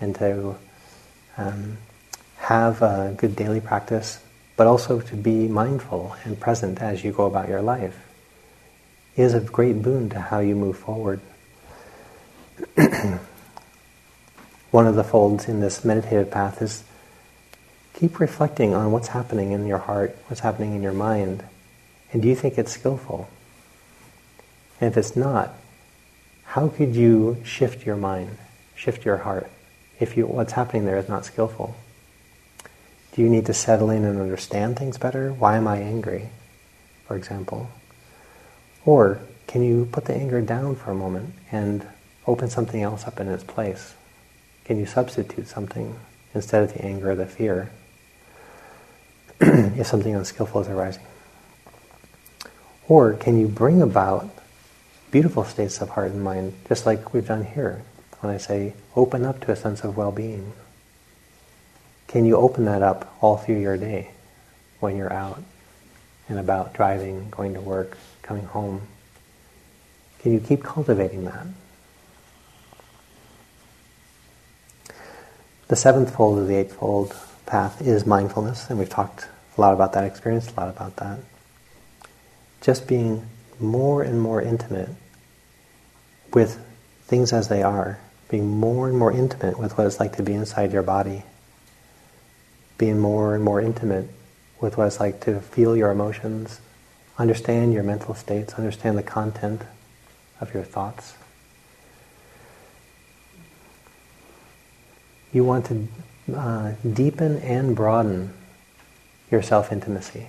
and 0.00 0.14
to 0.16 0.56
um, 1.36 1.78
have 2.36 2.82
a 2.82 3.14
good 3.16 3.34
daily 3.34 3.60
practice 3.60 4.20
but 4.56 4.66
also 4.66 5.00
to 5.00 5.14
be 5.16 5.46
mindful 5.46 6.16
and 6.24 6.40
present 6.40 6.80
as 6.80 7.04
you 7.04 7.12
go 7.12 7.26
about 7.26 7.48
your 7.48 7.62
life 7.62 7.98
is 9.16 9.34
a 9.34 9.40
great 9.40 9.82
boon 9.82 10.08
to 10.10 10.20
how 10.20 10.38
you 10.40 10.54
move 10.54 10.76
forward. 10.76 11.20
One 14.70 14.86
of 14.86 14.94
the 14.94 15.04
folds 15.04 15.48
in 15.48 15.60
this 15.60 15.84
meditative 15.84 16.30
path 16.30 16.60
is 16.60 16.84
keep 17.96 18.20
reflecting 18.20 18.74
on 18.74 18.92
what's 18.92 19.08
happening 19.08 19.52
in 19.52 19.66
your 19.66 19.78
heart, 19.78 20.14
what's 20.28 20.40
happening 20.40 20.74
in 20.74 20.82
your 20.82 20.92
mind, 20.92 21.42
and 22.12 22.20
do 22.20 22.28
you 22.28 22.36
think 22.36 22.58
it's 22.58 22.72
skillful? 22.72 23.28
And 24.80 24.90
if 24.90 24.98
it's 24.98 25.16
not, 25.16 25.54
how 26.44 26.68
could 26.68 26.94
you 26.94 27.38
shift 27.42 27.86
your 27.86 27.96
mind, 27.96 28.36
shift 28.74 29.06
your 29.06 29.18
heart, 29.18 29.50
if 29.98 30.14
you, 30.14 30.26
what's 30.26 30.52
happening 30.52 30.84
there 30.84 30.98
is 30.98 31.08
not 31.08 31.24
skillful? 31.24 31.74
Do 33.12 33.22
you 33.22 33.30
need 33.30 33.46
to 33.46 33.54
settle 33.54 33.88
in 33.88 34.04
and 34.04 34.20
understand 34.20 34.78
things 34.78 34.98
better? 34.98 35.32
Why 35.32 35.56
am 35.56 35.66
I 35.66 35.78
angry, 35.78 36.28
for 37.06 37.16
example? 37.16 37.70
Or 38.84 39.20
can 39.46 39.62
you 39.62 39.88
put 39.90 40.04
the 40.04 40.14
anger 40.14 40.42
down 40.42 40.76
for 40.76 40.90
a 40.90 40.94
moment 40.94 41.32
and 41.50 41.86
open 42.26 42.50
something 42.50 42.82
else 42.82 43.06
up 43.06 43.20
in 43.20 43.28
its 43.28 43.42
place? 43.42 43.94
Can 44.66 44.78
you 44.78 44.84
substitute 44.84 45.48
something 45.48 45.98
instead 46.34 46.62
of 46.62 46.74
the 46.74 46.84
anger 46.84 47.12
or 47.12 47.14
the 47.14 47.24
fear 47.24 47.70
if 49.40 49.86
something 49.86 50.14
unskillful 50.14 50.62
is 50.62 50.68
arising? 50.68 51.04
Or 52.88 53.14
can 53.14 53.38
you 53.38 53.48
bring 53.48 53.82
about 53.82 54.30
beautiful 55.10 55.44
states 55.44 55.80
of 55.80 55.90
heart 55.90 56.12
and 56.12 56.22
mind, 56.22 56.54
just 56.68 56.86
like 56.86 57.12
we've 57.12 57.26
done 57.26 57.44
here, 57.44 57.82
when 58.20 58.32
I 58.32 58.38
say 58.38 58.74
open 58.94 59.24
up 59.24 59.40
to 59.42 59.52
a 59.52 59.56
sense 59.56 59.82
of 59.82 59.96
well-being? 59.96 60.52
Can 62.06 62.24
you 62.24 62.36
open 62.36 62.64
that 62.66 62.82
up 62.82 63.16
all 63.20 63.36
through 63.36 63.60
your 63.60 63.76
day 63.76 64.10
when 64.80 64.96
you're 64.96 65.12
out 65.12 65.42
and 66.28 66.38
about 66.38 66.74
driving, 66.74 67.28
going 67.30 67.54
to 67.54 67.60
work, 67.60 67.98
coming 68.22 68.44
home? 68.44 68.82
Can 70.20 70.32
you 70.32 70.40
keep 70.40 70.62
cultivating 70.62 71.24
that? 71.24 71.46
The 75.68 75.76
seventh 75.76 76.14
fold 76.14 76.38
of 76.38 76.46
the 76.46 76.54
eightfold 76.54 77.16
path 77.46 77.80
is 77.80 78.06
mindfulness, 78.06 78.68
and 78.68 78.78
we've 78.78 78.90
talked 78.90 79.28
a 79.56 79.60
lot 79.60 79.72
about 79.72 79.92
that 79.94 80.04
experience, 80.04 80.50
a 80.50 80.60
lot 80.60 80.68
about 80.68 80.96
that. 80.96 81.18
Just 82.60 82.86
being 82.86 83.26
more 83.58 84.02
and 84.02 84.20
more 84.20 84.42
intimate 84.42 84.90
with 86.34 86.60
things 87.04 87.32
as 87.32 87.48
they 87.48 87.62
are, 87.62 87.98
being 88.28 88.48
more 88.48 88.88
and 88.88 88.98
more 88.98 89.12
intimate 89.12 89.58
with 89.58 89.78
what 89.78 89.86
it's 89.86 90.00
like 90.00 90.16
to 90.16 90.22
be 90.22 90.34
inside 90.34 90.72
your 90.72 90.82
body 90.82 91.22
being 92.78 92.98
more 92.98 93.34
and 93.34 93.44
more 93.44 93.60
intimate 93.60 94.08
with 94.60 94.76
what 94.76 94.86
it's 94.86 95.00
like 95.00 95.20
to 95.20 95.40
feel 95.40 95.76
your 95.76 95.90
emotions, 95.90 96.60
understand 97.18 97.72
your 97.72 97.82
mental 97.82 98.14
states, 98.14 98.54
understand 98.54 98.96
the 98.98 99.02
content 99.02 99.62
of 100.40 100.52
your 100.52 100.62
thoughts. 100.62 101.14
You 105.32 105.44
want 105.44 105.66
to 105.66 105.88
uh, 106.34 106.72
deepen 106.92 107.38
and 107.38 107.76
broaden 107.76 108.32
your 109.30 109.42
self 109.42 109.72
intimacy 109.72 110.28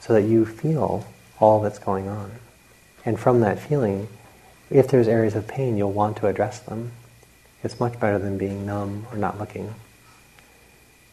so 0.00 0.12
that 0.14 0.22
you 0.22 0.46
feel 0.46 1.06
all 1.40 1.60
that's 1.60 1.78
going 1.78 2.08
on. 2.08 2.32
And 3.04 3.18
from 3.18 3.40
that 3.40 3.58
feeling, 3.58 4.08
if 4.70 4.88
there's 4.88 5.08
areas 5.08 5.34
of 5.34 5.46
pain, 5.46 5.76
you'll 5.76 5.92
want 5.92 6.16
to 6.18 6.26
address 6.26 6.60
them. 6.60 6.92
It's 7.62 7.80
much 7.80 7.98
better 7.98 8.18
than 8.18 8.38
being 8.38 8.66
numb 8.66 9.06
or 9.10 9.18
not 9.18 9.38
looking. 9.38 9.74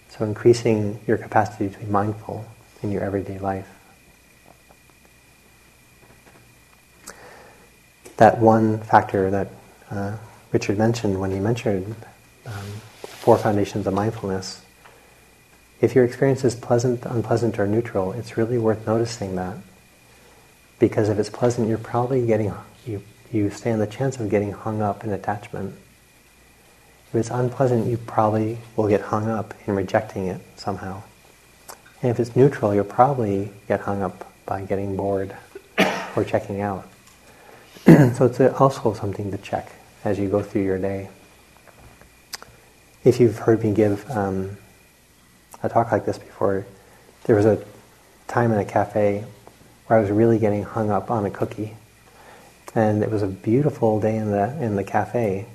So 0.10 0.24
increasing 0.26 1.00
your 1.08 1.18
capacity 1.18 1.70
to 1.70 1.80
be 1.80 1.86
mindful 1.86 2.46
in 2.82 2.92
your 2.92 3.04
everyday 3.04 3.40
life. 3.40 3.68
That 8.18 8.38
one 8.38 8.80
factor 8.80 9.30
that 9.32 9.50
uh, 9.92 10.18
Richard 10.52 10.78
mentioned 10.78 11.20
when 11.20 11.32
he 11.32 11.40
mentioned 11.40 11.96
um, 12.46 12.82
four 13.26 13.40
foundations 13.40 13.88
of 13.88 13.94
mindfulness, 13.96 14.62
if 15.82 15.96
your 15.96 16.06
experience 16.06 16.44
is 16.44 16.54
pleasant, 16.54 17.04
unpleasant, 17.08 17.58
or 17.58 17.66
neutral, 17.66 18.12
it's 18.12 18.38
really 18.38 18.60
worth 18.60 18.86
noticing 18.86 19.36
that. 19.36 19.58
Because 20.78 21.10
if 21.10 21.18
it's 21.18 21.32
pleasant, 21.32 21.68
you're 21.68 21.80
probably 21.80 22.24
getting, 22.28 22.54
you, 22.86 23.02
you 23.32 23.50
stand 23.50 23.82
the 23.82 23.88
chance 23.88 24.20
of 24.20 24.30
getting 24.30 24.52
hung 24.52 24.80
up 24.84 25.04
in 25.04 25.12
attachment. 25.12 25.74
If 27.10 27.16
it's 27.16 27.32
unpleasant, 27.32 27.88
you 27.88 27.98
probably 27.98 28.60
will 28.76 28.90
get 28.90 29.02
hung 29.02 29.28
up 29.28 29.56
in 29.66 29.76
rejecting 29.76 30.28
it 30.28 30.42
somehow. 30.56 31.02
And 32.04 32.12
if 32.12 32.20
it's 32.20 32.36
neutral, 32.36 32.76
you'll 32.76 32.84
probably 32.84 33.50
get 33.68 33.80
hung 33.80 34.04
up 34.04 34.32
by 34.46 34.62
getting 34.62 34.96
bored 34.96 35.36
or 36.16 36.24
checking 36.24 36.62
out. 36.62 36.88
so 37.88 38.26
it's 38.26 38.40
also 38.40 38.94
something 38.94 39.32
to 39.32 39.38
check 39.40 39.72
as 40.04 40.20
you 40.20 40.30
go 40.30 40.44
through 40.44 40.62
your 40.62 40.78
day. 40.78 41.10
If 43.06 43.20
you've 43.20 43.38
heard 43.38 43.64
me 43.64 43.72
give 43.72 44.10
um, 44.10 44.58
a 45.62 45.70
talk 45.70 45.92
like 45.92 46.08
this 46.08 46.18
before, 46.18 46.66
there 47.26 47.36
was 47.36 47.46
a 47.46 47.64
time 48.28 48.52
in 48.52 48.58
a 48.58 48.66
cafe 48.66 49.24
where 49.86 50.00
I 50.00 50.02
was 50.02 50.10
really 50.10 50.40
getting 50.40 50.64
hung 50.64 50.90
up 50.90 51.12
on 51.12 51.24
a 51.24 51.30
cookie. 51.30 51.76
And 52.74 53.04
it 53.04 53.12
was 53.12 53.22
a 53.22 53.28
beautiful 53.28 54.00
day 54.00 54.16
in 54.16 54.32
the, 54.32 54.60
in 54.60 54.76
the 54.76 54.84
cafe, 54.84 55.46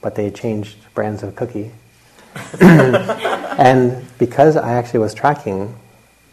but 0.00 0.16
they 0.16 0.28
changed 0.32 0.76
brands 0.92 1.22
of 1.22 1.36
cookie. 1.36 1.70
and 2.60 4.04
because 4.18 4.56
I 4.56 4.72
actually 4.72 4.98
was 4.98 5.14
tracking 5.14 5.76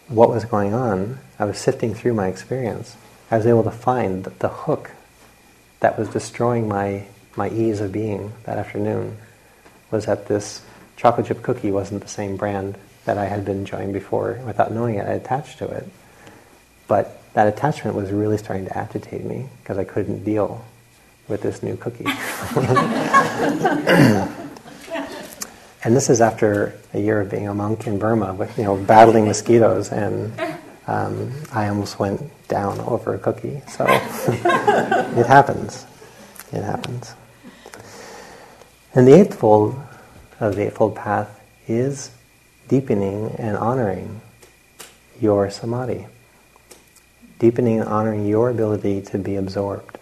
what 0.08 0.30
was 0.30 0.46
going 0.46 0.74
on, 0.74 1.20
I 1.38 1.46
was 1.46 1.60
sifting 1.60 1.94
through 1.94 2.16
my 2.16 2.28
experience. 2.28 2.98
I 3.30 3.38
was 3.38 3.46
able 3.46 3.64
to 3.66 3.72
find 3.72 4.24
the 4.26 4.50
hook 4.50 4.90
that 5.82 6.00
was 6.00 6.10
destroying 6.10 6.68
my, 6.68 7.06
my 7.36 7.50
ease 7.50 7.82
of 7.82 7.92
being 7.92 8.34
that 8.46 8.58
afternoon 8.58 9.18
was 9.96 10.06
that 10.06 10.28
this 10.28 10.62
chocolate 10.98 11.28
chip 11.28 11.42
cookie 11.42 11.72
wasn't 11.72 12.02
the 12.02 12.10
same 12.10 12.36
brand 12.36 12.78
that 13.06 13.18
I 13.18 13.26
had 13.26 13.46
been 13.46 13.60
enjoying 13.60 13.94
before. 13.94 14.42
Without 14.46 14.74
knowing 14.74 14.96
it, 14.96 15.08
I 15.08 15.14
attached 15.14 15.60
to 15.60 15.68
it. 15.70 15.88
But 16.88 17.22
that 17.34 17.48
attachment 17.48 17.96
was 17.96 18.12
really 18.12 18.38
starting 18.38 18.66
to 18.66 18.78
agitate 18.78 19.24
me 19.24 19.48
because 19.62 19.78
I 19.78 19.86
couldn't 19.86 20.26
deal 20.26 20.66
with 21.30 21.42
this 21.42 21.64
new 21.64 21.78
cookie. 21.78 22.06
and 25.84 25.96
this 25.96 26.10
is 26.10 26.20
after 26.20 26.78
a 26.94 27.00
year 27.00 27.22
of 27.22 27.32
being 27.32 27.48
a 27.48 27.54
monk 27.54 27.88
in 27.88 27.98
Burma, 27.98 28.34
with 28.34 28.58
you 28.58 28.66
know 28.66 28.76
battling 28.76 29.26
mosquitoes, 29.26 29.92
and 29.92 30.34
um, 30.88 31.32
I 31.54 31.70
almost 31.70 32.00
went 32.00 32.22
down 32.50 32.80
over 32.82 33.14
a 33.14 33.20
cookie. 33.20 33.62
So 33.70 33.86
it 33.88 35.26
happens. 35.26 35.86
It 36.52 36.64
happens. 36.64 37.16
And 38.94 39.08
the 39.08 39.14
eightfold 39.14 39.76
of 40.40 40.56
the 40.56 40.68
eightfold 40.68 40.96
path 40.96 41.42
is 41.68 42.12
deepening 42.68 43.36
and 43.38 43.58
honoring 43.58 44.22
your 45.20 45.50
samadhi, 45.50 46.08
deepening 47.40 47.80
and 47.80 47.90
honoring 47.90 48.26
your 48.26 48.50
ability 48.50 49.02
to 49.02 49.18
be 49.18 49.36
absorbed. 49.36 49.98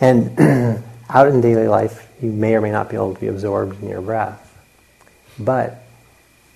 And 0.00 0.38
out 1.08 1.28
in 1.28 1.40
daily 1.40 1.68
life, 1.68 2.08
you 2.20 2.30
may 2.30 2.54
or 2.54 2.60
may 2.60 2.70
not 2.70 2.88
be 2.88 2.96
able 2.96 3.14
to 3.14 3.20
be 3.20 3.28
absorbed 3.28 3.82
in 3.82 3.88
your 3.88 4.02
breath. 4.02 4.42
But 5.38 5.82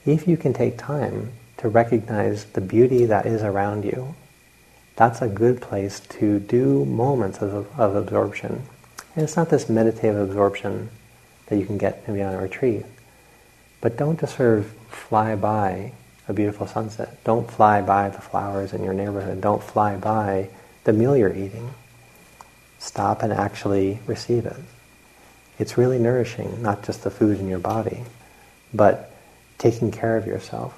if 0.07 0.27
you 0.27 0.37
can 0.37 0.53
take 0.53 0.79
time 0.79 1.33
to 1.59 1.69
recognize 1.69 2.47
the 2.47 2.61
beauty 2.61 3.05
that 3.07 3.27
is 3.27 3.43
around 3.43 3.85
you, 3.85 4.15
that's 4.97 5.23
a 5.23 5.29
good 5.29 5.61
place 5.61 6.01
to 6.01 6.39
do 6.41 6.85
moments 6.85 7.39
of, 7.39 7.67
of 7.79 7.97
absorption. 7.97 8.63
And 9.15 9.25
it's 9.25 9.37
not 9.37 9.51
this 9.51 9.69
meditative 9.69 10.17
absorption 10.31 10.91
that 11.51 11.57
you 11.59 11.67
can 11.67 11.77
get 11.77 12.09
maybe 12.09 12.23
on 12.23 12.33
a 12.33 12.41
retreat. 12.41 12.87
But 13.81 13.99
don't 13.99 14.19
just 14.19 14.37
sort 14.37 14.59
of 14.59 14.67
fly 14.89 15.35
by 15.35 15.93
a 16.29 16.33
beautiful 16.33 16.67
sunset. 16.67 17.23
Don't 17.25 17.51
fly 17.51 17.83
by 17.83 18.09
the 18.09 18.21
flowers 18.21 18.73
in 18.73 18.85
your 18.85 18.95
neighborhood. 18.95 19.41
Don't 19.41 19.63
fly 19.63 19.97
by 19.97 20.49
the 20.85 20.93
meal 20.93 21.17
you're 21.17 21.35
eating. 21.35 21.71
Stop 22.79 23.23
and 23.23 23.33
actually 23.33 23.99
receive 24.07 24.47
it. 24.47 24.57
It's 25.59 25.77
really 25.77 25.99
nourishing, 25.99 26.63
not 26.63 26.85
just 26.85 27.03
the 27.03 27.11
food 27.11 27.39
in 27.39 27.49
your 27.49 27.59
body, 27.59 28.05
but 28.73 29.15
taking 29.59 29.91
care 29.91 30.17
of 30.17 30.27
yourself. 30.27 30.75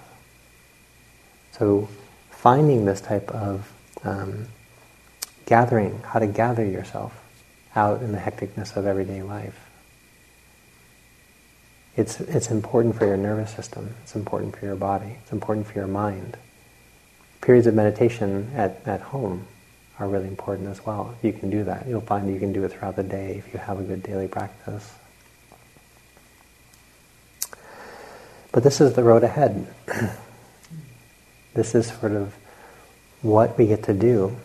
So 1.52 1.88
finding 2.30 2.84
this 2.84 3.00
type 3.00 3.30
of 3.30 3.70
um, 4.02 4.48
gathering, 5.46 6.00
how 6.00 6.18
to 6.18 6.26
gather 6.26 6.64
yourself 6.64 7.12
out 7.76 8.02
in 8.02 8.12
the 8.12 8.18
hecticness 8.18 8.74
of 8.76 8.86
everyday 8.86 9.22
life. 9.22 9.68
It's, 11.96 12.20
it's 12.20 12.50
important 12.50 12.96
for 12.96 13.06
your 13.06 13.18
nervous 13.18 13.54
system. 13.54 13.94
It's 14.02 14.16
important 14.16 14.56
for 14.56 14.64
your 14.64 14.76
body. 14.76 15.18
It's 15.22 15.32
important 15.32 15.66
for 15.66 15.74
your 15.74 15.86
mind. 15.86 16.38
Periods 17.42 17.66
of 17.66 17.74
meditation 17.74 18.50
at, 18.54 18.80
at 18.86 19.00
home 19.00 19.46
are 19.98 20.08
really 20.08 20.28
important 20.28 20.68
as 20.68 20.84
well. 20.86 21.14
You 21.22 21.32
can 21.32 21.50
do 21.50 21.64
that. 21.64 21.86
You'll 21.86 22.00
find 22.00 22.32
you 22.32 22.40
can 22.40 22.52
do 22.52 22.64
it 22.64 22.72
throughout 22.72 22.96
the 22.96 23.02
day 23.02 23.36
if 23.36 23.52
you 23.52 23.58
have 23.58 23.78
a 23.78 23.82
good 23.82 24.02
daily 24.02 24.26
practice. 24.26 24.90
But 28.52 28.62
this 28.62 28.80
is 28.80 28.94
the 28.94 29.02
road 29.02 29.22
ahead. 29.22 29.66
this 31.54 31.74
is 31.74 31.88
sort 31.88 32.12
of 32.12 32.34
what 33.20 33.56
we 33.58 33.66
get 33.66 33.82
to 33.84 33.94
do. 33.94 34.36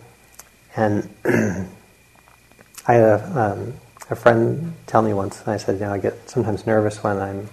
And 0.76 1.08
I 1.24 2.94
had 2.94 3.02
a, 3.02 3.40
um, 3.40 3.74
a 4.10 4.16
friend 4.16 4.74
tell 4.86 5.02
me 5.02 5.12
once, 5.12 5.40
and 5.40 5.50
I 5.50 5.56
said, 5.58 5.74
you 5.74 5.86
know, 5.86 5.92
I 5.92 5.98
get 5.98 6.30
sometimes 6.30 6.66
nervous 6.66 7.02
when 7.02 7.18
I'm 7.18 7.48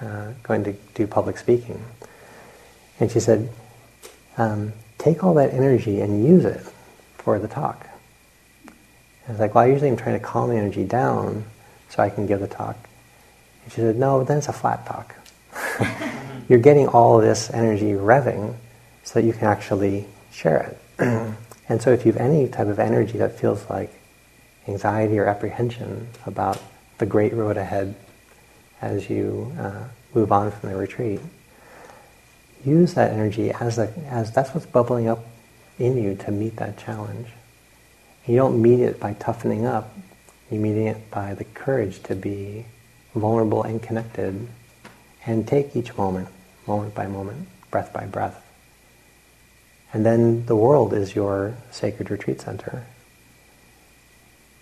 uh, 0.00 0.32
going 0.42 0.64
to 0.64 0.72
do 0.94 1.06
public 1.06 1.38
speaking. 1.38 1.82
And 2.98 3.10
she 3.10 3.20
said, 3.20 3.50
um, 4.36 4.72
take 4.98 5.22
all 5.22 5.34
that 5.34 5.52
energy 5.52 6.00
and 6.00 6.26
use 6.26 6.44
it 6.44 6.60
for 7.18 7.38
the 7.38 7.48
talk. 7.48 7.86
And 8.64 8.72
I 9.28 9.30
was 9.32 9.40
like, 9.40 9.54
well, 9.54 9.64
I 9.64 9.68
usually 9.68 9.88
I'm 9.88 9.96
trying 9.96 10.18
to 10.18 10.24
calm 10.24 10.50
the 10.50 10.56
energy 10.56 10.84
down 10.84 11.44
so 11.88 12.02
I 12.02 12.10
can 12.10 12.26
give 12.26 12.40
the 12.40 12.48
talk. 12.48 12.76
And 13.62 13.72
she 13.72 13.80
said, 13.80 13.96
no, 13.96 14.24
then 14.24 14.38
it's 14.38 14.48
a 14.48 14.52
flat 14.52 14.84
talk. 14.86 15.14
You're 16.48 16.58
getting 16.58 16.88
all 16.88 17.18
this 17.18 17.50
energy 17.50 17.92
revving 17.92 18.56
so 19.04 19.20
that 19.20 19.26
you 19.26 19.32
can 19.32 19.44
actually 19.44 20.06
share 20.32 20.76
it. 20.98 21.36
and 21.68 21.80
so 21.80 21.92
if 21.92 22.04
you 22.04 22.12
have 22.12 22.20
any 22.20 22.48
type 22.48 22.66
of 22.66 22.78
energy 22.78 23.18
that 23.18 23.38
feels 23.38 23.68
like 23.70 23.92
anxiety 24.68 25.18
or 25.18 25.26
apprehension 25.26 26.08
about 26.26 26.60
the 26.98 27.06
great 27.06 27.32
road 27.32 27.56
ahead 27.56 27.94
as 28.80 29.08
you 29.08 29.52
uh, 29.58 29.84
move 30.14 30.32
on 30.32 30.50
from 30.50 30.70
the 30.70 30.76
retreat. 30.76 31.20
Use 32.64 32.94
that 32.94 33.12
energy 33.12 33.50
as, 33.52 33.78
a, 33.78 33.92
as 34.06 34.32
that's 34.32 34.54
what's 34.54 34.66
bubbling 34.66 35.08
up 35.08 35.24
in 35.78 35.96
you 35.96 36.14
to 36.14 36.30
meet 36.30 36.56
that 36.56 36.78
challenge. 36.78 37.28
You 38.26 38.36
don't 38.36 38.60
meet 38.62 38.80
it 38.80 38.98
by 39.00 39.14
toughening 39.14 39.66
up, 39.66 39.94
you 40.50 40.58
meet 40.58 40.76
it 40.76 41.10
by 41.10 41.34
the 41.34 41.44
courage 41.44 42.02
to 42.04 42.14
be 42.14 42.64
vulnerable 43.14 43.62
and 43.62 43.82
connected 43.82 44.48
and 45.26 45.46
take 45.46 45.76
each 45.76 45.96
moment, 45.96 46.28
moment 46.66 46.94
by 46.94 47.06
moment, 47.06 47.48
breath 47.70 47.92
by 47.92 48.06
breath. 48.06 48.40
And 49.92 50.04
then 50.04 50.46
the 50.46 50.56
world 50.56 50.92
is 50.92 51.14
your 51.14 51.56
sacred 51.70 52.10
retreat 52.10 52.40
center. 52.40 52.86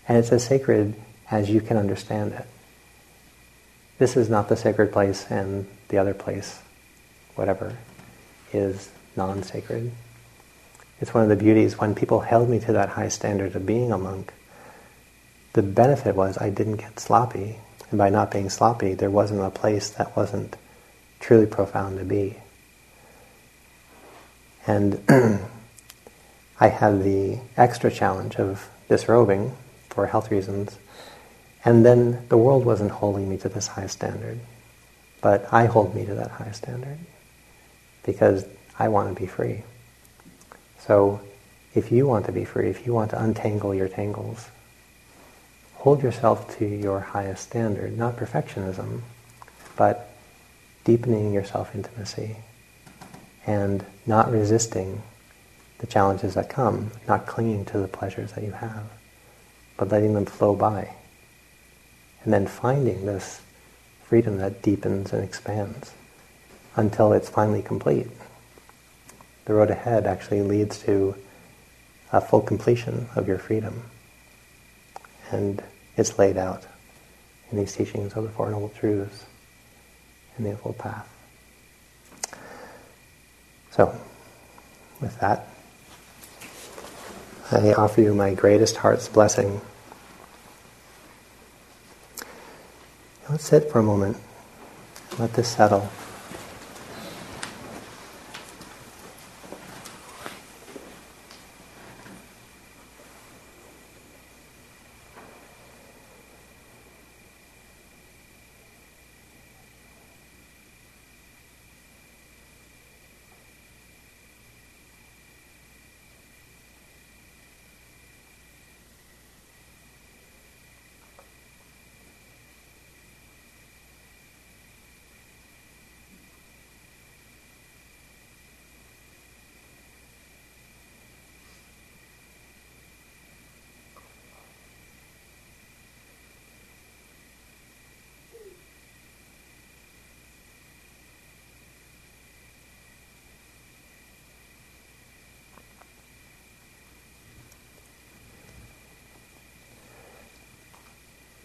And 0.07 0.17
it's 0.17 0.31
as 0.31 0.43
sacred 0.43 0.95
as 1.31 1.49
you 1.49 1.61
can 1.61 1.77
understand 1.77 2.33
it. 2.33 2.45
This 3.99 4.17
is 4.17 4.29
not 4.29 4.49
the 4.49 4.57
sacred 4.57 4.91
place, 4.91 5.25
and 5.29 5.67
the 5.87 5.97
other 5.97 6.13
place, 6.13 6.61
whatever, 7.35 7.77
is 8.51 8.89
non 9.15 9.43
sacred. 9.43 9.91
It's 10.99 11.13
one 11.13 11.23
of 11.23 11.29
the 11.29 11.35
beauties 11.35 11.79
when 11.79 11.95
people 11.95 12.21
held 12.21 12.49
me 12.49 12.59
to 12.61 12.73
that 12.73 12.89
high 12.89 13.09
standard 13.09 13.55
of 13.55 13.65
being 13.65 13.91
a 13.91 13.97
monk. 13.97 14.33
The 15.53 15.61
benefit 15.61 16.15
was 16.15 16.37
I 16.37 16.49
didn't 16.49 16.77
get 16.77 16.99
sloppy, 16.99 17.57
and 17.89 17.97
by 17.97 18.09
not 18.09 18.31
being 18.31 18.49
sloppy, 18.49 18.93
there 18.93 19.11
wasn't 19.11 19.41
a 19.41 19.49
place 19.49 19.89
that 19.91 20.15
wasn't 20.15 20.55
truly 21.19 21.45
profound 21.45 21.99
to 21.99 22.05
be. 22.05 22.37
And 24.65 24.99
I 26.59 26.67
had 26.67 27.03
the 27.03 27.39
extra 27.55 27.91
challenge 27.91 28.35
of 28.37 28.69
disrobing 28.89 29.55
for 29.93 30.07
health 30.07 30.31
reasons. 30.31 30.77
And 31.63 31.85
then 31.85 32.25
the 32.29 32.37
world 32.37 32.65
wasn't 32.65 32.91
holding 32.91 33.29
me 33.29 33.37
to 33.37 33.49
this 33.49 33.67
high 33.67 33.87
standard. 33.87 34.39
But 35.21 35.47
I 35.53 35.67
hold 35.67 35.95
me 35.95 36.05
to 36.05 36.15
that 36.15 36.31
high 36.31 36.51
standard 36.51 36.97
because 38.03 38.45
I 38.77 38.89
want 38.89 39.15
to 39.15 39.19
be 39.19 39.27
free. 39.27 39.63
So 40.79 41.21
if 41.73 41.91
you 41.91 42.07
want 42.07 42.25
to 42.25 42.31
be 42.31 42.43
free, 42.43 42.69
if 42.69 42.85
you 42.85 42.93
want 42.93 43.11
to 43.11 43.23
untangle 43.23 43.73
your 43.73 43.87
tangles, 43.87 44.49
hold 45.75 46.03
yourself 46.03 46.57
to 46.57 46.65
your 46.65 46.99
highest 46.99 47.43
standard, 47.43 47.97
not 47.97 48.17
perfectionism, 48.17 49.01
but 49.77 50.09
deepening 50.83 51.33
your 51.33 51.45
self-intimacy 51.45 52.35
and 53.45 53.85
not 54.05 54.31
resisting 54.31 55.01
the 55.79 55.87
challenges 55.87 56.33
that 56.35 56.49
come, 56.49 56.91
not 57.07 57.25
clinging 57.25 57.65
to 57.65 57.77
the 57.77 57.87
pleasures 57.87 58.33
that 58.33 58.43
you 58.43 58.51
have, 58.51 58.83
but 59.77 59.89
letting 59.89 60.13
them 60.13 60.25
flow 60.25 60.55
by. 60.55 60.93
And 62.23 62.33
then 62.33 62.47
finding 62.47 63.05
this 63.05 63.41
freedom 64.03 64.37
that 64.37 64.61
deepens 64.61 65.11
and 65.11 65.23
expands 65.23 65.93
until 66.75 67.13
it's 67.13 67.29
finally 67.29 67.61
complete. 67.61 68.07
The 69.45 69.53
road 69.53 69.69
ahead 69.69 70.05
actually 70.07 70.41
leads 70.41 70.79
to 70.83 71.15
a 72.11 72.21
full 72.21 72.41
completion 72.41 73.07
of 73.15 73.27
your 73.27 73.37
freedom. 73.37 73.83
And 75.31 75.61
it's 75.97 76.17
laid 76.17 76.37
out 76.37 76.65
in 77.51 77.57
these 77.57 77.75
teachings 77.75 78.13
of 78.13 78.23
the 78.23 78.29
Four 78.29 78.51
Noble 78.51 78.69
Truths 78.69 79.25
and 80.37 80.45
the 80.45 80.51
Eightfold 80.51 80.77
Path. 80.77 81.09
So, 83.71 83.95
with 85.01 85.19
that, 85.19 85.47
I 87.53 87.73
offer 87.73 88.01
you 88.01 88.13
my 88.13 88.33
greatest 88.33 88.77
heart's 88.77 89.07
blessing. 89.07 89.61
Let's 93.29 93.45
sit 93.45 93.71
for 93.71 93.79
a 93.79 93.83
moment. 93.83 94.17
Let 95.19 95.33
this 95.33 95.49
settle. 95.49 95.89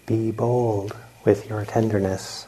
Be 0.09 0.31
bold 0.31 0.97
with 1.27 1.51
your 1.51 1.67
tenderness. 1.67 2.48